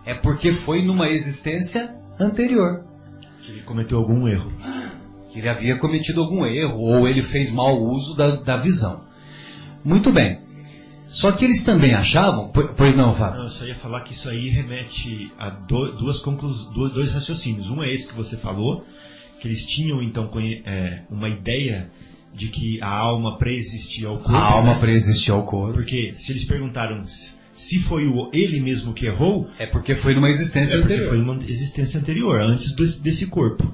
é 0.03 0.15
porque 0.15 0.51
foi 0.51 0.83
numa 0.83 1.07
existência 1.09 1.95
anterior. 2.19 2.83
Que 3.43 3.51
ele 3.51 3.61
cometeu 3.61 3.99
algum 3.99 4.27
erro. 4.27 4.51
Que 5.29 5.39
ele 5.39 5.47
havia 5.47 5.77
cometido 5.77 6.19
algum 6.19 6.45
erro, 6.45 6.79
ou 6.79 7.07
ele 7.07 7.21
fez 7.21 7.51
mau 7.51 7.79
uso 7.79 8.15
da, 8.15 8.31
da 8.31 8.57
visão. 8.57 9.05
Muito 9.85 10.11
bem. 10.11 10.39
Só 11.17 11.31
que 11.31 11.45
eles 11.45 11.63
também 11.63 11.95
achavam, 11.95 12.51
pois 12.77 12.95
não, 12.95 13.11
Fábio? 13.11 13.39
Não, 13.39 13.45
eu 13.45 13.51
só 13.51 13.65
ia 13.65 13.73
falar 13.73 14.01
que 14.01 14.13
isso 14.13 14.29
aí 14.29 14.49
remete 14.49 15.31
a 15.39 15.49
duas 15.49 16.19
conclusões, 16.19 16.93
dois 16.93 17.09
raciocínios. 17.09 17.71
Um 17.71 17.81
é 17.81 17.91
esse 17.91 18.07
que 18.07 18.13
você 18.13 18.37
falou, 18.37 18.85
que 19.41 19.47
eles 19.47 19.65
tinham 19.65 19.99
então 20.03 20.29
é, 20.63 21.01
uma 21.09 21.27
ideia 21.27 21.89
de 22.31 22.49
que 22.49 22.79
a 22.83 22.89
alma 22.89 23.35
pré-existia 23.35 24.09
ao 24.09 24.19
corpo. 24.19 24.35
A 24.35 24.43
alma 24.43 24.73
né? 24.75 24.79
pré-existia 24.79 25.33
ao 25.33 25.43
corpo. 25.43 25.73
Porque 25.73 26.13
se 26.13 26.31
eles 26.31 26.45
perguntaram 26.45 27.01
se 27.03 27.79
foi 27.79 28.05
o, 28.05 28.29
ele 28.31 28.59
mesmo 28.59 28.93
que 28.93 29.07
errou. 29.07 29.49
É 29.57 29.65
porque 29.65 29.95
foi 29.95 30.13
numa 30.13 30.29
existência 30.29 30.75
é 30.75 30.81
anterior. 30.81 31.09
Foi 31.09 31.19
uma 31.19 31.43
existência 31.47 31.99
anterior, 31.99 32.39
antes 32.41 32.75
desse, 32.75 33.01
desse 33.01 33.25
corpo. 33.25 33.73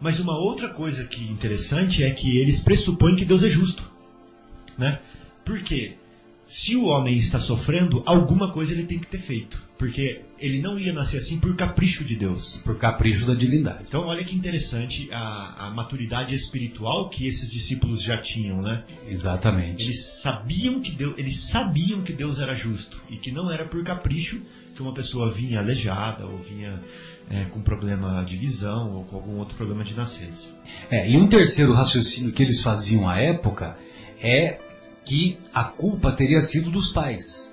Mas 0.00 0.18
uma 0.18 0.36
outra 0.36 0.70
coisa 0.70 1.04
que 1.04 1.22
interessante 1.22 2.02
é 2.02 2.10
que 2.10 2.36
eles 2.36 2.58
pressupõem 2.58 3.14
que 3.14 3.24
Deus 3.24 3.44
é 3.44 3.48
justo. 3.48 3.88
Né? 4.76 4.98
Por 5.44 5.60
quê? 5.60 6.01
Se 6.52 6.76
o 6.76 6.84
homem 6.84 7.16
está 7.16 7.40
sofrendo, 7.40 8.02
alguma 8.04 8.52
coisa 8.52 8.72
ele 8.72 8.84
tem 8.84 8.98
que 8.98 9.06
ter 9.06 9.20
feito. 9.20 9.58
Porque 9.78 10.20
ele 10.38 10.60
não 10.60 10.78
ia 10.78 10.92
nascer 10.92 11.16
assim 11.16 11.38
por 11.38 11.56
capricho 11.56 12.04
de 12.04 12.14
Deus. 12.14 12.60
Por 12.62 12.76
capricho 12.76 13.24
da 13.26 13.32
divindade. 13.32 13.84
Então, 13.88 14.02
olha 14.02 14.22
que 14.22 14.36
interessante 14.36 15.08
a, 15.10 15.68
a 15.68 15.70
maturidade 15.70 16.34
espiritual 16.34 17.08
que 17.08 17.26
esses 17.26 17.50
discípulos 17.50 18.02
já 18.02 18.18
tinham, 18.18 18.60
né? 18.60 18.84
Exatamente. 19.08 19.82
Eles 19.82 20.04
sabiam 20.20 20.82
que 20.82 20.92
Deus, 20.92 21.14
eles 21.16 21.36
sabiam 21.48 22.02
que 22.02 22.12
Deus 22.12 22.38
era 22.38 22.54
justo 22.54 23.00
e 23.08 23.16
que 23.16 23.32
não 23.32 23.50
era 23.50 23.64
por 23.64 23.82
capricho 23.82 24.42
que 24.74 24.82
uma 24.82 24.92
pessoa 24.92 25.32
vinha 25.32 25.58
aleijada 25.58 26.26
ou 26.26 26.36
vinha 26.36 26.78
é, 27.30 27.46
com 27.46 27.62
problema 27.62 28.22
de 28.26 28.36
visão 28.36 28.92
ou 28.92 29.04
com 29.04 29.16
algum 29.16 29.38
outro 29.38 29.56
problema 29.56 29.82
de 29.84 29.94
nascença. 29.94 30.50
É, 30.90 31.08
e 31.08 31.16
um 31.16 31.26
terceiro 31.26 31.72
raciocínio 31.72 32.30
que 32.30 32.42
eles 32.42 32.60
faziam 32.60 33.08
à 33.08 33.18
época 33.18 33.74
é 34.22 34.58
que 35.04 35.38
a 35.52 35.64
culpa 35.64 36.12
teria 36.12 36.40
sido 36.40 36.70
dos 36.70 36.90
pais. 36.90 37.50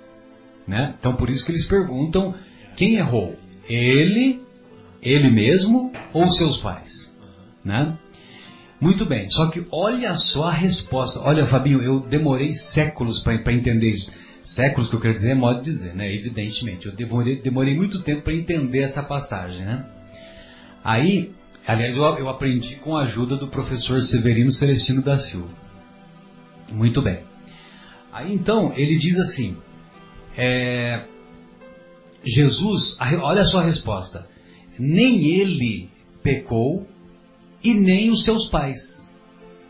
Né? 0.68 0.94
Então 1.00 1.16
por 1.16 1.30
isso 1.30 1.46
que 1.46 1.52
eles 1.52 1.66
perguntam 1.66 2.36
quem 2.76 2.96
errou? 2.96 3.38
Ele, 3.68 4.42
ele 5.02 5.30
mesmo 5.30 5.92
ou 6.14 6.30
seus 6.30 6.58
pais? 6.58 7.16
Né? 7.64 7.98
Muito 8.80 9.06
bem, 9.06 9.30
só 9.30 9.48
que 9.48 9.66
olha 9.72 10.14
só 10.16 10.46
a 10.46 10.54
resposta. 10.54 11.20
Olha, 11.20 11.46
Fabinho, 11.46 11.82
eu 11.82 12.00
demorei 12.00 12.54
séculos 12.54 13.20
para 13.20 13.54
entender 13.54 13.90
isso. 13.90 14.12
Séculos 14.42 14.90
que 14.90 14.96
eu 14.96 15.02
quero 15.02 15.14
dizer 15.14 15.32
é 15.32 15.36
modo 15.36 15.58
de 15.58 15.66
dizer, 15.66 15.94
né? 15.94 16.12
Evidentemente. 16.12 16.88
Eu 16.88 16.96
demorei, 16.96 17.36
demorei 17.42 17.76
muito 17.76 18.02
tempo 18.02 18.22
para 18.22 18.34
entender 18.34 18.80
essa 18.80 19.04
passagem, 19.04 19.66
né? 19.66 19.86
Aí, 20.82 21.34
aliás, 21.68 21.98
eu, 21.98 22.04
eu 22.18 22.30
aprendi 22.30 22.78
com 22.78 22.96
a 22.96 23.02
ajuda 23.02 23.36
do 23.36 23.48
professor 23.48 24.00
Severino 24.02 24.52
Celestino 24.52 25.02
da 25.02 25.18
Silva. 25.18 25.50
Muito 26.72 27.02
bem. 27.02 27.20
Aí 28.12 28.34
então, 28.34 28.74
ele 28.76 28.98
diz 28.98 29.18
assim: 29.20 29.58
é, 30.38 31.06
Jesus, 32.24 32.98
olha 33.22 33.44
só 33.44 33.60
a 33.60 33.64
resposta: 33.64 34.28
nem 34.78 35.26
ele 35.40 35.90
pecou 36.24 36.88
e 37.64 37.74
nem 37.74 38.10
os 38.10 38.24
seus 38.24 38.48
pais. 38.48 39.10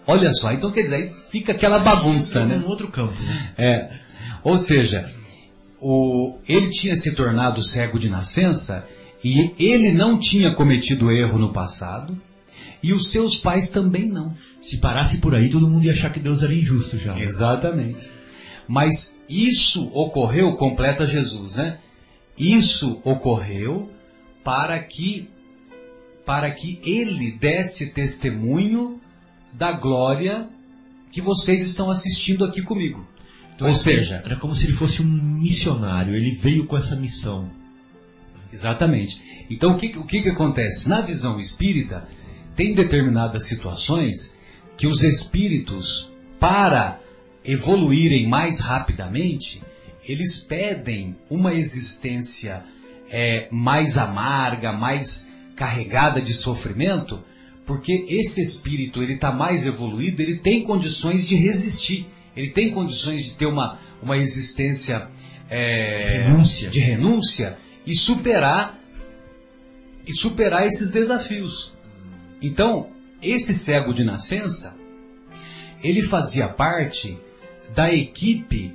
Olha 0.08 0.34
só, 0.34 0.52
então 0.52 0.72
quer 0.72 0.84
dizer, 0.84 0.96
aí 0.96 1.14
fica 1.30 1.52
aquela 1.52 1.80
bagunça, 1.80 2.46
né? 2.46 2.58
No 2.58 2.68
outro 2.68 2.88
campo. 2.88 3.20
Né? 3.22 3.54
É. 3.58 4.00
Ou 4.44 4.58
seja, 4.58 5.14
o, 5.80 6.38
ele 6.48 6.70
tinha 6.70 6.96
se 6.96 7.14
tornado 7.14 7.64
cego 7.64 8.00
de 8.00 8.10
nascença 8.10 8.86
e 9.24 9.54
ele 9.60 9.92
não 9.92 10.18
tinha 10.18 10.56
cometido 10.56 11.12
erro 11.12 11.38
no 11.38 11.54
passado 11.54 12.20
e 12.82 12.94
os 12.94 13.12
seus 13.12 13.36
pais 13.36 13.70
também 13.70 14.08
não. 14.08 14.36
Se 14.62 14.78
parasse 14.78 15.18
por 15.18 15.36
aí, 15.36 15.50
todo 15.50 15.70
mundo 15.70 15.86
ia 15.86 15.94
achar 15.94 16.12
que 16.12 16.20
Deus 16.20 16.42
era 16.42 16.54
injusto 16.54 16.98
já. 16.98 17.18
Exatamente. 17.20 18.10
Mas 18.70 19.20
isso 19.28 19.89
ocorreu, 19.95 20.55
completa 20.55 21.03
Jesus, 21.03 21.55
né? 21.55 21.80
Isso 22.38 23.01
ocorreu 23.03 23.91
para 24.43 24.78
que 24.84 25.28
para 26.24 26.51
que 26.51 26.80
ele 26.84 27.32
desse 27.32 27.88
testemunho 27.88 29.01
da 29.51 29.72
glória 29.72 30.47
que 31.11 31.20
vocês 31.20 31.65
estão 31.65 31.89
assistindo 31.89 32.45
aqui 32.45 32.61
comigo. 32.61 33.07
Então, 33.55 33.67
Ou 33.67 33.74
seja, 33.74 34.22
era 34.24 34.36
como 34.36 34.53
se 34.53 34.65
ele 34.65 34.78
fosse 34.78 35.01
um 35.01 35.07
missionário, 35.07 36.15
ele 36.15 36.36
veio 36.36 36.67
com 36.67 36.78
essa 36.78 36.95
missão. 36.95 37.49
Exatamente. 38.53 39.20
Então 39.49 39.72
o 39.72 39.78
que, 39.80 39.97
o 39.97 40.05
que, 40.05 40.22
que 40.22 40.30
acontece? 40.30 40.88
Na 40.88 41.01
visão 41.01 41.39
espírita, 41.39 42.07
tem 42.55 42.76
determinadas 42.76 43.45
situações 43.45 44.38
que 44.78 44.86
os 44.86 45.01
espíritos, 45.01 46.11
para 46.39 46.99
evoluírem 47.44 48.28
mais 48.28 48.60
rapidamente, 48.60 49.62
eles 50.08 50.38
pedem 50.38 51.16
uma 51.30 51.54
existência 51.54 52.64
é, 53.10 53.48
mais 53.52 53.98
amarga, 53.98 54.72
mais 54.72 55.28
carregada 55.56 56.22
de 56.22 56.34
sofrimento, 56.34 57.24
porque 57.66 58.06
esse 58.10 58.42
espírito 58.42 59.04
ele 59.04 59.14
está 59.14 59.32
mais 59.32 59.66
evoluído, 59.66 60.22
ele 60.22 60.38
tem 60.38 60.64
condições 60.64 61.28
de 61.28 61.36
resistir 61.36 62.08
ele 62.40 62.52
tem 62.52 62.72
condições 62.72 63.26
de 63.26 63.34
ter 63.34 63.46
uma, 63.46 63.78
uma 64.02 64.18
existência 64.18 65.10
é, 65.50 66.24
renúncia. 66.24 66.70
de 66.70 66.80
renúncia 66.80 67.58
e 67.86 67.94
superar 67.94 68.80
e 70.08 70.14
superar 70.14 70.66
esses 70.66 70.90
desafios. 70.90 71.74
Então, 72.42 72.92
esse 73.22 73.54
cego 73.54 73.94
de 73.94 74.06
nascença, 74.06 74.74
ele 75.84 76.02
fazia 76.02 76.48
parte 76.48 77.18
da 77.74 77.93
equipe 77.93 78.74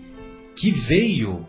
que 0.57 0.71
veio 0.71 1.47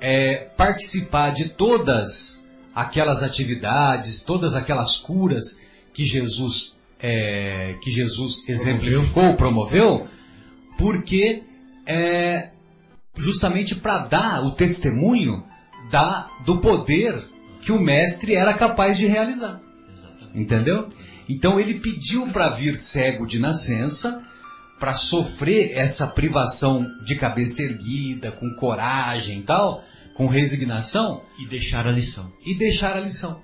é, 0.00 0.48
participar 0.56 1.30
de 1.30 1.50
todas 1.50 2.44
aquelas 2.74 3.22
atividades, 3.22 4.22
todas 4.22 4.54
aquelas 4.54 4.96
curas 4.98 5.58
que 5.92 6.04
Jesus 6.04 6.76
é, 6.98 7.76
que 7.82 7.90
Jesus 7.90 8.48
exemplificou, 8.48 9.34
promoveu, 9.34 10.08
porque 10.78 11.42
é 11.86 12.50
justamente 13.14 13.74
para 13.74 14.06
dar 14.06 14.44
o 14.44 14.52
testemunho 14.52 15.44
da, 15.90 16.28
do 16.44 16.58
poder 16.58 17.16
que 17.60 17.72
o 17.72 17.80
mestre 17.80 18.34
era 18.34 18.52
capaz 18.54 18.98
de 18.98 19.06
realizar. 19.06 19.60
Entendeu? 20.34 20.88
Então 21.28 21.58
ele 21.58 21.80
pediu 21.80 22.28
para 22.28 22.50
vir 22.50 22.76
cego 22.76 23.26
de 23.26 23.38
nascença, 23.38 24.22
para 24.78 24.92
sofrer 24.92 25.72
essa 25.72 26.06
privação 26.06 26.86
de 27.02 27.14
cabeça 27.14 27.62
erguida, 27.62 28.30
com 28.30 28.54
coragem 28.54 29.40
e 29.40 29.42
tal, 29.42 29.82
com 30.14 30.26
resignação. 30.26 31.22
E 31.38 31.46
deixar 31.46 31.86
a 31.86 31.92
lição. 31.92 32.30
E 32.44 32.54
deixar 32.54 32.96
a 32.96 33.00
lição. 33.00 33.40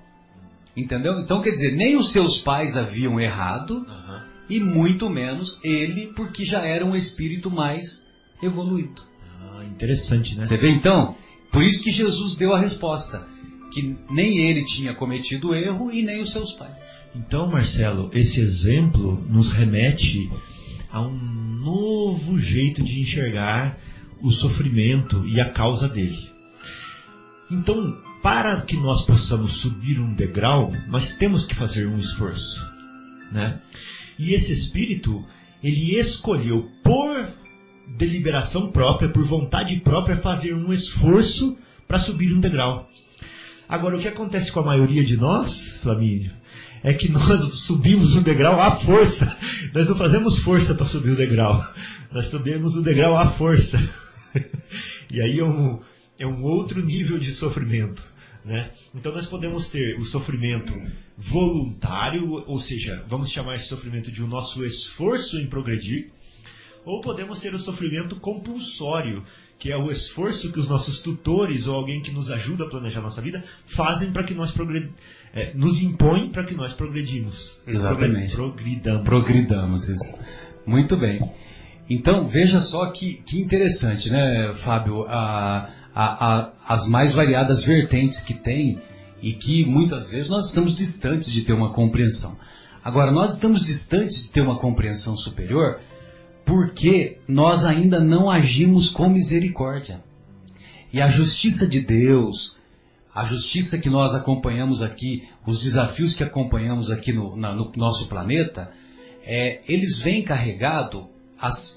Entendeu? 0.75 1.19
Então 1.19 1.41
quer 1.41 1.51
dizer, 1.51 1.75
nem 1.75 1.95
os 1.95 2.11
seus 2.11 2.39
pais 2.39 2.77
haviam 2.77 3.19
errado, 3.19 3.85
uhum. 3.87 4.21
e 4.49 4.59
muito 4.59 5.09
menos 5.09 5.59
ele, 5.63 6.07
porque 6.07 6.43
já 6.43 6.65
era 6.65 6.85
um 6.85 6.95
espírito 6.95 7.51
mais 7.51 8.05
evoluído. 8.41 9.03
Ah, 9.41 9.63
interessante, 9.63 10.35
né? 10.35 10.45
Você 10.45 10.57
vê 10.57 10.69
então? 10.69 11.15
Por 11.51 11.63
isso 11.63 11.83
que 11.83 11.91
Jesus 11.91 12.35
deu 12.35 12.53
a 12.53 12.59
resposta. 12.59 13.27
Que 13.71 13.95
nem 14.09 14.37
ele 14.37 14.63
tinha 14.63 14.93
cometido 14.93 15.53
erro 15.53 15.91
e 15.91 16.03
nem 16.03 16.21
os 16.21 16.31
seus 16.31 16.53
pais. 16.53 16.95
Então, 17.15 17.47
Marcelo, 17.47 18.09
esse 18.13 18.39
exemplo 18.39 19.23
nos 19.29 19.49
remete 19.49 20.29
a 20.93 21.01
um 21.01 21.17
novo 21.17 22.37
jeito 22.37 22.83
de 22.83 23.01
enxergar 23.01 23.79
o 24.21 24.29
sofrimento 24.29 25.27
e 25.27 25.41
a 25.41 25.49
causa 25.49 25.89
dele. 25.89 26.29
Então, 27.51 27.97
para 28.21 28.61
que 28.61 28.77
nós 28.77 29.03
possamos 29.03 29.53
subir 29.53 29.99
um 29.99 30.13
degrau, 30.13 30.71
nós 30.87 31.13
temos 31.13 31.45
que 31.45 31.55
fazer 31.55 31.87
um 31.87 31.97
esforço, 31.97 32.63
né? 33.31 33.59
E 34.19 34.33
esse 34.33 34.53
espírito, 34.53 35.25
ele 35.63 35.99
escolheu 35.99 36.69
por 36.83 37.27
deliberação 37.97 38.71
própria, 38.71 39.09
por 39.09 39.25
vontade 39.25 39.75
própria, 39.77 40.15
fazer 40.15 40.53
um 40.53 40.71
esforço 40.71 41.57
para 41.87 41.99
subir 41.99 42.31
um 42.31 42.39
degrau. 42.39 42.87
Agora, 43.67 43.97
o 43.97 43.99
que 43.99 44.07
acontece 44.07 44.51
com 44.51 44.59
a 44.59 44.65
maioria 44.65 45.03
de 45.03 45.17
nós, 45.17 45.69
Flamínio, 45.81 46.31
é 46.83 46.93
que 46.93 47.09
nós 47.09 47.41
subimos 47.59 48.15
um 48.15 48.21
degrau 48.21 48.59
à 48.59 48.71
força. 48.71 49.37
Nós 49.73 49.87
não 49.87 49.95
fazemos 49.95 50.39
força 50.39 50.75
para 50.75 50.85
subir 50.85 51.11
o 51.11 51.15
degrau. 51.15 51.65
Nós 52.11 52.27
subimos 52.27 52.75
o 52.75 52.83
degrau 52.83 53.15
à 53.15 53.29
força. 53.29 53.81
e 55.09 55.21
aí 55.21 55.39
é 55.39 55.45
um, 55.45 55.79
é 56.19 56.27
um 56.27 56.43
outro 56.43 56.83
nível 56.83 57.17
de 57.17 57.31
sofrimento. 57.31 58.03
Né? 58.43 58.71
Então 58.93 59.13
nós 59.13 59.25
podemos 59.25 59.69
ter 59.69 59.97
o 59.97 60.05
sofrimento 60.05 60.73
voluntário, 61.17 62.43
ou 62.45 62.59
seja, 62.59 63.03
vamos 63.07 63.29
chamar 63.29 63.55
esse 63.55 63.67
sofrimento 63.67 64.11
de 64.11 64.21
o 64.21 64.27
nosso 64.27 64.65
esforço 64.65 65.39
em 65.39 65.47
progredir, 65.47 66.11
ou 66.83 66.99
podemos 66.99 67.39
ter 67.39 67.53
o 67.53 67.59
sofrimento 67.59 68.17
compulsório, 68.17 69.23
que 69.57 69.71
é 69.71 69.77
o 69.77 69.89
esforço 69.89 70.51
que 70.51 70.59
os 70.59 70.67
nossos 70.67 70.99
tutores 70.99 71.67
ou 71.67 71.75
alguém 71.75 72.01
que 72.01 72.11
nos 72.11 72.29
ajuda 72.29 72.65
a 72.65 72.69
planejar 72.69 73.01
nossa 73.01 73.21
vida 73.21 73.45
fazem 73.65 74.11
para 74.11 74.25
que 74.25 74.33
nós 74.33 74.51
progredimos. 74.51 74.95
É, 75.33 75.51
nos 75.55 75.81
impõem 75.81 76.29
para 76.29 76.45
que 76.45 76.53
nós 76.53 76.73
progredimos. 76.73 77.57
Exatamente. 77.65 78.33
Progridamos. 78.35 79.03
Progridamos, 79.03 79.89
isso. 79.89 80.19
Muito 80.65 80.95
bem. 80.95 81.19
Então, 81.89 82.27
veja 82.27 82.61
só 82.61 82.91
que, 82.91 83.15
que 83.25 83.41
interessante, 83.41 84.11
né, 84.11 84.51
Fábio? 84.53 85.05
A, 85.07 85.69
a, 85.93 86.35
a, 86.35 86.51
as 86.67 86.87
mais 86.87 87.13
variadas 87.13 87.63
vertentes 87.63 88.21
que 88.21 88.33
tem 88.33 88.79
e 89.21 89.33
que 89.33 89.65
muitas 89.65 90.09
vezes 90.09 90.29
nós 90.29 90.45
estamos 90.45 90.75
distantes 90.75 91.31
de 91.31 91.41
ter 91.41 91.53
uma 91.53 91.73
compreensão. 91.73 92.37
Agora, 92.83 93.11
nós 93.11 93.33
estamos 93.33 93.65
distantes 93.65 94.23
de 94.23 94.29
ter 94.29 94.41
uma 94.41 94.59
compreensão 94.59 95.15
superior 95.15 95.79
porque 96.45 97.19
nós 97.27 97.63
ainda 97.63 97.99
não 97.99 98.29
agimos 98.29 98.89
com 98.89 99.07
misericórdia. 99.09 100.03
E 100.91 101.01
a 101.01 101.09
justiça 101.09 101.65
de 101.65 101.79
Deus, 101.79 102.59
a 103.13 103.25
justiça 103.25 103.77
que 103.77 103.89
nós 103.89 104.15
acompanhamos 104.15 104.81
aqui, 104.81 105.27
os 105.45 105.61
desafios 105.61 106.15
que 106.15 106.23
acompanhamos 106.23 106.89
aqui 106.89 107.13
no, 107.13 107.35
na, 107.35 107.53
no 107.53 107.71
nosso 107.75 108.07
planeta, 108.07 108.71
é, 109.23 109.61
eles 109.67 109.99
vêm 110.01 110.23
carregados 110.23 111.05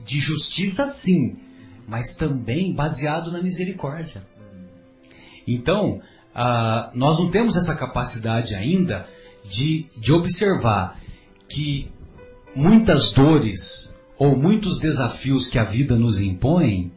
de 0.05 0.21
justiça 0.21 0.87
sim, 0.87 1.37
mas 1.87 2.15
também 2.15 2.73
baseado 2.73 3.31
na 3.31 3.43
misericórdia. 3.43 4.25
Então, 5.47 6.01
ah, 6.35 6.91
nós 6.95 7.19
não 7.19 7.31
temos 7.31 7.57
essa 7.57 7.75
capacidade 7.75 8.55
ainda 8.55 9.09
de, 9.45 9.87
de 9.97 10.13
observar 10.13 11.01
que 11.49 11.91
muitas 12.55 13.13
dores 13.13 13.95
ou 14.19 14.37
muitos 14.37 14.79
desafios 14.79 15.49
que 15.49 15.59
a 15.59 15.65
vida 15.65 15.97
nos 15.97 16.21
impõe, 16.21 16.91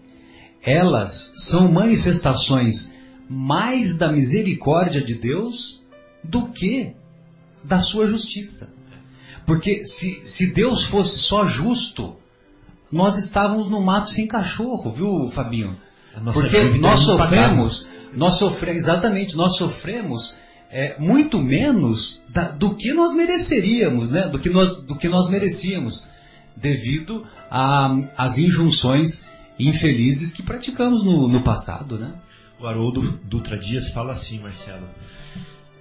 elas 0.62 1.32
são 1.36 1.72
manifestações 1.72 2.94
mais 3.30 3.96
da 3.96 4.12
misericórdia 4.12 5.02
de 5.02 5.14
Deus 5.14 5.82
do 6.24 6.48
que 6.48 6.94
da 7.64 7.80
sua 7.80 8.08
justiça. 8.08 8.74
Porque 9.46 9.86
se, 9.86 10.20
se 10.24 10.48
Deus 10.48 10.84
fosse 10.84 11.20
só 11.20 11.46
justo, 11.46 12.16
nós 12.92 13.18
estávamos 13.18 13.68
no 13.70 13.82
mato 13.82 14.10
sem 14.10 14.28
cachorro, 14.28 14.92
viu, 14.92 15.30
Fabinho? 15.30 15.78
Porque 16.34 16.80
nós 16.80 17.02
sofremos, 17.02 17.88
nós 18.14 18.34
sofremos, 18.34 18.84
exatamente, 18.84 19.36
nós 19.36 19.56
sofremos 19.56 20.38
é, 20.72 20.96
muito 21.00 21.40
menos 21.40 22.22
da, 22.30 22.50
do 22.50 22.76
que 22.76 22.94
nós 22.94 23.14
mereceríamos, 23.14 24.12
né? 24.12 24.28
Do 24.28 24.40
que 24.40 24.50
nós, 24.50 24.82
do 24.82 24.96
que 24.96 25.08
nós 25.08 25.30
merecíamos, 25.30 26.08
devido 26.56 27.26
às 27.50 28.38
injunções 28.38 29.24
infelizes 29.58 30.34
que 30.34 30.44
praticamos 30.44 31.04
no, 31.04 31.28
no 31.28 31.42
passado, 31.42 31.98
né? 31.98 32.14
O 32.60 32.68
Haroldo 32.68 33.20
Dutra 33.24 33.58
Dias 33.58 33.90
fala 33.90 34.14
assim, 34.14 34.40
Marcelo. 34.40 34.88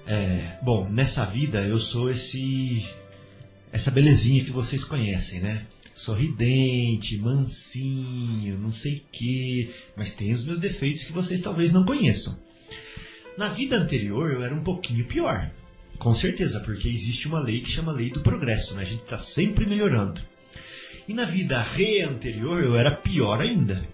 É, 0.06 0.58
bom, 0.62 0.88
nessa 0.88 1.24
vida 1.24 1.66
eu 1.66 1.78
sou 1.78 2.10
esse 2.10 2.86
essa 3.70 3.90
belezinha 3.90 4.44
que 4.44 4.50
vocês 4.50 4.82
conhecem, 4.82 5.40
né? 5.40 5.66
sorridente, 5.98 7.18
mansinho, 7.18 8.56
não 8.56 8.70
sei 8.70 8.98
o 8.98 9.02
quê, 9.10 9.70
mas 9.96 10.12
tem 10.12 10.32
os 10.32 10.44
meus 10.44 10.60
defeitos 10.60 11.02
que 11.02 11.12
vocês 11.12 11.40
talvez 11.40 11.72
não 11.72 11.84
conheçam. 11.84 12.38
Na 13.36 13.48
vida 13.48 13.76
anterior 13.76 14.30
eu 14.30 14.44
era 14.44 14.54
um 14.54 14.62
pouquinho 14.62 15.04
pior, 15.06 15.50
com 15.98 16.14
certeza, 16.14 16.60
porque 16.60 16.88
existe 16.88 17.26
uma 17.26 17.40
lei 17.40 17.60
que 17.60 17.70
chama 17.70 17.92
lei 17.92 18.10
do 18.10 18.20
progresso, 18.20 18.74
né? 18.74 18.82
A 18.82 18.84
gente 18.84 19.02
está 19.02 19.18
sempre 19.18 19.66
melhorando. 19.66 20.20
E 21.08 21.12
na 21.12 21.24
vida 21.24 21.60
re 21.60 22.02
anterior 22.02 22.62
eu 22.62 22.76
era 22.76 22.94
pior 22.94 23.40
ainda. 23.40 23.84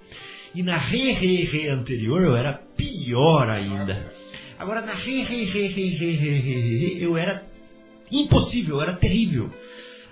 E 0.55 0.63
na 0.63 0.77
re 0.77 1.13
re 1.13 1.45
re 1.45 1.69
anterior 1.69 2.23
eu 2.23 2.37
era 2.37 2.53
pior 2.53 3.49
ainda. 3.51 4.13
Agora 4.59 4.81
na 4.81 4.93
re 4.93 5.23
re 5.23 5.45
re 5.45 5.67
re 5.67 5.89
re 5.89 6.11
re, 6.13 6.39
re 6.39 7.03
eu 7.03 7.17
era 7.17 7.45
impossível, 8.11 8.77
eu 8.77 8.83
era 8.83 8.95
terrível. 8.95 9.51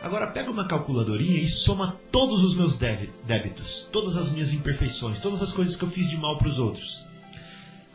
Agora 0.00 0.26
pega 0.26 0.50
uma 0.50 0.66
calculadoria 0.66 1.38
e 1.38 1.48
soma 1.48 1.96
todos 2.10 2.42
os 2.42 2.56
meus 2.56 2.76
débitos, 2.76 3.86
todas 3.92 4.16
as 4.16 4.32
minhas 4.32 4.52
imperfeições, 4.52 5.20
todas 5.20 5.40
as 5.40 5.52
coisas 5.52 5.76
que 5.76 5.84
eu 5.84 5.88
fiz 5.88 6.10
de 6.10 6.16
mal 6.16 6.36
para 6.36 6.48
os 6.48 6.58
outros. 6.58 7.04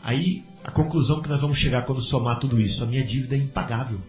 Aí 0.01 0.45
a 0.63 0.71
conclusão 0.71 1.21
que 1.21 1.27
nós 1.27 1.41
vamos 1.41 1.57
chegar 1.57 1.85
quando 1.85 2.01
somar 2.01 2.39
tudo 2.39 2.61
isso, 2.61 2.81
a 2.81 2.87
minha 2.87 3.03
dívida 3.03 3.35
é 3.35 3.39
impagável. 3.39 3.99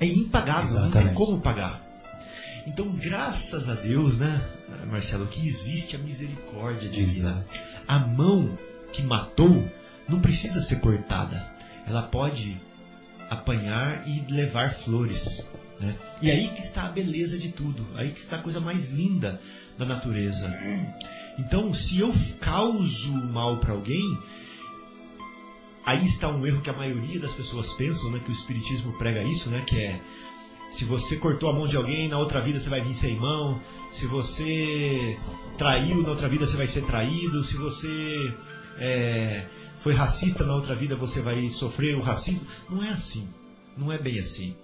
É 0.00 0.06
impagável, 0.06 0.64
Exatamente. 0.64 0.94
não 0.96 1.04
tem 1.04 1.14
como 1.14 1.40
pagar. 1.40 1.84
Então, 2.66 2.88
graças 2.88 3.68
a 3.68 3.74
Deus, 3.74 4.18
né, 4.18 4.40
Marcelo, 4.88 5.26
que 5.26 5.46
existe 5.46 5.96
a 5.96 5.98
misericórdia 5.98 6.88
divina. 6.88 7.46
A 7.86 7.98
mão 7.98 8.58
que 8.92 9.02
matou 9.02 9.70
não 10.08 10.20
precisa 10.20 10.60
ser 10.60 10.80
cortada. 10.80 11.46
Ela 11.86 12.02
pode 12.02 12.60
apanhar 13.30 14.06
e 14.06 14.24
levar 14.32 14.74
flores. 14.74 15.46
Né? 15.80 15.96
E 16.20 16.30
aí 16.30 16.48
que 16.48 16.60
está 16.60 16.86
a 16.86 16.90
beleza 16.90 17.38
de 17.38 17.50
tudo, 17.50 17.86
aí 17.94 18.10
que 18.10 18.18
está 18.18 18.36
a 18.36 18.42
coisa 18.42 18.60
mais 18.60 18.90
linda 18.90 19.40
da 19.76 19.84
natureza. 19.84 20.52
Então, 21.38 21.72
se 21.72 22.00
eu 22.00 22.12
causo 22.40 23.12
mal 23.12 23.58
para 23.58 23.72
alguém, 23.72 24.18
aí 25.86 26.04
está 26.04 26.28
um 26.28 26.44
erro 26.44 26.60
que 26.60 26.70
a 26.70 26.72
maioria 26.72 27.20
das 27.20 27.32
pessoas 27.32 27.72
pensam, 27.74 28.10
né, 28.10 28.20
que 28.24 28.30
o 28.30 28.32
espiritismo 28.32 28.92
prega 28.98 29.22
isso, 29.22 29.48
né, 29.48 29.62
que 29.66 29.78
é 29.78 30.00
se 30.70 30.84
você 30.84 31.16
cortou 31.16 31.48
a 31.48 31.52
mão 31.52 31.66
de 31.66 31.76
alguém, 31.76 32.08
na 32.08 32.18
outra 32.18 32.40
vida 32.40 32.60
você 32.60 32.68
vai 32.68 32.80
vir 32.80 32.94
sem 32.94 33.16
mão. 33.16 33.60
Se 33.92 34.06
você 34.06 35.18
traiu, 35.56 36.02
na 36.02 36.10
outra 36.10 36.28
vida 36.28 36.46
você 36.46 36.56
vai 36.56 36.66
ser 36.66 36.84
traído. 36.84 37.44
Se 37.44 37.56
você 37.56 38.34
é, 38.78 39.46
foi 39.80 39.94
racista, 39.94 40.44
na 40.44 40.54
outra 40.54 40.76
vida 40.76 40.94
você 40.96 41.20
vai 41.20 41.48
sofrer 41.48 41.96
o 41.96 42.00
racismo. 42.00 42.46
Não 42.70 42.84
é 42.84 42.90
assim. 42.90 43.28
Não 43.76 43.92
é 43.92 43.98
bem 43.98 44.18
assim 44.18 44.54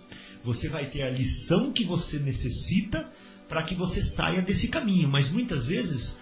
você 0.45 0.69
vai 0.69 0.91
ter 0.91 1.03
a 1.03 1.11
lição 1.11 1.73
que 1.73 1.85
você 1.85 2.19
necessita 2.19 3.11
para 3.49 3.63
que 3.63 3.75
você 3.75 4.03
saia 4.03 4.43
desse 4.43 4.69
caminho. 4.69 5.09
Mas 5.09 5.31
muitas 5.31 5.67
vezes 5.67 6.17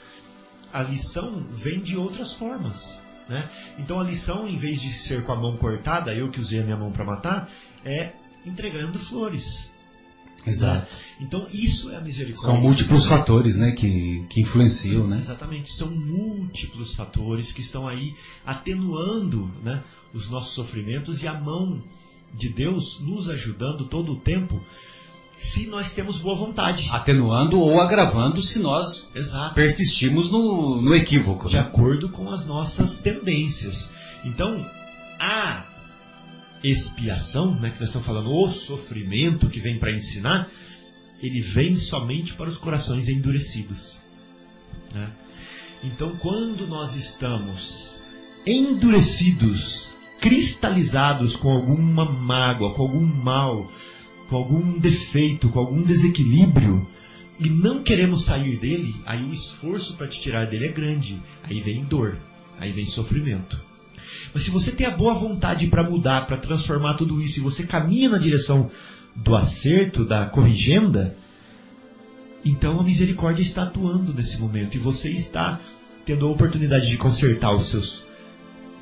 a 0.72 0.82
lição 0.82 1.44
vem 1.50 1.80
de 1.80 1.96
outras 1.96 2.32
formas. 2.32 3.00
Né? 3.28 3.50
Então 3.78 3.98
a 3.98 4.04
lição, 4.04 4.46
em 4.46 4.58
vez 4.58 4.80
de 4.80 4.90
ser 4.98 5.24
com 5.24 5.32
a 5.32 5.36
mão 5.36 5.56
cortada, 5.56 6.14
eu 6.14 6.30
que 6.30 6.40
usei 6.40 6.60
a 6.60 6.64
minha 6.64 6.76
mão 6.76 6.92
para 6.92 7.04
matar, 7.04 7.50
é 7.84 8.12
entregando 8.46 8.98
flores. 9.00 9.68
Exato. 10.46 10.90
Né? 10.92 10.98
Então 11.20 11.46
isso 11.52 11.90
é 11.90 11.96
a 11.96 12.00
misericórdia. 12.00 12.52
São 12.52 12.60
múltiplos 12.60 13.06
fatores, 13.06 13.58
né, 13.58 13.72
que, 13.72 14.24
que 14.28 14.40
influenciam, 14.40 15.06
né? 15.06 15.18
Exatamente, 15.18 15.72
são 15.72 15.88
múltiplos 15.88 16.94
fatores 16.94 17.52
que 17.52 17.60
estão 17.60 17.86
aí 17.86 18.14
atenuando, 18.44 19.50
né, 19.62 19.82
os 20.12 20.28
nossos 20.28 20.54
sofrimentos 20.54 21.22
e 21.22 21.28
a 21.28 21.34
mão 21.34 21.82
de 22.34 22.48
Deus 22.48 22.98
nos 23.00 23.28
ajudando 23.28 23.84
todo 23.84 24.12
o 24.12 24.16
tempo 24.16 24.60
se 25.38 25.66
nós 25.66 25.92
temos 25.92 26.18
boa 26.18 26.36
vontade. 26.36 26.88
Atenuando 26.90 27.60
ou 27.60 27.80
agravando 27.80 28.40
se 28.40 28.60
nós 28.60 29.08
Exato. 29.14 29.54
persistimos 29.54 30.30
no, 30.30 30.80
no 30.80 30.94
equívoco. 30.94 31.48
De 31.48 31.56
né? 31.56 31.62
acordo 31.62 32.08
com 32.08 32.30
as 32.30 32.46
nossas 32.46 32.98
tendências. 33.00 33.90
Então, 34.24 34.64
a 35.18 35.64
expiação, 36.62 37.54
né, 37.54 37.70
que 37.70 37.80
nós 37.80 37.88
estamos 37.88 38.06
falando, 38.06 38.30
o 38.30 38.50
sofrimento 38.50 39.48
que 39.48 39.60
vem 39.60 39.78
para 39.78 39.92
ensinar, 39.92 40.50
ele 41.22 41.40
vem 41.40 41.78
somente 41.78 42.34
para 42.34 42.48
os 42.48 42.56
corações 42.56 43.08
endurecidos. 43.08 44.00
Né? 44.92 45.10
Então, 45.84 46.16
quando 46.16 46.66
nós 46.66 46.94
estamos 46.94 47.96
endurecidos 48.46 49.92
cristalizados 50.20 51.34
com 51.34 51.50
alguma 51.50 52.04
mágoa, 52.04 52.74
com 52.74 52.82
algum 52.82 53.04
mal, 53.04 53.70
com 54.28 54.36
algum 54.36 54.78
defeito, 54.78 55.48
com 55.48 55.58
algum 55.58 55.82
desequilíbrio, 55.82 56.86
e 57.40 57.48
não 57.50 57.82
queremos 57.82 58.24
sair 58.24 58.56
dele, 58.56 58.94
aí 59.04 59.24
o 59.24 59.32
esforço 59.32 59.96
para 59.96 60.06
te 60.06 60.20
tirar 60.20 60.46
dele 60.46 60.66
é 60.66 60.72
grande. 60.72 61.20
Aí 61.42 61.60
vem 61.60 61.84
dor, 61.84 62.16
aí 62.58 62.70
vem 62.70 62.86
sofrimento. 62.86 63.71
Mas 64.32 64.44
se 64.44 64.50
você 64.50 64.70
tem 64.70 64.86
a 64.86 64.96
boa 64.96 65.14
vontade 65.14 65.66
para 65.66 65.82
mudar, 65.82 66.26
para 66.26 66.36
transformar 66.36 66.94
tudo 66.94 67.20
isso, 67.20 67.38
e 67.38 67.42
você 67.42 67.64
caminha 67.64 68.08
na 68.08 68.18
direção 68.18 68.70
do 69.14 69.36
acerto, 69.36 70.04
da 70.04 70.26
corrigenda, 70.26 71.16
então 72.44 72.80
a 72.80 72.84
misericórdia 72.84 73.42
está 73.42 73.64
atuando 73.64 74.12
nesse 74.12 74.36
momento 74.38 74.76
e 74.76 74.80
você 74.80 75.10
está 75.10 75.60
tendo 76.04 76.26
a 76.26 76.30
oportunidade 76.30 76.88
de 76.88 76.96
consertar 76.96 77.54
os 77.54 77.68
seus 77.68 78.02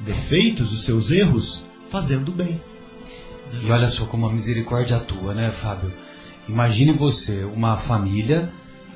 defeitos, 0.01 0.73
os 0.73 0.85
seus 0.85 1.11
erros, 1.11 1.63
fazendo 1.91 2.33
bem. 2.33 2.61
E 3.63 3.71
olha 3.71 3.89
só 3.89 4.07
como 4.07 4.27
a 4.27 4.33
misericórdia 4.33 4.97
atua, 4.97 5.35
né, 5.35 5.51
Fábio? 5.51 5.93
Imagine 6.49 6.93
você, 6.93 7.45
uma 7.45 7.77
família, 7.77 8.51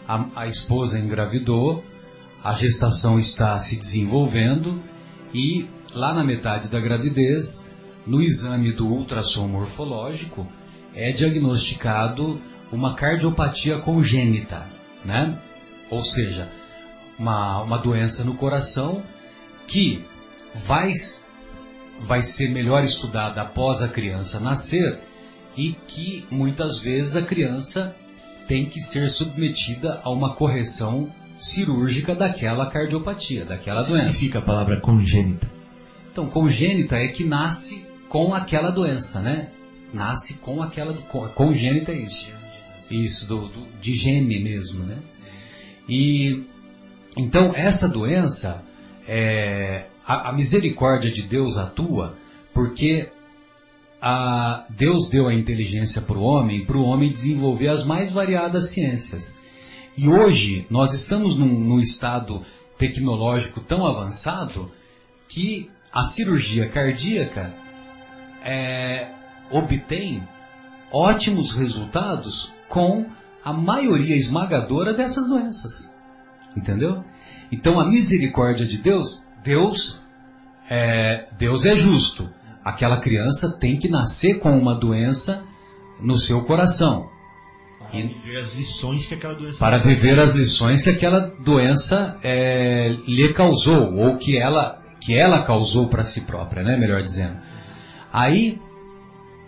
a, 0.09 0.27
a 0.35 0.47
esposa 0.47 0.99
engravidou, 0.99 1.85
a 2.43 2.53
gestação 2.53 3.19
está 3.19 3.57
se 3.59 3.77
desenvolvendo 3.77 4.81
e 5.35 5.69
lá 5.93 6.15
na 6.15 6.23
metade 6.23 6.69
da 6.69 6.79
gravidez, 6.79 7.67
no 8.07 8.23
exame 8.23 8.73
do 8.73 8.87
ultrassom 8.87 9.49
morfológico, 9.49 10.47
é 10.95 11.11
diagnosticado 11.11 12.41
uma 12.71 12.95
cardiopatia 12.95 13.79
congênita, 13.81 14.67
né? 15.05 15.37
Ou 15.91 16.03
seja, 16.03 16.49
uma, 17.19 17.63
uma 17.63 17.79
doença 17.79 18.23
no 18.25 18.35
coração 18.35 19.03
que 19.67 20.05
vai, 20.55 20.93
vai 22.01 22.23
ser 22.23 22.51
melhor 22.51 22.85
estudada 22.85 23.43
após 23.43 23.83
a 23.83 23.89
criança 23.89 24.39
nascer 24.39 25.01
e 25.57 25.73
que 25.89 26.25
muitas 26.31 26.79
vezes 26.79 27.17
a 27.17 27.23
criança 27.23 27.95
tem 28.47 28.67
que 28.67 28.81
ser 28.81 29.09
submetida 29.11 30.01
a 30.05 30.11
uma 30.11 30.35
correção 30.35 31.11
cirúrgica 31.35 32.15
daquela 32.15 32.67
cardiopatia, 32.67 33.45
daquela 33.45 33.83
doença. 33.83 34.13
Significa 34.13 34.39
a 34.39 34.43
palavra 34.43 34.81
congênita? 34.81 35.51
Então, 36.11 36.29
congênita 36.29 36.97
é 36.97 37.09
que 37.09 37.25
nasce 37.25 37.85
com 38.09 38.35
aquela 38.35 38.71
doença, 38.71 39.21
né? 39.21 39.49
nasce 39.95 40.35
com 40.35 40.61
aquela 40.61 40.93
congênita 41.35 41.93
é 41.93 41.99
isso, 41.99 42.31
isso 42.91 43.29
do, 43.29 43.49
do, 43.49 43.67
de 43.81 43.95
gene 43.95 44.43
mesmo, 44.43 44.85
né? 44.85 44.99
E 45.89 46.43
então 47.17 47.55
essa 47.55 47.89
doença, 47.89 48.63
é, 49.07 49.87
a, 50.05 50.31
a 50.31 50.33
misericórdia 50.33 51.11
de 51.11 51.23
Deus 51.23 51.57
atua 51.57 52.17
porque 52.53 53.09
a, 54.03 54.67
Deus 54.71 55.09
deu 55.09 55.29
a 55.29 55.35
inteligência 55.35 56.03
para 56.03 56.19
o 56.19 56.23
homem, 56.23 56.67
para 56.67 56.77
o 56.77 56.85
homem 56.85 57.13
desenvolver 57.13 57.69
as 57.69 57.85
mais 57.85 58.11
variadas 58.11 58.71
ciências. 58.71 59.41
E 59.97 60.09
hoje 60.09 60.67
nós 60.69 60.93
estamos 60.93 61.37
num, 61.37 61.47
num 61.47 61.79
estado 61.79 62.43
tecnológico 62.77 63.61
tão 63.61 63.87
avançado 63.87 64.73
que 65.29 65.71
a 65.93 66.03
cirurgia 66.03 66.69
cardíaca 66.69 67.55
é, 68.43 69.09
obtém 69.51 70.27
ótimos 70.91 71.53
resultados 71.53 72.53
com 72.69 73.07
a 73.45 73.53
maioria 73.53 74.17
esmagadora 74.17 74.93
dessas 74.93 75.29
doenças. 75.29 75.95
Entendeu? 76.57 77.05
Então 77.53 77.79
a 77.79 77.89
misericórdia 77.89 78.67
de 78.67 78.79
Deus, 78.79 79.25
Deus 79.45 80.01
é, 80.69 81.29
Deus 81.39 81.65
é 81.65 81.77
justo. 81.77 82.29
Aquela 82.65 82.99
criança 82.99 83.53
tem 83.53 83.79
que 83.79 83.89
nascer 83.89 84.39
com 84.39 84.59
uma 84.59 84.75
doença 84.75 85.45
no 86.01 86.19
seu 86.19 86.45
coração. 86.45 87.14
Para 88.03 88.09
viver 88.09 88.39
as 88.39 88.55
lições 88.55 89.07
que 89.07 89.15
aquela 89.15 89.35
doença 89.35 89.59
para 89.59 89.79
viver 89.79 90.19
as 90.19 90.35
lições 90.35 90.83
que 90.83 90.91
aquela 90.91 91.21
doença 91.21 92.17
é, 92.23 92.89
lhe 93.07 93.33
causou 93.33 93.95
ou 93.95 94.17
que 94.17 94.37
ela 94.37 94.83
que 95.01 95.15
ela 95.15 95.43
causou 95.43 95.89
para 95.89 96.03
si 96.03 96.23
própria, 96.23 96.63
né? 96.63 96.79
Melhor 96.79 97.03
dizendo. 97.03 97.37
Aí, 98.11 98.59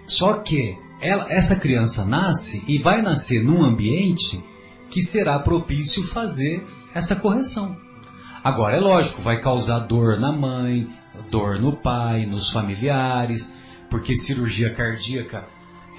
só 0.06 0.34
que 0.34 0.76
ela, 1.00 1.32
essa 1.32 1.56
criança 1.56 2.04
nasce 2.04 2.62
e 2.68 2.78
vai 2.78 3.00
nascer 3.00 3.42
num 3.42 3.64
ambiente 3.64 4.42
que 4.90 5.02
será 5.02 5.38
propício 5.38 6.06
fazer 6.06 6.66
essa 6.94 7.16
correção. 7.16 7.76
Agora 8.44 8.76
é 8.76 8.80
lógico, 8.80 9.22
vai 9.22 9.40
causar 9.40 9.80
dor 9.80 10.20
na 10.20 10.30
mãe, 10.30 10.88
dor 11.30 11.58
no 11.58 11.76
pai, 11.76 12.26
nos 12.26 12.52
familiares, 12.52 13.52
porque 13.88 14.14
cirurgia 14.14 14.70
cardíaca 14.70 15.46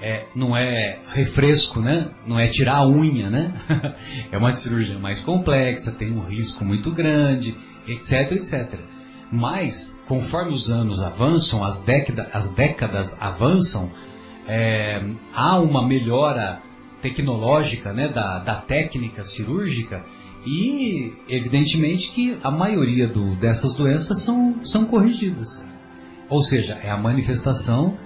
é, 0.00 0.26
não 0.36 0.56
é 0.56 0.98
refresco, 1.08 1.80
né? 1.80 2.10
Não 2.26 2.38
é 2.38 2.48
tirar 2.48 2.76
a 2.76 2.88
unha, 2.88 3.28
né? 3.28 3.54
é 4.30 4.38
uma 4.38 4.52
cirurgia 4.52 4.98
mais 4.98 5.20
complexa, 5.20 5.92
tem 5.92 6.12
um 6.12 6.20
risco 6.20 6.64
muito 6.64 6.90
grande, 6.92 7.56
etc, 7.86 8.32
etc. 8.32 8.80
Mas, 9.30 10.00
conforme 10.06 10.52
os 10.52 10.70
anos 10.70 11.02
avançam, 11.02 11.62
as, 11.62 11.82
década, 11.82 12.28
as 12.32 12.52
décadas 12.52 13.20
avançam, 13.20 13.90
é, 14.46 15.02
há 15.34 15.58
uma 15.58 15.86
melhora 15.86 16.62
tecnológica 17.02 17.92
né, 17.92 18.08
da, 18.08 18.38
da 18.38 18.54
técnica 18.54 19.22
cirúrgica 19.22 20.04
e, 20.46 21.12
evidentemente, 21.28 22.10
que 22.10 22.38
a 22.42 22.50
maioria 22.50 23.06
do, 23.06 23.36
dessas 23.36 23.74
doenças 23.74 24.22
são, 24.22 24.64
são 24.64 24.84
corrigidas. 24.86 25.66
Ou 26.28 26.42
seja, 26.42 26.78
é 26.82 26.90
a 26.90 26.96
manifestação 26.96 27.98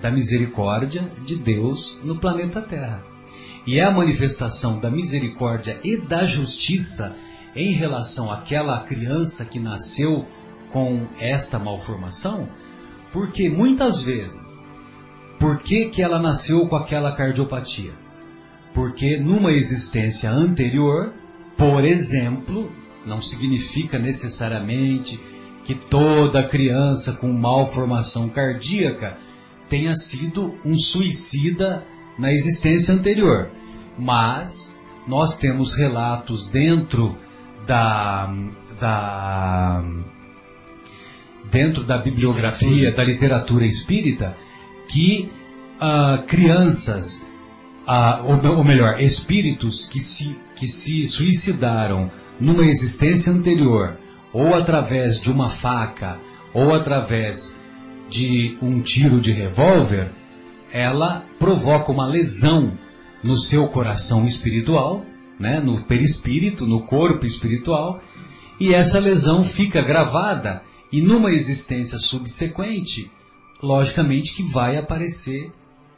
da 0.00 0.10
misericórdia 0.10 1.10
de 1.24 1.36
Deus 1.36 1.98
no 2.02 2.18
planeta 2.18 2.60
Terra. 2.62 3.04
E 3.66 3.78
é 3.78 3.84
a 3.84 3.90
manifestação 3.90 4.78
da 4.78 4.90
misericórdia 4.90 5.78
e 5.84 5.96
da 5.96 6.24
justiça 6.24 7.14
em 7.54 7.72
relação 7.72 8.30
àquela 8.32 8.80
criança 8.80 9.44
que 9.44 9.58
nasceu 9.58 10.26
com 10.70 11.06
esta 11.18 11.58
malformação, 11.58 12.48
porque 13.12 13.50
muitas 13.50 14.02
vezes, 14.02 14.70
por 15.38 15.58
que, 15.58 15.86
que 15.86 16.02
ela 16.02 16.20
nasceu 16.20 16.66
com 16.68 16.76
aquela 16.76 17.12
cardiopatia? 17.12 17.92
Porque 18.72 19.18
numa 19.18 19.52
existência 19.52 20.30
anterior, 20.30 21.12
por 21.56 21.84
exemplo, 21.84 22.70
não 23.04 23.20
significa 23.20 23.98
necessariamente 23.98 25.20
que 25.64 25.74
toda 25.74 26.46
criança 26.46 27.12
com 27.12 27.32
malformação 27.32 28.28
cardíaca 28.28 29.18
tenha 29.70 29.94
sido 29.94 30.58
um 30.64 30.74
suicida 30.74 31.86
na 32.18 32.32
existência 32.32 32.92
anterior. 32.92 33.50
Mas 33.96 34.74
nós 35.06 35.38
temos 35.38 35.74
relatos 35.74 36.46
dentro 36.46 37.16
da, 37.66 38.30
da 38.78 39.82
dentro 41.50 41.84
da 41.84 41.98
bibliografia, 41.98 42.92
da 42.92 43.02
literatura 43.02 43.64
espírita, 43.64 44.36
que 44.88 45.30
uh, 45.76 46.24
crianças, 46.26 47.24
uh, 47.86 48.24
ou, 48.24 48.56
ou, 48.58 48.64
melhor, 48.64 49.00
espíritos 49.00 49.84
que 49.86 49.98
se, 49.98 50.36
que 50.54 50.66
se 50.66 51.04
suicidaram 51.04 52.10
numa 52.38 52.64
existência 52.64 53.32
anterior, 53.32 53.96
ou 54.32 54.54
através 54.54 55.20
de 55.20 55.30
uma 55.30 55.48
faca, 55.48 56.20
ou 56.54 56.72
através 56.72 57.59
de 58.10 58.58
um 58.60 58.80
tiro 58.80 59.20
de 59.20 59.30
revólver, 59.30 60.12
ela 60.72 61.24
provoca 61.38 61.92
uma 61.92 62.06
lesão 62.06 62.76
no 63.22 63.38
seu 63.38 63.68
coração 63.68 64.24
espiritual, 64.24 65.04
né, 65.38 65.60
no 65.60 65.84
perispírito, 65.84 66.66
no 66.66 66.82
corpo 66.82 67.24
espiritual, 67.24 68.02
e 68.58 68.74
essa 68.74 68.98
lesão 68.98 69.44
fica 69.44 69.80
gravada 69.80 70.62
e 70.92 71.00
numa 71.00 71.30
existência 71.30 71.98
subsequente, 71.98 73.10
logicamente 73.62 74.34
que 74.34 74.42
vai 74.42 74.76
aparecer 74.76 75.52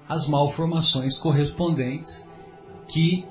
as 0.09 0.29
malformações 0.29 1.19
correspondentes 1.19 2.29
que 2.89 3.25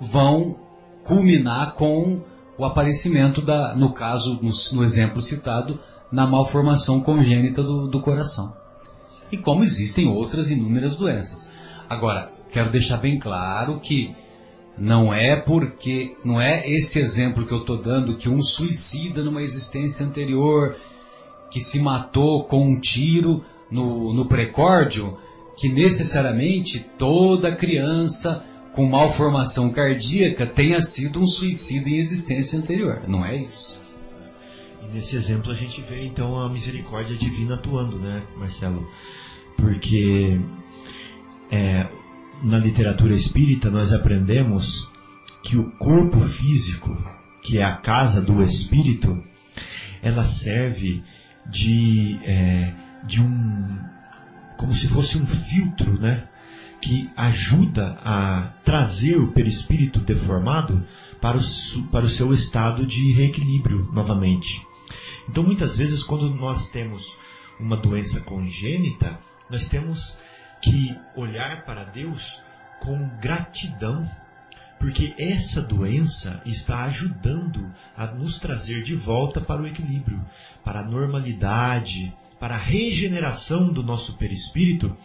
vão 0.00 0.58
culminar 1.04 1.74
com 1.74 2.22
o 2.56 2.64
aparecimento 2.64 3.42
da, 3.42 3.74
no 3.74 3.92
caso, 3.92 4.38
no, 4.40 4.50
no 4.72 4.82
exemplo 4.82 5.20
citado, 5.20 5.78
na 6.14 6.28
malformação 6.28 7.00
congênita 7.00 7.60
do, 7.60 7.88
do 7.88 8.00
coração. 8.00 8.54
E 9.32 9.36
como 9.36 9.64
existem 9.64 10.06
outras 10.06 10.48
inúmeras 10.48 10.94
doenças. 10.94 11.50
Agora, 11.90 12.30
quero 12.52 12.70
deixar 12.70 12.98
bem 12.98 13.18
claro 13.18 13.80
que 13.80 14.14
não 14.78 15.12
é 15.12 15.34
porque, 15.34 16.16
não 16.24 16.40
é 16.40 16.70
esse 16.70 17.00
exemplo 17.00 17.44
que 17.44 17.52
eu 17.52 17.58
estou 17.58 17.82
dando 17.82 18.16
que 18.16 18.28
um 18.28 18.40
suicida 18.40 19.24
numa 19.24 19.42
existência 19.42 20.06
anterior 20.06 20.76
que 21.50 21.60
se 21.60 21.80
matou 21.80 22.44
com 22.44 22.64
um 22.64 22.78
tiro 22.78 23.44
no, 23.68 24.14
no 24.14 24.26
precórdio, 24.26 25.18
que 25.56 25.68
necessariamente 25.68 26.86
toda 26.96 27.56
criança 27.56 28.44
com 28.72 28.86
malformação 28.86 29.68
cardíaca 29.70 30.46
tenha 30.46 30.80
sido 30.80 31.20
um 31.20 31.26
suicídio 31.26 31.92
em 31.92 31.98
existência 31.98 32.56
anterior. 32.56 33.02
Não 33.08 33.26
é 33.26 33.36
isso. 33.36 33.83
Nesse 34.94 35.16
exemplo 35.16 35.50
a 35.50 35.56
gente 35.56 35.80
vê 35.82 36.04
então 36.06 36.38
a 36.38 36.48
misericórdia 36.48 37.16
divina 37.16 37.56
atuando, 37.56 37.98
né, 37.98 38.22
Marcelo? 38.36 38.88
Porque 39.56 40.38
é, 41.50 41.88
na 42.44 42.58
literatura 42.58 43.12
espírita 43.12 43.68
nós 43.70 43.92
aprendemos 43.92 44.88
que 45.42 45.56
o 45.56 45.72
corpo 45.72 46.20
físico, 46.28 46.96
que 47.42 47.58
é 47.58 47.64
a 47.64 47.72
casa 47.72 48.22
do 48.22 48.40
espírito, 48.40 49.20
ela 50.00 50.22
serve 50.22 51.02
de, 51.44 52.16
é, 52.22 52.72
de 53.04 53.20
um, 53.20 53.76
como 54.56 54.76
se 54.76 54.86
fosse 54.86 55.18
um 55.18 55.26
filtro, 55.26 56.00
né? 56.00 56.28
Que 56.80 57.10
ajuda 57.16 57.96
a 58.04 58.52
trazer 58.62 59.16
o 59.16 59.32
perispírito 59.32 59.98
deformado 59.98 60.86
para 61.20 61.36
o, 61.36 61.82
para 61.90 62.04
o 62.04 62.10
seu 62.10 62.32
estado 62.32 62.86
de 62.86 63.10
reequilíbrio 63.10 63.90
novamente. 63.92 64.63
Então, 65.28 65.42
muitas 65.42 65.76
vezes, 65.76 66.02
quando 66.02 66.28
nós 66.30 66.68
temos 66.68 67.16
uma 67.58 67.76
doença 67.76 68.20
congênita, 68.20 69.18
nós 69.50 69.68
temos 69.68 70.18
que 70.60 70.96
olhar 71.14 71.64
para 71.64 71.84
Deus 71.84 72.42
com 72.80 73.08
gratidão, 73.18 74.10
porque 74.78 75.14
essa 75.18 75.62
doença 75.62 76.42
está 76.44 76.84
ajudando 76.84 77.72
a 77.96 78.06
nos 78.06 78.38
trazer 78.38 78.82
de 78.82 78.94
volta 78.94 79.40
para 79.40 79.62
o 79.62 79.66
equilíbrio, 79.66 80.24
para 80.62 80.80
a 80.80 80.84
normalidade, 80.84 82.14
para 82.38 82.56
a 82.56 82.58
regeneração 82.58 83.72
do 83.72 83.82
nosso 83.82 84.14
perispírito, 84.14 84.96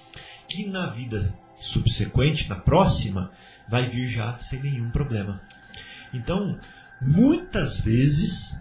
que 0.48 0.68
na 0.68 0.88
vida 0.88 1.34
subsequente, 1.60 2.50
na 2.50 2.56
próxima, 2.56 3.32
vai 3.68 3.90
vir 3.90 4.08
já 4.08 4.38
sem 4.40 4.62
nenhum 4.62 4.90
problema. 4.90 5.42
Então, 6.14 6.58
muitas 7.02 7.80
vezes, 7.80 8.58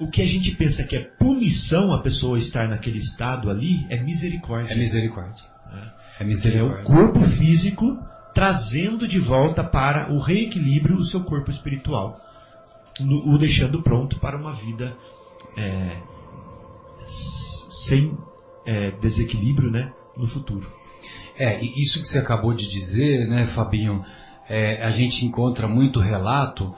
o 0.00 0.08
que 0.08 0.22
a 0.22 0.26
gente 0.26 0.50
pensa 0.52 0.82
que 0.84 0.96
é 0.96 1.00
punição 1.00 1.92
a 1.92 2.02
pessoa 2.02 2.38
estar 2.38 2.68
naquele 2.68 2.98
estado 2.98 3.50
ali 3.50 3.86
é 3.88 4.00
misericórdia. 4.00 4.72
É 4.72 4.76
misericórdia. 4.76 5.44
É, 5.72 6.22
é 6.22 6.24
misericórdia. 6.24 6.78
É 6.78 6.82
o 6.82 6.84
corpo 6.84 7.26
físico 7.28 7.98
trazendo 8.34 9.06
de 9.06 9.18
volta 9.20 9.62
para 9.62 10.12
o 10.12 10.18
reequilíbrio 10.18 10.96
o 10.96 11.04
seu 11.04 11.22
corpo 11.22 11.50
espiritual, 11.52 12.20
o 13.00 13.38
deixando 13.38 13.80
pronto 13.82 14.18
para 14.18 14.36
uma 14.36 14.52
vida 14.52 14.96
é, 15.56 15.96
sem 17.70 18.16
é, 18.66 18.90
desequilíbrio 18.90 19.70
né, 19.70 19.92
no 20.16 20.26
futuro. 20.26 20.70
É, 21.36 21.64
isso 21.64 22.00
que 22.00 22.08
você 22.08 22.18
acabou 22.18 22.54
de 22.54 22.68
dizer, 22.68 23.28
né, 23.28 23.44
Fabinho, 23.44 24.04
é, 24.48 24.84
a 24.84 24.90
gente 24.90 25.24
encontra 25.24 25.68
muito 25.68 26.00
relato 26.00 26.74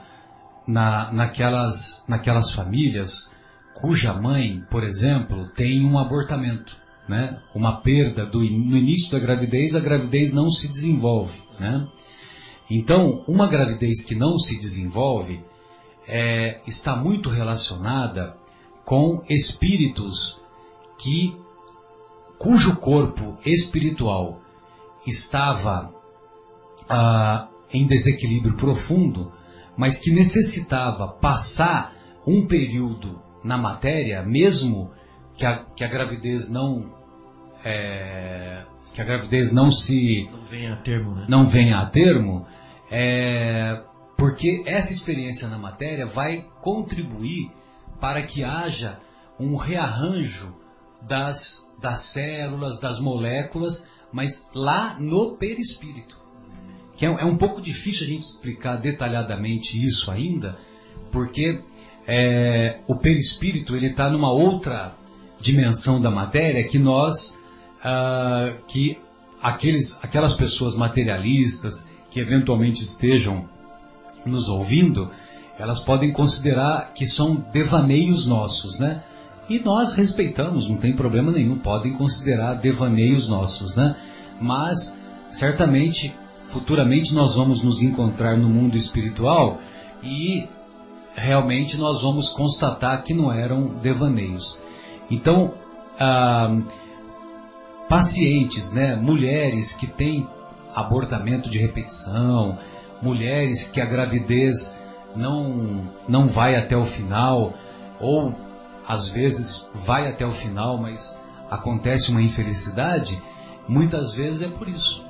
na, 0.67 1.11
naquelas, 1.11 2.03
naquelas 2.07 2.51
famílias 2.51 3.31
cuja 3.73 4.13
mãe, 4.13 4.63
por 4.69 4.83
exemplo, 4.83 5.47
tem 5.49 5.85
um 5.85 5.97
abortamento, 5.97 6.75
né? 7.07 7.39
uma 7.53 7.79
perda 7.79 8.25
do, 8.25 8.39
no 8.39 8.75
início 8.75 9.11
da 9.11 9.19
gravidez, 9.19 9.75
a 9.75 9.79
gravidez 9.79 10.33
não 10.33 10.49
se 10.49 10.67
desenvolve. 10.67 11.41
Né? 11.59 11.87
Então, 12.69 13.23
uma 13.27 13.47
gravidez 13.47 14.03
que 14.03 14.15
não 14.15 14.37
se 14.37 14.59
desenvolve 14.59 15.43
é, 16.07 16.59
está 16.67 16.95
muito 16.95 17.29
relacionada 17.29 18.35
com 18.83 19.23
espíritos 19.29 20.39
que 20.97 21.37
cujo 22.39 22.77
corpo 22.77 23.37
espiritual 23.45 24.41
estava 25.05 25.93
ah, 26.89 27.47
em 27.71 27.85
desequilíbrio 27.85 28.55
profundo, 28.55 29.31
mas 29.77 29.99
que 29.99 30.11
necessitava 30.11 31.07
passar 31.07 31.95
um 32.25 32.45
período 32.45 33.21
na 33.43 33.57
matéria, 33.57 34.23
mesmo 34.23 34.91
que 35.37 35.45
a, 35.45 35.63
que 35.63 35.83
a 35.83 35.87
gravidez 35.87 36.49
não 36.49 36.91
é, 37.63 38.63
que 38.93 39.01
a 39.01 39.05
gravidez 39.05 39.51
não 39.51 39.69
se 39.69 40.27
não 40.31 40.45
venha 40.47 40.73
a 40.73 40.77
termo, 40.77 41.15
né? 41.15 41.25
não 41.29 41.45
venha 41.45 41.77
a 41.77 41.85
termo, 41.85 42.45
é, 42.89 43.81
porque 44.17 44.63
essa 44.65 44.91
experiência 44.91 45.47
na 45.47 45.57
matéria 45.57 46.05
vai 46.05 46.45
contribuir 46.61 47.51
para 47.99 48.23
que 48.23 48.43
haja 48.43 48.99
um 49.39 49.55
rearranjo 49.55 50.55
das, 51.05 51.71
das 51.79 52.01
células, 52.01 52.79
das 52.79 52.99
moléculas, 52.99 53.87
mas 54.11 54.49
lá 54.53 54.99
no 54.99 55.35
perispírito. 55.37 56.19
Que 56.97 57.05
é, 57.05 57.09
é 57.09 57.25
um 57.25 57.37
pouco 57.37 57.61
difícil 57.61 58.05
a 58.05 58.09
gente 58.09 58.23
explicar 58.23 58.75
detalhadamente 58.75 59.81
isso 59.81 60.11
ainda, 60.11 60.57
porque 61.11 61.61
é, 62.07 62.79
o 62.87 62.95
perispírito 62.95 63.75
ele 63.75 63.87
está 63.87 64.09
numa 64.09 64.31
outra 64.31 64.95
dimensão 65.39 66.01
da 66.01 66.09
matéria 66.09 66.67
que 66.67 66.79
nós, 66.79 67.37
ah, 67.83 68.53
que 68.67 68.97
aqueles, 69.41 70.03
aquelas 70.03 70.35
pessoas 70.35 70.75
materialistas 70.75 71.89
que 72.09 72.19
eventualmente 72.19 72.81
estejam 72.81 73.47
nos 74.25 74.49
ouvindo, 74.49 75.11
elas 75.59 75.79
podem 75.79 76.11
considerar 76.11 76.93
que 76.93 77.05
são 77.05 77.35
devaneios 77.51 78.25
nossos, 78.25 78.79
né? 78.79 79.03
E 79.49 79.59
nós 79.59 79.93
respeitamos, 79.93 80.67
não 80.67 80.75
tem 80.75 80.93
problema 80.93 81.31
nenhum, 81.31 81.57
podem 81.57 81.93
considerar 81.93 82.55
devaneios 82.55 83.27
nossos, 83.27 83.75
né? 83.75 83.95
Mas 84.41 84.97
certamente, 85.29 86.13
futuramente 86.47 87.13
nós 87.13 87.35
vamos 87.35 87.61
nos 87.61 87.81
encontrar 87.81 88.37
no 88.37 88.49
mundo 88.49 88.75
espiritual 88.75 89.59
e 90.03 90.47
realmente 91.15 91.77
nós 91.77 92.01
vamos 92.01 92.29
constatar 92.29 93.03
que 93.03 93.13
não 93.13 93.31
eram 93.31 93.67
devaneios. 93.81 94.57
Então, 95.09 95.53
ah, 95.99 96.55
pacientes, 97.87 98.71
né, 98.71 98.95
mulheres 98.95 99.73
que 99.73 99.87
têm 99.87 100.27
abortamento 100.75 101.49
de 101.49 101.57
repetição, 101.57 102.57
mulheres 103.01 103.63
que 103.63 103.81
a 103.81 103.85
gravidez 103.85 104.75
não, 105.15 105.89
não 106.07 106.27
vai 106.27 106.55
até 106.55 106.77
o 106.77 106.83
final, 106.83 107.53
ou 107.99 108.35
às 108.87 109.09
vezes 109.09 109.69
vai 109.73 110.07
até 110.07 110.25
o 110.25 110.31
final, 110.31 110.77
mas 110.77 111.19
acontece 111.49 112.11
uma 112.11 112.21
infelicidade, 112.21 113.21
muitas 113.67 114.13
vezes 114.13 114.43
é 114.43 114.47
por 114.47 114.67
isso. 114.67 115.06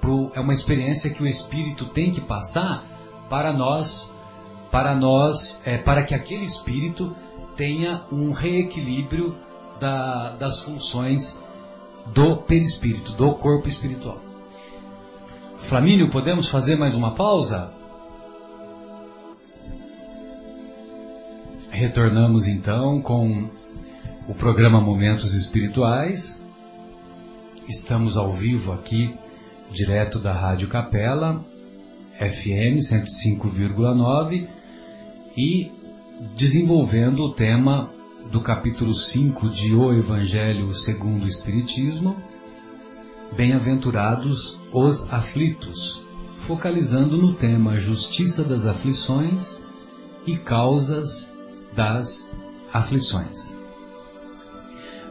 É, 0.00 0.06
pro, 0.06 0.32
é 0.34 0.40
uma 0.40 0.52
experiência 0.52 1.10
que 1.10 1.22
o 1.22 1.26
espírito 1.26 1.86
tem 1.86 2.10
que 2.10 2.20
passar 2.20 2.84
para 3.28 3.52
nós 3.52 4.14
para 4.70 4.94
nós, 4.94 5.60
é, 5.64 5.76
para 5.76 6.04
que 6.04 6.14
aquele 6.14 6.44
espírito 6.44 7.14
tenha 7.56 8.04
um 8.10 8.30
reequilíbrio 8.30 9.36
da, 9.78 10.30
das 10.36 10.62
funções 10.62 11.38
do 12.06 12.36
perispírito, 12.36 13.12
do 13.12 13.34
corpo 13.34 13.68
espiritual. 13.68 14.20
Flamínio, 15.56 16.08
podemos 16.08 16.48
fazer 16.48 16.76
mais 16.76 16.94
uma 16.94 17.14
pausa? 17.14 17.72
Retornamos 21.70 22.46
então 22.46 23.00
com 23.02 23.48
o 24.28 24.34
programa 24.34 24.80
Momentos 24.80 25.34
Espirituais. 25.34 26.40
Estamos 27.68 28.16
ao 28.16 28.32
vivo 28.32 28.72
aqui, 28.72 29.14
direto 29.70 30.18
da 30.18 30.32
Rádio 30.32 30.68
Capela, 30.68 31.44
FM 32.18 32.78
105,9 32.80 34.46
e 35.36 35.70
desenvolvendo 36.36 37.22
o 37.22 37.32
tema 37.32 37.88
do 38.30 38.40
capítulo 38.40 38.94
5 38.94 39.48
de 39.48 39.74
O 39.74 39.92
Evangelho 39.92 40.74
segundo 40.74 41.24
o 41.24 41.28
Espiritismo, 41.28 42.16
Bem-aventurados 43.36 44.58
os 44.72 45.10
aflitos, 45.12 46.02
focalizando 46.40 47.16
no 47.16 47.32
tema 47.34 47.78
Justiça 47.78 48.42
das 48.42 48.66
aflições 48.66 49.60
e 50.26 50.36
causas 50.36 51.32
das 51.72 52.28
aflições. 52.72 53.54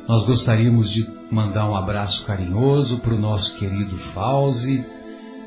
Nós 0.05 0.25
gostaríamos 0.25 0.91
de 0.91 1.18
mandar 1.31 1.69
um 1.69 1.75
abraço 1.75 2.25
carinhoso 2.25 2.99
para 2.99 3.13
o 3.13 3.19
nosso 3.19 3.55
querido 3.55 3.97
Fauzi, 3.97 4.83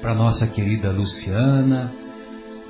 para 0.01 0.15
nossa 0.15 0.47
querida 0.47 0.91
Luciana, 0.91 1.93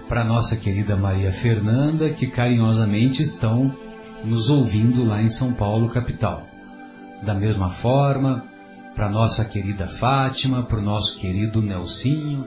para 0.08 0.24
nossa 0.24 0.56
querida 0.56 0.96
Maria 0.96 1.32
Fernanda, 1.32 2.10
que 2.10 2.26
carinhosamente 2.26 3.22
estão 3.22 3.74
nos 4.24 4.50
ouvindo 4.50 5.04
lá 5.04 5.22
em 5.22 5.28
São 5.28 5.52
Paulo, 5.52 5.88
capital. 5.88 6.46
Da 7.22 7.34
mesma 7.34 7.68
forma, 7.68 8.44
para 8.94 9.08
nossa 9.08 9.44
querida 9.44 9.86
Fátima, 9.86 10.62
para 10.62 10.78
o 10.78 10.82
nosso 10.82 11.18
querido 11.18 11.62
Nelsinho 11.62 12.44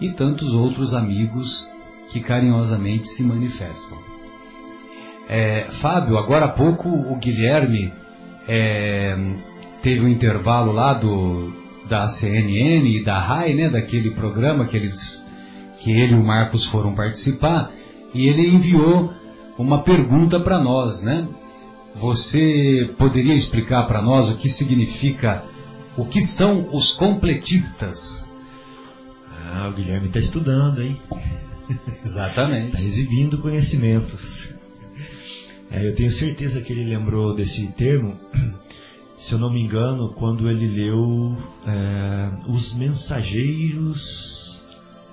e 0.00 0.10
tantos 0.10 0.52
outros 0.52 0.94
amigos 0.94 1.68
que 2.10 2.20
carinhosamente 2.20 3.08
se 3.08 3.22
manifestam. 3.22 3.98
É, 5.28 5.66
Fábio, 5.68 6.18
agora 6.18 6.46
há 6.46 6.52
pouco 6.52 6.88
o 6.88 7.16
Guilherme 7.16 7.92
é, 8.46 9.16
teve 9.84 10.06
um 10.06 10.08
intervalo 10.08 10.72
lá 10.72 10.94
do, 10.94 11.52
da 11.86 12.06
CNN 12.06 12.88
e 12.88 13.04
da 13.04 13.18
RAI, 13.18 13.52
né, 13.52 13.68
daquele 13.68 14.10
programa 14.10 14.64
que 14.64 14.78
eles 14.78 15.22
que 15.78 15.92
ele 15.92 16.14
e 16.14 16.16
o 16.16 16.24
Marcos 16.24 16.64
foram 16.64 16.94
participar, 16.94 17.70
e 18.14 18.26
ele 18.26 18.48
enviou 18.48 19.12
uma 19.58 19.82
pergunta 19.82 20.40
para 20.40 20.58
nós, 20.58 21.02
né? 21.02 21.28
Você 21.94 22.90
poderia 22.96 23.34
explicar 23.34 23.86
para 23.86 24.00
nós 24.00 24.30
o 24.30 24.36
que 24.36 24.48
significa, 24.48 25.44
o 25.94 26.06
que 26.06 26.22
são 26.22 26.70
os 26.72 26.92
completistas? 26.92 28.26
Ah, 29.52 29.68
o 29.68 29.76
Guilherme 29.76 30.06
está 30.06 30.18
estudando, 30.18 30.80
hein? 30.80 30.98
Exatamente. 32.02 32.76
Está 32.76 32.80
exibindo 32.80 33.36
conhecimentos. 33.36 34.48
É, 35.70 35.86
eu 35.86 35.94
tenho 35.94 36.10
certeza 36.10 36.62
que 36.62 36.72
ele 36.72 36.84
lembrou 36.84 37.34
desse 37.34 37.66
termo, 37.76 38.18
se 39.18 39.32
eu 39.32 39.38
não 39.38 39.50
me 39.50 39.62
engano, 39.62 40.10
quando 40.10 40.48
ele 40.50 40.66
leu 40.66 41.36
é, 41.66 42.30
Os 42.48 42.74
Mensageiros 42.74 44.60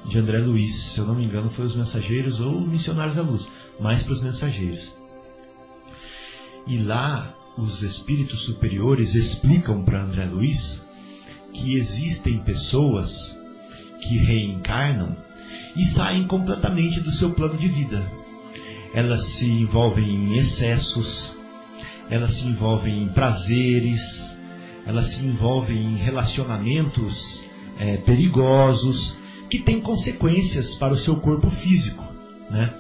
de 0.06 0.18
André 0.18 0.40
Luiz, 0.40 0.94
se 0.94 1.00
eu 1.00 1.06
não 1.06 1.16
me 1.16 1.24
engano, 1.24 1.50
foi 1.50 1.66
os 1.66 1.76
Mensageiros 1.76 2.40
ou 2.40 2.62
Missionários 2.62 3.16
da 3.16 3.22
Luz, 3.22 3.48
mais 3.80 4.02
para 4.02 4.14
os 4.14 4.22
Mensageiros. 4.22 4.92
E 6.68 6.78
lá 6.78 7.34
os 7.58 7.82
espíritos 7.82 8.42
superiores 8.42 9.16
explicam 9.16 9.84
para 9.84 10.04
André 10.04 10.26
Luiz 10.26 10.82
que 11.54 11.76
existem 11.76 12.40
pessoas 12.40 13.36
que 14.02 14.18
reencarnam 14.18 15.16
e 15.76 15.86
saem 15.86 16.26
completamente 16.28 17.00
do 17.00 17.12
seu 17.12 17.34
plano 17.34 17.58
de 17.58 17.68
vida. 17.68 18.02
Elas 18.94 19.24
se 19.24 19.46
envolvem 19.46 20.10
em 20.10 20.38
excessos, 20.38 21.34
elas 22.10 22.36
se 22.36 22.46
envolvem 22.46 23.04
em 23.04 23.08
prazeres, 23.10 24.36
elas 24.86 25.08
se 25.08 25.24
envolvem 25.24 25.78
em 25.78 25.96
relacionamentos 25.96 27.42
é, 27.78 27.98
perigosos, 27.98 29.18
que 29.50 29.60
tem 29.60 29.80
consequências 29.80 30.76
para 30.76 30.94
o 30.94 30.98
seu 30.98 31.18
corpo 31.18 31.50
físico, 31.50 32.04
né? 32.50 32.74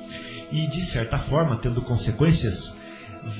E 0.51 0.67
de 0.67 0.81
certa 0.81 1.17
forma, 1.17 1.57
tendo 1.57 1.81
consequências, 1.81 2.75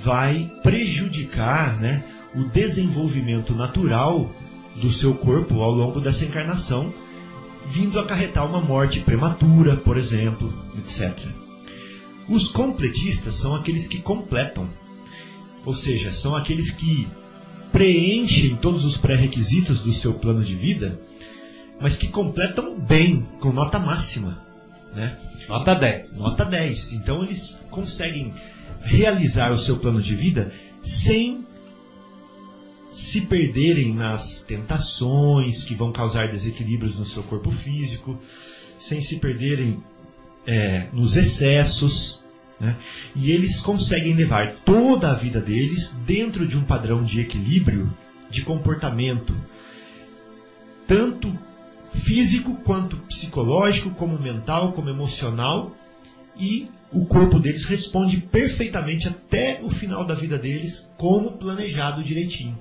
vai 0.03 0.49
prejudicar, 0.63 1.79
né, 1.79 2.03
o 2.35 2.43
desenvolvimento 2.43 3.53
natural 3.53 4.29
do 4.75 4.91
seu 4.91 5.13
corpo 5.15 5.61
ao 5.61 5.71
longo 5.71 5.99
dessa 5.99 6.23
encarnação, 6.23 6.93
vindo 7.65 7.99
acarretar 7.99 8.45
uma 8.47 8.61
morte 8.61 9.01
prematura, 9.01 9.77
por 9.77 9.97
exemplo, 9.97 10.53
etc. 10.77 11.17
Os 12.29 12.49
completistas 12.49 13.35
são 13.35 13.55
aqueles 13.55 13.87
que 13.87 13.99
completam, 13.99 14.69
ou 15.65 15.73
seja, 15.75 16.11
são 16.11 16.35
aqueles 16.35 16.71
que 16.71 17.07
preenchem 17.71 18.55
todos 18.57 18.83
os 18.83 18.97
pré-requisitos 18.97 19.81
do 19.81 19.93
seu 19.93 20.13
plano 20.13 20.43
de 20.43 20.55
vida, 20.55 20.99
mas 21.79 21.97
que 21.97 22.07
completam 22.07 22.79
bem, 22.79 23.21
com 23.39 23.51
nota 23.51 23.79
máxima. 23.79 24.37
Né? 24.93 25.17
Nota 25.47 25.73
10. 25.73 26.17
Nota 26.17 26.45
10. 26.45 26.93
Então 26.93 27.23
eles 27.23 27.59
conseguem 27.69 28.33
realizar 28.83 29.51
o 29.51 29.57
seu 29.57 29.77
plano 29.77 30.01
de 30.01 30.15
vida 30.15 30.53
sem 30.83 31.45
se 32.91 33.21
perderem 33.21 33.93
nas 33.93 34.41
tentações 34.41 35.63
que 35.63 35.73
vão 35.73 35.91
causar 35.91 36.27
desequilíbrios 36.27 36.97
no 36.97 37.05
seu 37.05 37.23
corpo 37.23 37.49
físico, 37.51 38.19
sem 38.77 39.01
se 39.01 39.17
perderem 39.17 39.81
é, 40.45 40.87
nos 40.91 41.15
excessos. 41.15 42.20
Né? 42.61 42.77
E 43.15 43.31
eles 43.31 43.59
conseguem 43.59 44.13
levar 44.13 44.53
toda 44.63 45.09
a 45.09 45.15
vida 45.15 45.41
deles 45.41 45.95
dentro 46.05 46.47
de 46.47 46.55
um 46.55 46.63
padrão 46.63 47.03
de 47.03 47.19
equilíbrio 47.19 47.91
de 48.29 48.43
comportamento, 48.43 49.35
tanto 50.85 51.35
físico 51.91 52.53
quanto 52.63 52.97
psicológico, 52.97 53.89
como 53.89 54.17
mental, 54.19 54.73
como 54.73 54.89
emocional, 54.89 55.75
e 56.37 56.69
o 56.91 57.03
corpo 57.03 57.39
deles 57.39 57.65
responde 57.65 58.17
perfeitamente 58.17 59.07
até 59.07 59.59
o 59.63 59.71
final 59.71 60.05
da 60.05 60.13
vida 60.13 60.37
deles, 60.37 60.87
como 60.97 61.31
planejado 61.31 62.03
direitinho. 62.03 62.57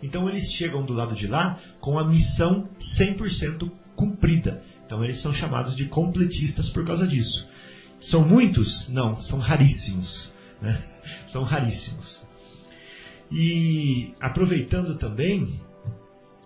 Então 0.00 0.28
eles 0.28 0.52
chegam 0.52 0.84
do 0.84 0.92
lado 0.92 1.14
de 1.14 1.26
lá 1.26 1.58
com 1.80 1.98
a 1.98 2.04
missão 2.04 2.68
100% 2.80 3.68
cumprida. 3.96 4.62
Então 4.86 5.04
eles 5.04 5.20
são 5.20 5.34
chamados 5.34 5.74
de 5.74 5.86
completistas 5.86 6.70
por 6.70 6.84
causa 6.86 7.06
disso. 7.06 7.49
São 8.00 8.24
muitos? 8.26 8.88
Não, 8.88 9.20
são 9.20 9.38
raríssimos. 9.38 10.32
Né? 10.60 10.82
São 11.28 11.42
raríssimos. 11.42 12.20
E 13.30 14.14
aproveitando 14.20 14.96
também, 14.96 15.60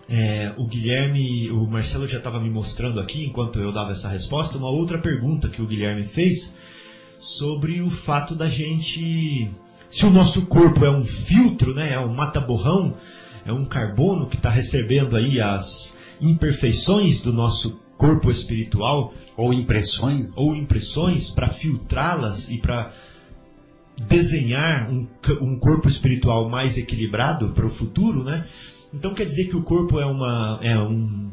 é, 0.08 0.52
o 0.58 0.66
Guilherme, 0.66 1.50
o 1.50 1.66
Marcelo 1.66 2.06
já 2.06 2.18
estava 2.18 2.40
me 2.40 2.50
mostrando 2.50 3.00
aqui, 3.00 3.24
enquanto 3.24 3.58
eu 3.58 3.72
dava 3.72 3.92
essa 3.92 4.08
resposta, 4.08 4.58
uma 4.58 4.68
outra 4.68 4.98
pergunta 4.98 5.48
que 5.48 5.62
o 5.62 5.66
Guilherme 5.66 6.06
fez 6.06 6.52
sobre 7.18 7.80
o 7.80 7.90
fato 7.90 8.34
da 8.34 8.48
gente. 8.50 9.50
Se 9.88 10.04
o 10.04 10.10
nosso 10.10 10.46
corpo 10.46 10.84
é 10.84 10.90
um 10.90 11.06
filtro, 11.06 11.72
né, 11.72 11.92
é 11.92 12.00
um 12.00 12.12
mata-borrão, 12.12 12.96
é 13.46 13.52
um 13.52 13.64
carbono 13.64 14.26
que 14.26 14.36
está 14.36 14.50
recebendo 14.50 15.16
aí 15.16 15.40
as 15.40 15.94
imperfeições 16.20 17.20
do 17.20 17.32
nosso 17.32 17.80
corpo 18.04 18.30
espiritual. 18.30 19.14
Ou 19.36 19.52
impressões. 19.52 20.32
Ou 20.36 20.54
impressões 20.54 21.30
para 21.30 21.48
filtrá-las 21.48 22.50
e 22.50 22.58
para 22.58 22.92
desenhar 24.08 24.90
um, 24.90 25.06
um 25.40 25.58
corpo 25.58 25.88
espiritual 25.88 26.48
mais 26.48 26.76
equilibrado 26.76 27.50
para 27.50 27.66
o 27.66 27.70
futuro, 27.70 28.22
né? 28.24 28.46
Então 28.92 29.14
quer 29.14 29.24
dizer 29.24 29.46
que 29.46 29.56
o 29.56 29.62
corpo 29.62 29.98
é, 29.98 30.06
uma, 30.06 30.58
é 30.62 30.78
um, 30.78 31.30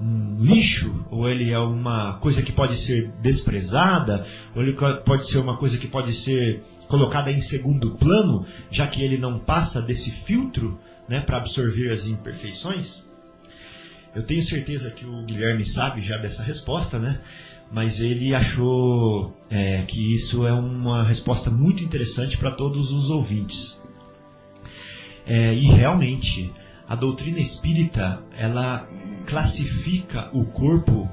um 0.00 0.36
lixo, 0.40 1.04
ou 1.10 1.28
ele 1.28 1.50
é 1.50 1.58
uma 1.58 2.14
coisa 2.14 2.42
que 2.42 2.52
pode 2.52 2.76
ser 2.76 3.12
desprezada, 3.20 4.26
ou 4.54 4.62
ele 4.62 4.76
pode 5.04 5.26
ser 5.26 5.38
uma 5.38 5.56
coisa 5.56 5.76
que 5.76 5.86
pode 5.86 6.12
ser 6.12 6.62
colocada 6.88 7.30
em 7.30 7.40
segundo 7.40 7.92
plano, 7.92 8.46
já 8.70 8.86
que 8.86 9.02
ele 9.02 9.18
não 9.18 9.38
passa 9.38 9.82
desse 9.82 10.10
filtro 10.10 10.78
né, 11.08 11.20
para 11.20 11.38
absorver 11.38 11.90
as 11.90 12.06
imperfeições? 12.06 13.03
Eu 14.14 14.22
tenho 14.22 14.42
certeza 14.42 14.90
que 14.90 15.04
o 15.04 15.24
Guilherme 15.24 15.66
sabe 15.66 16.00
já 16.00 16.16
dessa 16.16 16.42
resposta, 16.42 16.98
né? 16.98 17.20
Mas 17.72 18.00
ele 18.00 18.32
achou 18.32 19.36
é, 19.50 19.82
que 19.82 20.14
isso 20.14 20.46
é 20.46 20.52
uma 20.52 21.02
resposta 21.02 21.50
muito 21.50 21.82
interessante 21.82 22.38
para 22.38 22.52
todos 22.52 22.92
os 22.92 23.10
ouvintes. 23.10 23.80
É, 25.26 25.52
e 25.54 25.64
realmente, 25.64 26.52
a 26.88 26.94
doutrina 26.94 27.40
espírita 27.40 28.22
ela 28.36 28.88
classifica 29.26 30.30
o 30.32 30.44
corpo 30.44 31.10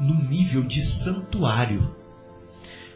no 0.00 0.28
nível 0.28 0.64
de 0.64 0.80
santuário, 0.82 1.94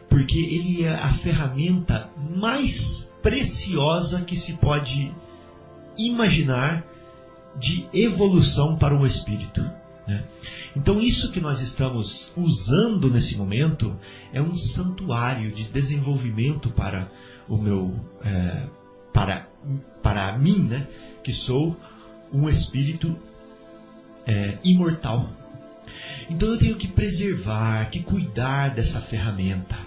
porque 0.09 0.37
ele 0.37 0.83
é 0.83 0.93
a 0.93 1.13
ferramenta 1.13 2.09
mais 2.35 3.09
preciosa 3.21 4.21
que 4.21 4.37
se 4.37 4.53
pode 4.53 5.13
imaginar 5.97 6.88
de 7.59 7.87
evolução 7.93 8.77
para 8.77 8.95
o 8.95 9.05
espírito. 9.05 9.61
Né? 10.07 10.23
Então, 10.75 10.99
isso 10.99 11.31
que 11.31 11.41
nós 11.41 11.61
estamos 11.61 12.31
usando 12.35 13.09
nesse 13.09 13.35
momento 13.35 13.95
é 14.31 14.41
um 14.41 14.55
santuário 14.55 15.51
de 15.51 15.65
desenvolvimento 15.65 16.69
para 16.69 17.11
o 17.47 17.57
meu, 17.57 17.93
é, 18.23 18.63
para, 19.13 19.47
para 20.01 20.37
mim, 20.37 20.59
né? 20.59 20.87
que 21.23 21.33
sou 21.33 21.77
um 22.31 22.47
espírito 22.47 23.15
é, 24.25 24.57
imortal. 24.63 25.29
Então 26.29 26.49
eu 26.49 26.57
tenho 26.57 26.75
que 26.75 26.87
preservar, 26.87 27.89
que 27.89 28.01
cuidar 28.01 28.69
dessa 28.69 29.01
ferramenta. 29.01 29.77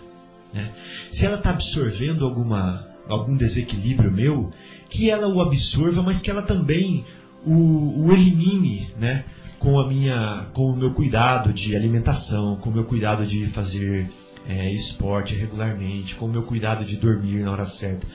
Né? 0.53 0.73
Se 1.11 1.25
ela 1.25 1.37
está 1.37 1.51
absorvendo 1.51 2.25
alguma, 2.25 2.89
algum 3.09 3.37
desequilíbrio 3.37 4.11
meu, 4.11 4.53
que 4.91 5.09
ela 5.09 5.29
o 5.29 5.41
absorva, 5.41 6.03
mas 6.03 6.21
que 6.21 6.31
ela 6.31 6.43
também 6.43 7.07
o, 7.45 8.07
o 8.07 8.13
elimine, 8.13 8.91
né? 8.99 9.25
Com 9.59 9.79
a 9.79 9.87
minha, 9.87 10.47
com 10.53 10.73
o 10.73 10.77
meu 10.77 10.93
cuidado 10.93 11.53
de 11.53 11.77
alimentação, 11.77 12.57
com 12.57 12.71
o 12.71 12.73
meu 12.73 12.85
cuidado 12.85 13.25
de 13.27 13.47
fazer 13.49 14.11
é, 14.49 14.73
esporte 14.73 15.35
regularmente, 15.35 16.15
com 16.17 16.27
o 16.27 16.29
meu 16.29 16.43
cuidado 16.43 16.85
de 16.85 16.97
dormir 16.97 17.45
na 17.45 17.53
hora 17.53 17.65
certa, 17.65 18.07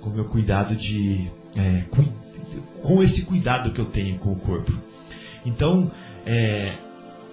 com 0.00 0.10
o 0.10 0.12
meu 0.12 0.26
cuidado 0.26 0.76
de 0.76 1.30
é, 1.56 1.84
com 2.82 3.02
esse 3.02 3.22
cuidado 3.22 3.70
que 3.70 3.80
eu 3.80 3.86
tenho 3.86 4.18
com 4.18 4.32
o 4.32 4.36
corpo. 4.36 4.72
Então, 5.44 5.90
é, 6.26 6.72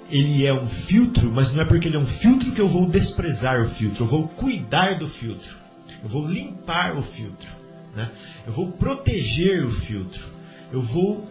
ele 0.10 0.46
é 0.46 0.54
um 0.54 0.68
filtro, 0.68 1.32
mas 1.32 1.52
não 1.52 1.62
é 1.62 1.66
porque 1.66 1.88
ele 1.88 1.98
é 1.98 2.00
um 2.00 2.08
filtro 2.08 2.52
que 2.52 2.62
eu 2.62 2.68
vou 2.68 2.88
desprezar 2.88 3.62
o 3.62 3.70
filtro, 3.70 4.04
eu 4.04 4.08
vou 4.08 4.28
cuidar 4.28 4.98
do 4.98 5.08
filtro, 5.08 5.56
eu 6.02 6.10
vou 6.10 6.28
limpar 6.28 6.98
o 6.98 7.04
filtro, 7.04 7.50
né? 7.96 8.10
eu 8.46 8.54
vou 8.54 8.72
proteger 8.72 9.66
o 9.66 9.72
filtro, 9.72 10.26
eu 10.72 10.82
vou 10.82 11.30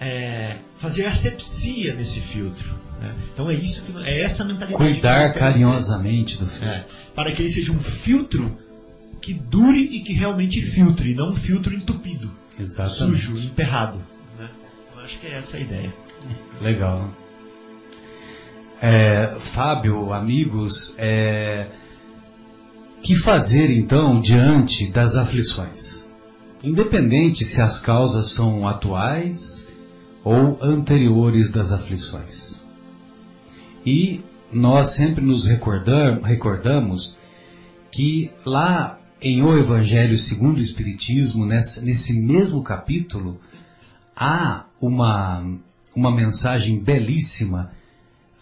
é, 0.00 0.56
fazer 0.80 1.04
asepsia 1.04 1.94
nesse 1.94 2.20
filtro. 2.20 2.74
Né? 3.00 3.14
Então 3.32 3.50
é 3.50 3.54
isso 3.54 3.82
que 3.82 3.96
é 3.98 4.22
essa 4.22 4.44
mentalidade. 4.44 4.82
Cuidar 4.82 5.34
carinhosamente 5.34 6.38
do 6.38 6.46
filtro. 6.46 6.68
É, 6.68 6.86
para 7.14 7.32
que 7.32 7.42
ele 7.42 7.52
seja 7.52 7.70
um 7.70 7.78
filtro 7.78 8.56
que 9.20 9.34
dure 9.34 9.80
e 9.80 10.00
que 10.00 10.14
realmente 10.14 10.62
filtre, 10.62 11.14
não 11.14 11.32
um 11.32 11.36
filtro 11.36 11.74
entupido. 11.74 12.30
Exatamente. 12.58 13.22
sujo, 13.22 13.38
emperrado. 13.38 13.98
Né? 14.38 14.48
Eu 14.94 15.02
acho 15.02 15.18
que 15.18 15.26
é 15.26 15.34
essa 15.34 15.58
a 15.58 15.60
ideia. 15.60 15.92
Legal. 16.60 17.10
É, 18.80 19.36
Fábio, 19.38 20.12
amigos, 20.14 20.94
é, 20.96 21.68
que 23.02 23.14
fazer 23.14 23.70
então 23.70 24.18
diante 24.18 24.90
das 24.90 25.16
aflições? 25.16 26.08
Independente 26.62 27.44
se 27.44 27.60
as 27.60 27.78
causas 27.78 28.32
são 28.32 28.66
atuais 28.66 29.69
ou 30.22 30.58
anteriores 30.60 31.50
das 31.50 31.72
aflições. 31.72 32.60
E 33.84 34.20
nós 34.52 34.88
sempre 34.88 35.24
nos 35.24 35.46
recordam, 35.46 36.20
recordamos 36.22 37.18
que 37.90 38.30
lá 38.44 38.98
em 39.22 39.42
O 39.42 39.56
Evangelho 39.56 40.16
segundo 40.16 40.58
o 40.58 40.62
Espiritismo, 40.62 41.44
nesse 41.44 42.18
mesmo 42.18 42.62
capítulo, 42.62 43.38
há 44.16 44.64
uma, 44.80 45.44
uma 45.94 46.10
mensagem 46.10 46.82
belíssima 46.82 47.70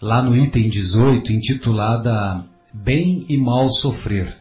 lá 0.01 0.21
no 0.21 0.35
item 0.37 0.69
18, 0.69 1.33
intitulada 1.33 2.45
Bem 2.73 3.25
e 3.27 3.37
Mal 3.37 3.67
Sofrer, 3.67 4.37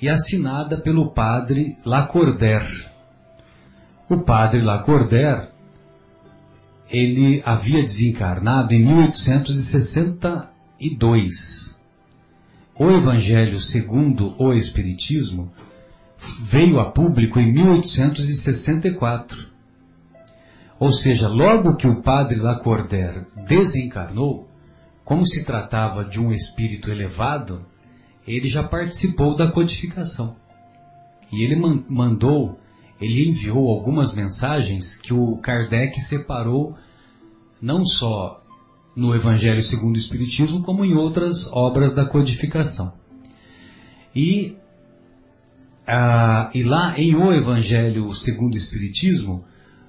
e 0.00 0.08
assinada 0.08 0.76
pelo 0.76 1.12
padre 1.12 1.78
Lacordaire. 1.84 2.86
O 4.08 4.18
padre 4.18 4.60
Lacordaire, 4.60 5.48
ele 6.90 7.42
havia 7.44 7.82
desencarnado 7.82 8.74
em 8.74 8.84
1862 8.84 11.74
o 12.76 12.90
Evangelho 12.90 13.60
segundo 13.60 14.34
o 14.36 14.52
Espiritismo 14.52 15.52
veio 16.40 16.80
a 16.80 16.90
público 16.90 17.38
em 17.38 17.52
1864. 17.52 19.46
Ou 20.80 20.90
seja, 20.90 21.28
logo 21.28 21.76
que 21.76 21.86
o 21.86 22.02
padre 22.02 22.34
Lacordaire 22.34 23.26
desencarnou, 23.46 24.48
como 25.04 25.24
se 25.24 25.44
tratava 25.44 26.04
de 26.04 26.20
um 26.20 26.32
espírito 26.32 26.90
elevado, 26.90 27.64
ele 28.26 28.48
já 28.48 28.64
participou 28.64 29.36
da 29.36 29.46
codificação. 29.46 30.34
E 31.30 31.44
ele 31.44 31.54
mandou, 31.88 32.58
ele 33.00 33.28
enviou 33.28 33.70
algumas 33.70 34.14
mensagens 34.14 34.96
que 34.96 35.12
o 35.12 35.36
Kardec 35.38 36.00
separou 36.00 36.76
não 37.60 37.84
só 37.84 38.42
no 38.94 39.14
Evangelho 39.14 39.62
segundo 39.62 39.96
o 39.96 39.98
Espiritismo, 39.98 40.62
como 40.62 40.84
em 40.84 40.94
outras 40.94 41.50
obras 41.52 41.92
da 41.92 42.04
codificação. 42.04 42.92
E, 44.14 44.56
ah, 45.86 46.50
e 46.54 46.62
lá 46.62 46.98
em 46.98 47.16
O 47.16 47.32
Evangelho 47.32 48.12
segundo 48.12 48.54
o 48.54 48.58
Espiritismo, 48.58 49.44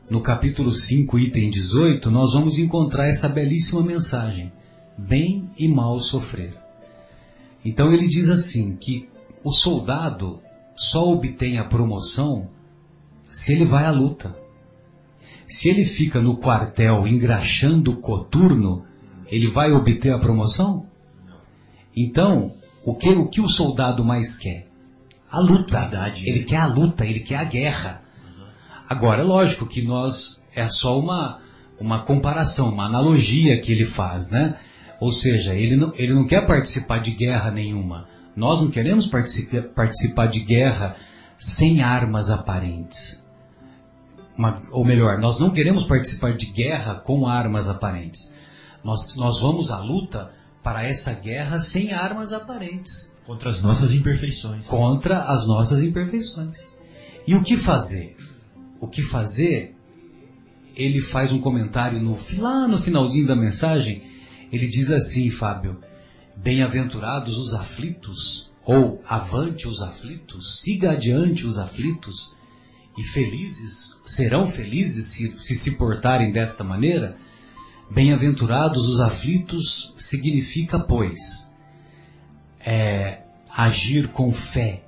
no 0.10 0.22
capítulo 0.22 0.72
5, 0.72 1.20
item 1.20 1.50
18, 1.50 2.10
nós 2.10 2.34
vamos 2.34 2.58
encontrar 2.58 3.08
essa 3.08 3.30
belíssima 3.30 3.84
mensagem: 3.84 4.52
bem 4.98 5.50
e 5.58 5.68
mal 5.68 6.00
sofrer. 6.00 6.56
Então 7.64 7.94
ele 7.94 8.08
diz 8.08 8.30
assim 8.30 8.76
que 8.76 9.10
o 9.44 9.52
soldado 9.52 10.40
só 10.76 11.04
obtém 11.08 11.58
a 11.58 11.64
promoção 11.64 12.50
se 13.36 13.52
ele 13.52 13.66
vai 13.66 13.84
à 13.84 13.92
luta. 13.92 14.34
Se 15.46 15.68
ele 15.68 15.84
fica 15.84 16.22
no 16.22 16.38
quartel 16.38 17.06
engraxando 17.06 17.98
coturno, 17.98 18.86
ele 19.28 19.50
vai 19.50 19.74
obter 19.74 20.14
a 20.14 20.18
promoção? 20.18 20.86
Então, 21.94 22.54
o 22.82 22.96
que 22.96 23.10
o, 23.10 23.28
que 23.28 23.42
o 23.42 23.50
soldado 23.50 24.06
mais 24.06 24.38
quer? 24.38 24.70
A 25.30 25.42
luta. 25.42 25.92
Ele 26.16 26.46
quer 26.46 26.60
a 26.60 26.66
luta, 26.66 27.06
ele 27.06 27.20
quer 27.20 27.36
a 27.36 27.44
guerra. 27.44 28.04
Agora, 28.88 29.22
é 29.22 29.26
lógico 29.26 29.68
que 29.68 29.82
nós 29.82 30.42
é 30.56 30.66
só 30.70 30.98
uma, 30.98 31.42
uma 31.78 32.04
comparação, 32.06 32.70
uma 32.70 32.86
analogia 32.86 33.60
que 33.60 33.70
ele 33.70 33.86
faz, 33.86 34.32
né? 34.32 34.58
Ou 34.98 35.12
seja, 35.12 35.54
ele 35.54 35.76
não, 35.76 35.94
ele 35.98 36.14
não 36.14 36.26
quer 36.26 36.48
participar 36.48 37.00
de 37.00 37.12
guerra 37.12 37.52
nenhuma. 37.52 38.08
Nós 38.34 38.62
não 38.62 38.72
queremos 38.72 39.10
participar 39.76 40.28
de 40.28 40.40
guerra 40.40 40.96
sem 41.38 41.82
armas 41.82 42.30
aparentes. 42.30 43.25
Uma, 44.38 44.62
ou 44.72 44.84
melhor, 44.84 45.20
nós 45.20 45.40
não 45.40 45.50
queremos 45.50 45.86
participar 45.86 46.34
de 46.34 46.48
guerra 46.48 46.96
com 46.96 47.28
armas 47.28 47.70
aparentes. 47.70 48.34
Nós, 48.84 49.16
nós 49.16 49.40
vamos 49.40 49.72
à 49.72 49.80
luta 49.80 50.32
para 50.62 50.84
essa 50.84 51.14
guerra 51.14 51.60
sem 51.60 51.94
armas 51.94 52.34
aparentes. 52.34 53.12
Contra 53.26 53.50
as 53.50 53.62
nossas 53.62 53.92
imperfeições. 53.92 54.66
Contra 54.66 55.24
as 55.24 55.48
nossas 55.48 55.82
imperfeições. 55.82 56.74
E 57.26 57.34
o 57.34 57.42
que 57.42 57.58
fazer? 57.58 58.16
O 58.80 58.88
que 58.88 59.02
fazer? 59.02 59.76
Ele 60.76 61.00
faz 61.00 61.32
um 61.32 61.40
comentário 61.40 62.02
no, 62.02 62.18
lá 62.38 62.68
no 62.68 62.80
finalzinho 62.80 63.26
da 63.26 63.36
mensagem. 63.36 64.04
Ele 64.52 64.68
diz 64.68 64.92
assim, 64.92 65.30
Fábio: 65.30 65.80
Bem-aventurados 66.36 67.38
os 67.38 67.54
aflitos, 67.54 68.52
ou 68.64 69.02
avante 69.06 69.68
os 69.68 69.82
aflitos, 69.82 70.62
siga 70.62 70.92
adiante 70.92 71.48
os 71.48 71.58
aflitos, 71.58 72.35
e 72.98 73.04
felizes, 73.04 74.00
serão 74.06 74.48
felizes 74.48 75.08
se 75.08 75.38
se, 75.38 75.56
se 75.56 75.72
portarem 75.76 76.32
desta 76.32 76.64
maneira? 76.64 77.18
Bem-aventurados 77.92 78.88
os 78.90 79.00
aflitos 79.00 79.94
significa, 79.98 80.80
pois, 80.80 81.50
é, 82.60 83.22
agir 83.50 84.08
com 84.08 84.32
fé, 84.32 84.84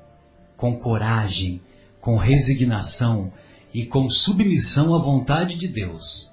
com 0.55 0.75
coragem, 0.77 1.61
com 2.01 2.17
resignação 2.17 3.31
e 3.73 3.85
com 3.85 4.09
submissão 4.09 4.95
à 4.95 4.97
vontade 4.97 5.57
de 5.57 5.67
Deus, 5.67 6.31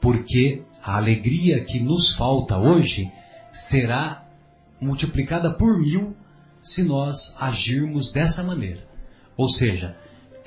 porque 0.00 0.62
a 0.82 0.96
alegria 0.96 1.64
que 1.64 1.80
nos 1.80 2.12
falta 2.12 2.56
hoje 2.56 3.10
será 3.52 4.24
multiplicada 4.80 5.52
por 5.52 5.80
mil 5.80 6.16
se 6.62 6.84
nós 6.84 7.34
agirmos 7.38 8.12
dessa 8.12 8.44
maneira. 8.44 8.86
Ou 9.36 9.48
seja, 9.48 9.96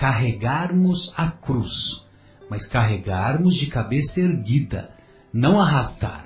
carregarmos 0.01 1.13
a 1.15 1.29
cruz, 1.29 2.03
mas 2.49 2.65
carregarmos 2.65 3.53
de 3.53 3.67
cabeça 3.67 4.19
erguida, 4.19 4.89
não 5.31 5.61
arrastar. 5.61 6.25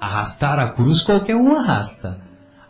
Arrastar 0.00 0.60
a 0.60 0.70
cruz 0.70 1.02
qualquer 1.02 1.34
um 1.34 1.56
arrasta. 1.56 2.20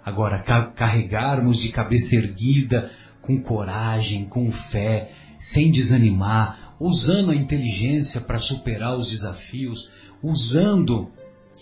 Agora, 0.02 0.42
carregarmos 0.74 1.58
de 1.58 1.68
cabeça 1.68 2.16
erguida, 2.16 2.90
com 3.20 3.38
coragem, 3.42 4.24
com 4.24 4.50
fé, 4.50 5.12
sem 5.38 5.70
desanimar, 5.70 6.74
usando 6.80 7.32
a 7.32 7.36
inteligência 7.36 8.22
para 8.22 8.38
superar 8.38 8.96
os 8.96 9.10
desafios, 9.10 9.90
usando 10.22 11.12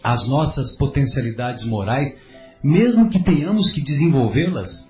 as 0.04 0.28
nossas 0.28 0.76
potencialidades 0.76 1.64
morais, 1.64 2.22
mesmo 2.62 3.10
que 3.10 3.18
tenhamos 3.18 3.72
que 3.72 3.80
desenvolvê-las. 3.80 4.88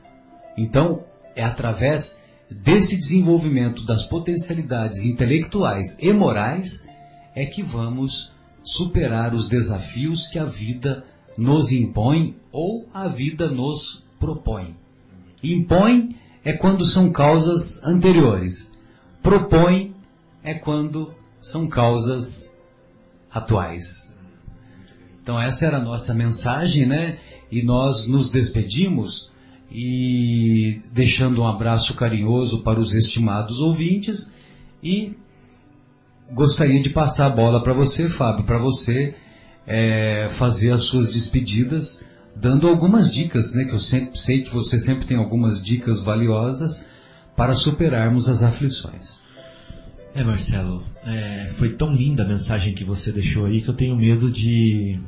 Então, 0.59 1.05
é 1.35 1.43
através 1.43 2.20
desse 2.51 2.97
desenvolvimento 2.97 3.85
das 3.85 4.05
potencialidades 4.05 5.05
intelectuais 5.05 5.99
e 6.01 6.12
morais 6.12 6.87
é 7.35 7.45
que 7.45 7.62
vamos 7.62 8.33
superar 8.62 9.35
os 9.35 9.49
desafios 9.49 10.27
que 10.27 10.39
a 10.39 10.45
vida 10.45 11.05
nos 11.37 11.70
impõe 11.73 12.37
ou 12.51 12.89
a 12.93 13.07
vida 13.09 13.49
nos 13.51 14.05
propõe. 14.19 14.75
Impõe 15.43 16.16
é 16.45 16.53
quando 16.53 16.85
são 16.85 17.11
causas 17.12 17.83
anteriores. 17.85 18.70
Propõe 19.23 19.95
é 20.43 20.55
quando 20.55 21.15
são 21.41 21.69
causas 21.69 22.53
atuais. 23.31 24.16
Então 25.23 25.41
essa 25.41 25.66
era 25.66 25.77
a 25.77 25.85
nossa 25.85 26.15
mensagem, 26.15 26.87
né? 26.87 27.19
E 27.51 27.62
nós 27.62 28.09
nos 28.09 28.31
despedimos 28.31 29.33
e 29.70 30.81
deixando 30.93 31.43
um 31.43 31.47
abraço 31.47 31.95
carinhoso 31.95 32.62
para 32.62 32.81
os 32.81 32.95
estimados 32.95 33.61
ouvintes 33.61 34.35
e 34.82 35.16
gostaria 36.32 36.81
de 36.81 36.90
passar 36.90 37.27
a 37.27 37.31
bola 37.31 37.62
para 37.62 37.74
você, 37.74 38.09
Fábio, 38.09 38.45
para 38.45 38.59
você 38.59 39.15
é, 39.66 40.27
fazer 40.31 40.73
as 40.73 40.82
suas 40.82 41.12
despedidas, 41.12 42.03
dando 42.35 42.66
algumas 42.66 43.12
dicas, 43.12 43.55
né? 43.55 43.65
Que 43.65 43.74
eu 43.74 43.78
sempre 43.78 44.19
sei 44.19 44.43
que 44.43 44.51
você 44.51 44.78
sempre 44.78 45.07
tem 45.07 45.16
algumas 45.16 45.62
dicas 45.62 46.03
valiosas 46.03 46.86
para 47.36 47.53
superarmos 47.53 48.28
as 48.28 48.43
aflições. 48.43 49.20
É, 50.15 50.24
Marcelo, 50.24 50.82
é, 51.05 51.53
foi 51.57 51.74
tão 51.74 51.95
linda 51.95 52.23
a 52.23 52.28
mensagem 52.28 52.74
que 52.74 52.85
você 52.85 53.12
deixou 53.12 53.47
aí 53.47 53.61
que 53.61 53.69
eu 53.69 53.74
tenho 53.74 53.97
medo 53.97 54.31
de 54.31 54.99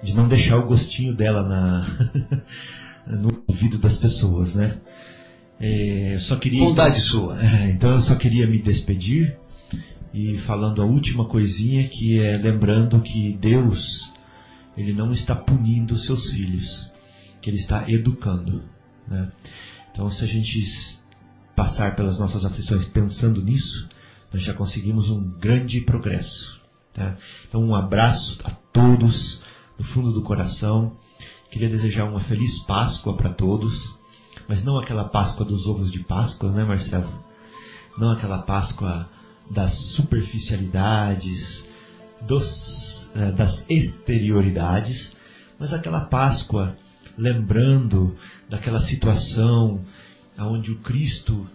de 0.00 0.14
não 0.14 0.28
deixar 0.28 0.58
o 0.58 0.66
gostinho 0.66 1.12
dela 1.12 1.42
na 1.42 1.90
no 3.16 3.42
ouvido 3.46 3.78
das 3.78 3.96
pessoas, 3.96 4.54
né? 4.54 4.78
É, 5.60 6.16
só 6.20 6.36
queria 6.36 6.64
bondade 6.64 7.00
sua. 7.00 7.40
É, 7.42 7.70
então 7.70 7.92
eu 7.92 8.00
só 8.00 8.14
queria 8.14 8.46
me 8.46 8.60
despedir 8.60 9.36
e 10.12 10.38
falando 10.38 10.82
a 10.82 10.84
última 10.84 11.24
coisinha 11.26 11.88
que 11.88 12.18
é 12.20 12.36
lembrando 12.36 13.00
que 13.00 13.32
Deus 13.40 14.12
ele 14.76 14.92
não 14.92 15.10
está 15.10 15.34
punindo 15.34 15.98
seus 15.98 16.30
filhos, 16.30 16.88
que 17.42 17.50
ele 17.50 17.56
está 17.56 17.90
educando, 17.90 18.62
né? 19.08 19.32
Então 19.90 20.08
se 20.10 20.22
a 20.22 20.28
gente 20.28 20.62
passar 21.56 21.96
pelas 21.96 22.18
nossas 22.18 22.44
aflições 22.44 22.84
pensando 22.84 23.42
nisso, 23.42 23.88
nós 24.32 24.42
já 24.42 24.54
conseguimos 24.54 25.10
um 25.10 25.20
grande 25.38 25.80
progresso. 25.80 26.60
Tá? 26.92 27.16
Então 27.48 27.64
um 27.64 27.74
abraço 27.74 28.38
a 28.44 28.50
todos 28.50 29.42
do 29.76 29.82
fundo 29.82 30.12
do 30.12 30.22
coração. 30.22 30.96
Queria 31.50 31.68
desejar 31.68 32.04
uma 32.04 32.20
feliz 32.20 32.58
Páscoa 32.58 33.16
para 33.16 33.30
todos, 33.30 33.96
mas 34.46 34.62
não 34.62 34.78
aquela 34.78 35.08
Páscoa 35.08 35.46
dos 35.46 35.66
ovos 35.66 35.90
de 35.90 36.00
Páscoa, 36.00 36.52
né, 36.52 36.64
Marcelo? 36.64 37.12
Não 37.96 38.12
aquela 38.12 38.38
Páscoa 38.42 39.08
das 39.50 39.74
superficialidades, 39.74 41.64
dos, 42.20 43.10
eh, 43.14 43.32
das 43.32 43.64
exterioridades, 43.68 45.10
mas 45.58 45.72
aquela 45.72 46.04
Páscoa 46.04 46.76
lembrando 47.16 48.14
daquela 48.48 48.80
situação 48.80 49.84
onde 50.38 50.70
o 50.70 50.78
Cristo 50.78 51.48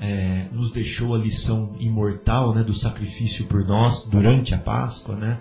eh, 0.00 0.46
nos 0.52 0.70
deixou 0.72 1.14
a 1.14 1.18
lição 1.18 1.74
imortal 1.80 2.54
né, 2.54 2.62
do 2.62 2.74
sacrifício 2.74 3.46
por 3.46 3.64
nós 3.64 4.04
durante 4.04 4.54
a 4.54 4.58
Páscoa, 4.58 5.16
né? 5.16 5.40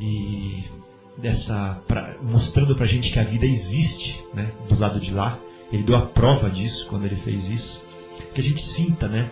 E 0.00 0.64
dessa 1.20 1.80
pra, 1.86 2.16
mostrando 2.22 2.74
para 2.74 2.86
gente 2.86 3.10
que 3.10 3.18
a 3.18 3.24
vida 3.24 3.46
existe, 3.46 4.22
né, 4.34 4.50
do 4.68 4.78
lado 4.78 5.00
de 5.00 5.10
lá. 5.10 5.38
Ele 5.72 5.82
deu 5.82 5.96
a 5.96 6.02
prova 6.02 6.50
disso 6.50 6.86
quando 6.88 7.04
ele 7.04 7.16
fez 7.16 7.46
isso. 7.46 7.80
Que 8.34 8.40
a 8.40 8.44
gente 8.44 8.62
sinta, 8.62 9.08
né, 9.08 9.30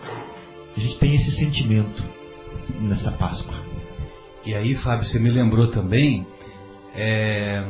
a 0.75 0.79
gente 0.79 0.97
tem 0.97 1.15
esse 1.15 1.31
sentimento 1.31 2.03
nessa 2.79 3.11
Páscoa. 3.11 3.55
E 4.45 4.55
aí, 4.55 4.73
Fábio, 4.73 5.05
você 5.05 5.19
me 5.19 5.29
lembrou 5.29 5.67
também 5.67 6.25
é, 6.95 7.65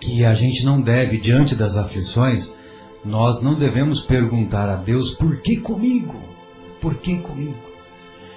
que 0.00 0.24
a 0.24 0.32
gente 0.32 0.64
não 0.64 0.80
deve, 0.80 1.16
diante 1.16 1.54
das 1.54 1.76
aflições, 1.76 2.56
nós 3.04 3.40
não 3.40 3.54
devemos 3.54 4.00
perguntar 4.00 4.68
a 4.68 4.76
Deus 4.76 5.12
por 5.12 5.40
que 5.40 5.56
comigo? 5.56 6.20
Por 6.80 6.96
que 6.96 7.20
comigo? 7.20 7.65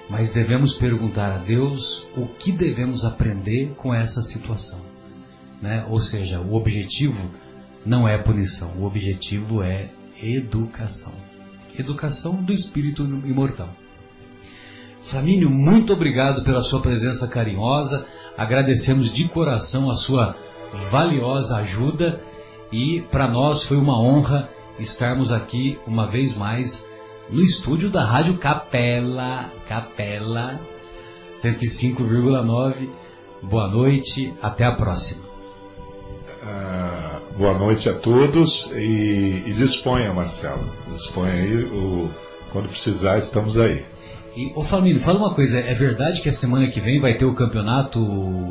Mas 0.10 0.32
devemos 0.32 0.74
perguntar 0.74 1.32
a 1.32 1.38
Deus 1.38 2.06
o 2.18 2.26
que 2.26 2.52
devemos 2.52 3.06
aprender 3.06 3.74
com 3.78 3.94
essa 3.94 4.22
situação. 4.22 4.82
Né? 5.62 5.86
Ou 5.90 6.00
seja, 6.00 6.40
o 6.40 6.56
objetivo 6.56 7.30
não 7.86 8.08
é 8.08 8.18
punição, 8.18 8.72
o 8.78 8.86
objetivo 8.86 9.62
é 9.62 9.90
educação 10.22 11.14
educação 11.82 12.36
do 12.36 12.54
espírito 12.54 13.04
imortal. 13.04 13.70
Flamínio, 15.02 15.50
muito 15.50 15.94
obrigado 15.94 16.44
pela 16.44 16.62
sua 16.62 16.82
presença 16.82 17.28
carinhosa. 17.28 18.06
Agradecemos 18.38 19.12
de 19.12 19.28
coração 19.28 19.90
a 19.90 19.96
sua 19.96 20.36
valiosa 20.92 21.58
ajuda 21.58 22.22
e 22.72 23.02
para 23.12 23.28
nós 23.28 23.64
foi 23.64 23.78
uma 23.78 24.00
honra 24.00 24.50
estarmos 24.78 25.32
aqui 25.32 25.80
uma 25.88 26.06
vez 26.06 26.36
mais 26.36 26.86
no 27.30 27.42
estúdio 27.42 27.90
da 27.90 28.04
Rádio 28.04 28.38
Capela, 28.38 29.50
Capela 29.68 30.60
105,9. 31.32 32.90
Boa 33.42 33.68
noite, 33.68 34.34
até 34.42 34.66
a 34.66 34.74
próxima. 34.74 35.24
Ah, 36.44 37.20
boa 37.38 37.58
noite 37.58 37.88
a 37.88 37.94
todos 37.94 38.72
e, 38.74 39.44
e 39.46 39.54
disponha, 39.56 40.14
Marcelo. 40.14 40.68
Disponha 40.92 41.34
aí, 41.34 41.64
o, 41.64 42.10
quando 42.52 42.68
precisar, 42.68 43.18
estamos 43.18 43.58
aí. 43.58 43.86
E, 44.36 44.52
ô 44.56 44.64
Flamínio, 44.64 45.00
fala 45.00 45.20
uma 45.20 45.34
coisa, 45.34 45.60
é 45.60 45.74
verdade 45.74 46.22
que 46.22 46.30
a 46.30 46.34
semana 46.34 46.68
que 46.68 46.80
vem 46.80 47.00
vai 47.00 47.16
ter 47.16 47.26
o 47.26 47.34
campeonato 47.34 48.00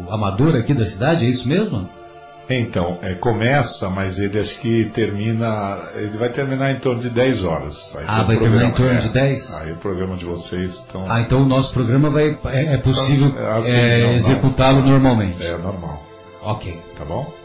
amador 0.09 0.57
aqui 0.57 0.73
da 0.73 0.85
cidade, 0.85 1.25
é 1.25 1.29
isso 1.29 1.49
mesmo? 1.49 1.89
Então, 2.51 2.99
é, 3.03 3.13
começa, 3.13 3.91
mas 3.91 4.19
ele 4.19 4.39
acho 4.39 4.59
que 4.59 4.87
termina. 4.87 5.89
Ele 5.95 6.17
vai 6.17 6.31
terminar 6.31 6.73
em 6.73 6.79
torno 6.79 7.03
de 7.03 7.11
10 7.11 7.45
horas. 7.45 7.95
Aí 7.97 8.05
ah, 8.09 8.23
vai 8.23 8.39
terminar 8.39 8.65
em 8.67 8.73
torno 8.73 8.93
é, 8.93 8.97
de 8.99 9.09
10? 9.11 9.61
Aí 9.61 9.73
o 9.73 9.77
programa 9.77 10.17
de 10.17 10.25
vocês 10.25 10.73
estão. 10.73 11.05
Ah, 11.11 11.21
então 11.21 11.43
o 11.43 11.45
nosso 11.45 11.73
programa 11.75 12.09
vai. 12.09 12.39
É, 12.47 12.75
é 12.75 12.79
possível 12.79 13.29
então, 13.29 13.43
é 13.43 13.53
assim, 13.59 13.71
é, 13.71 14.13
executá-lo 14.15 14.83
normalmente. 14.83 15.45
É 15.45 15.59
normal. 15.59 16.03
Ok. 16.43 16.81
Tá 16.97 17.05
bom? 17.05 17.38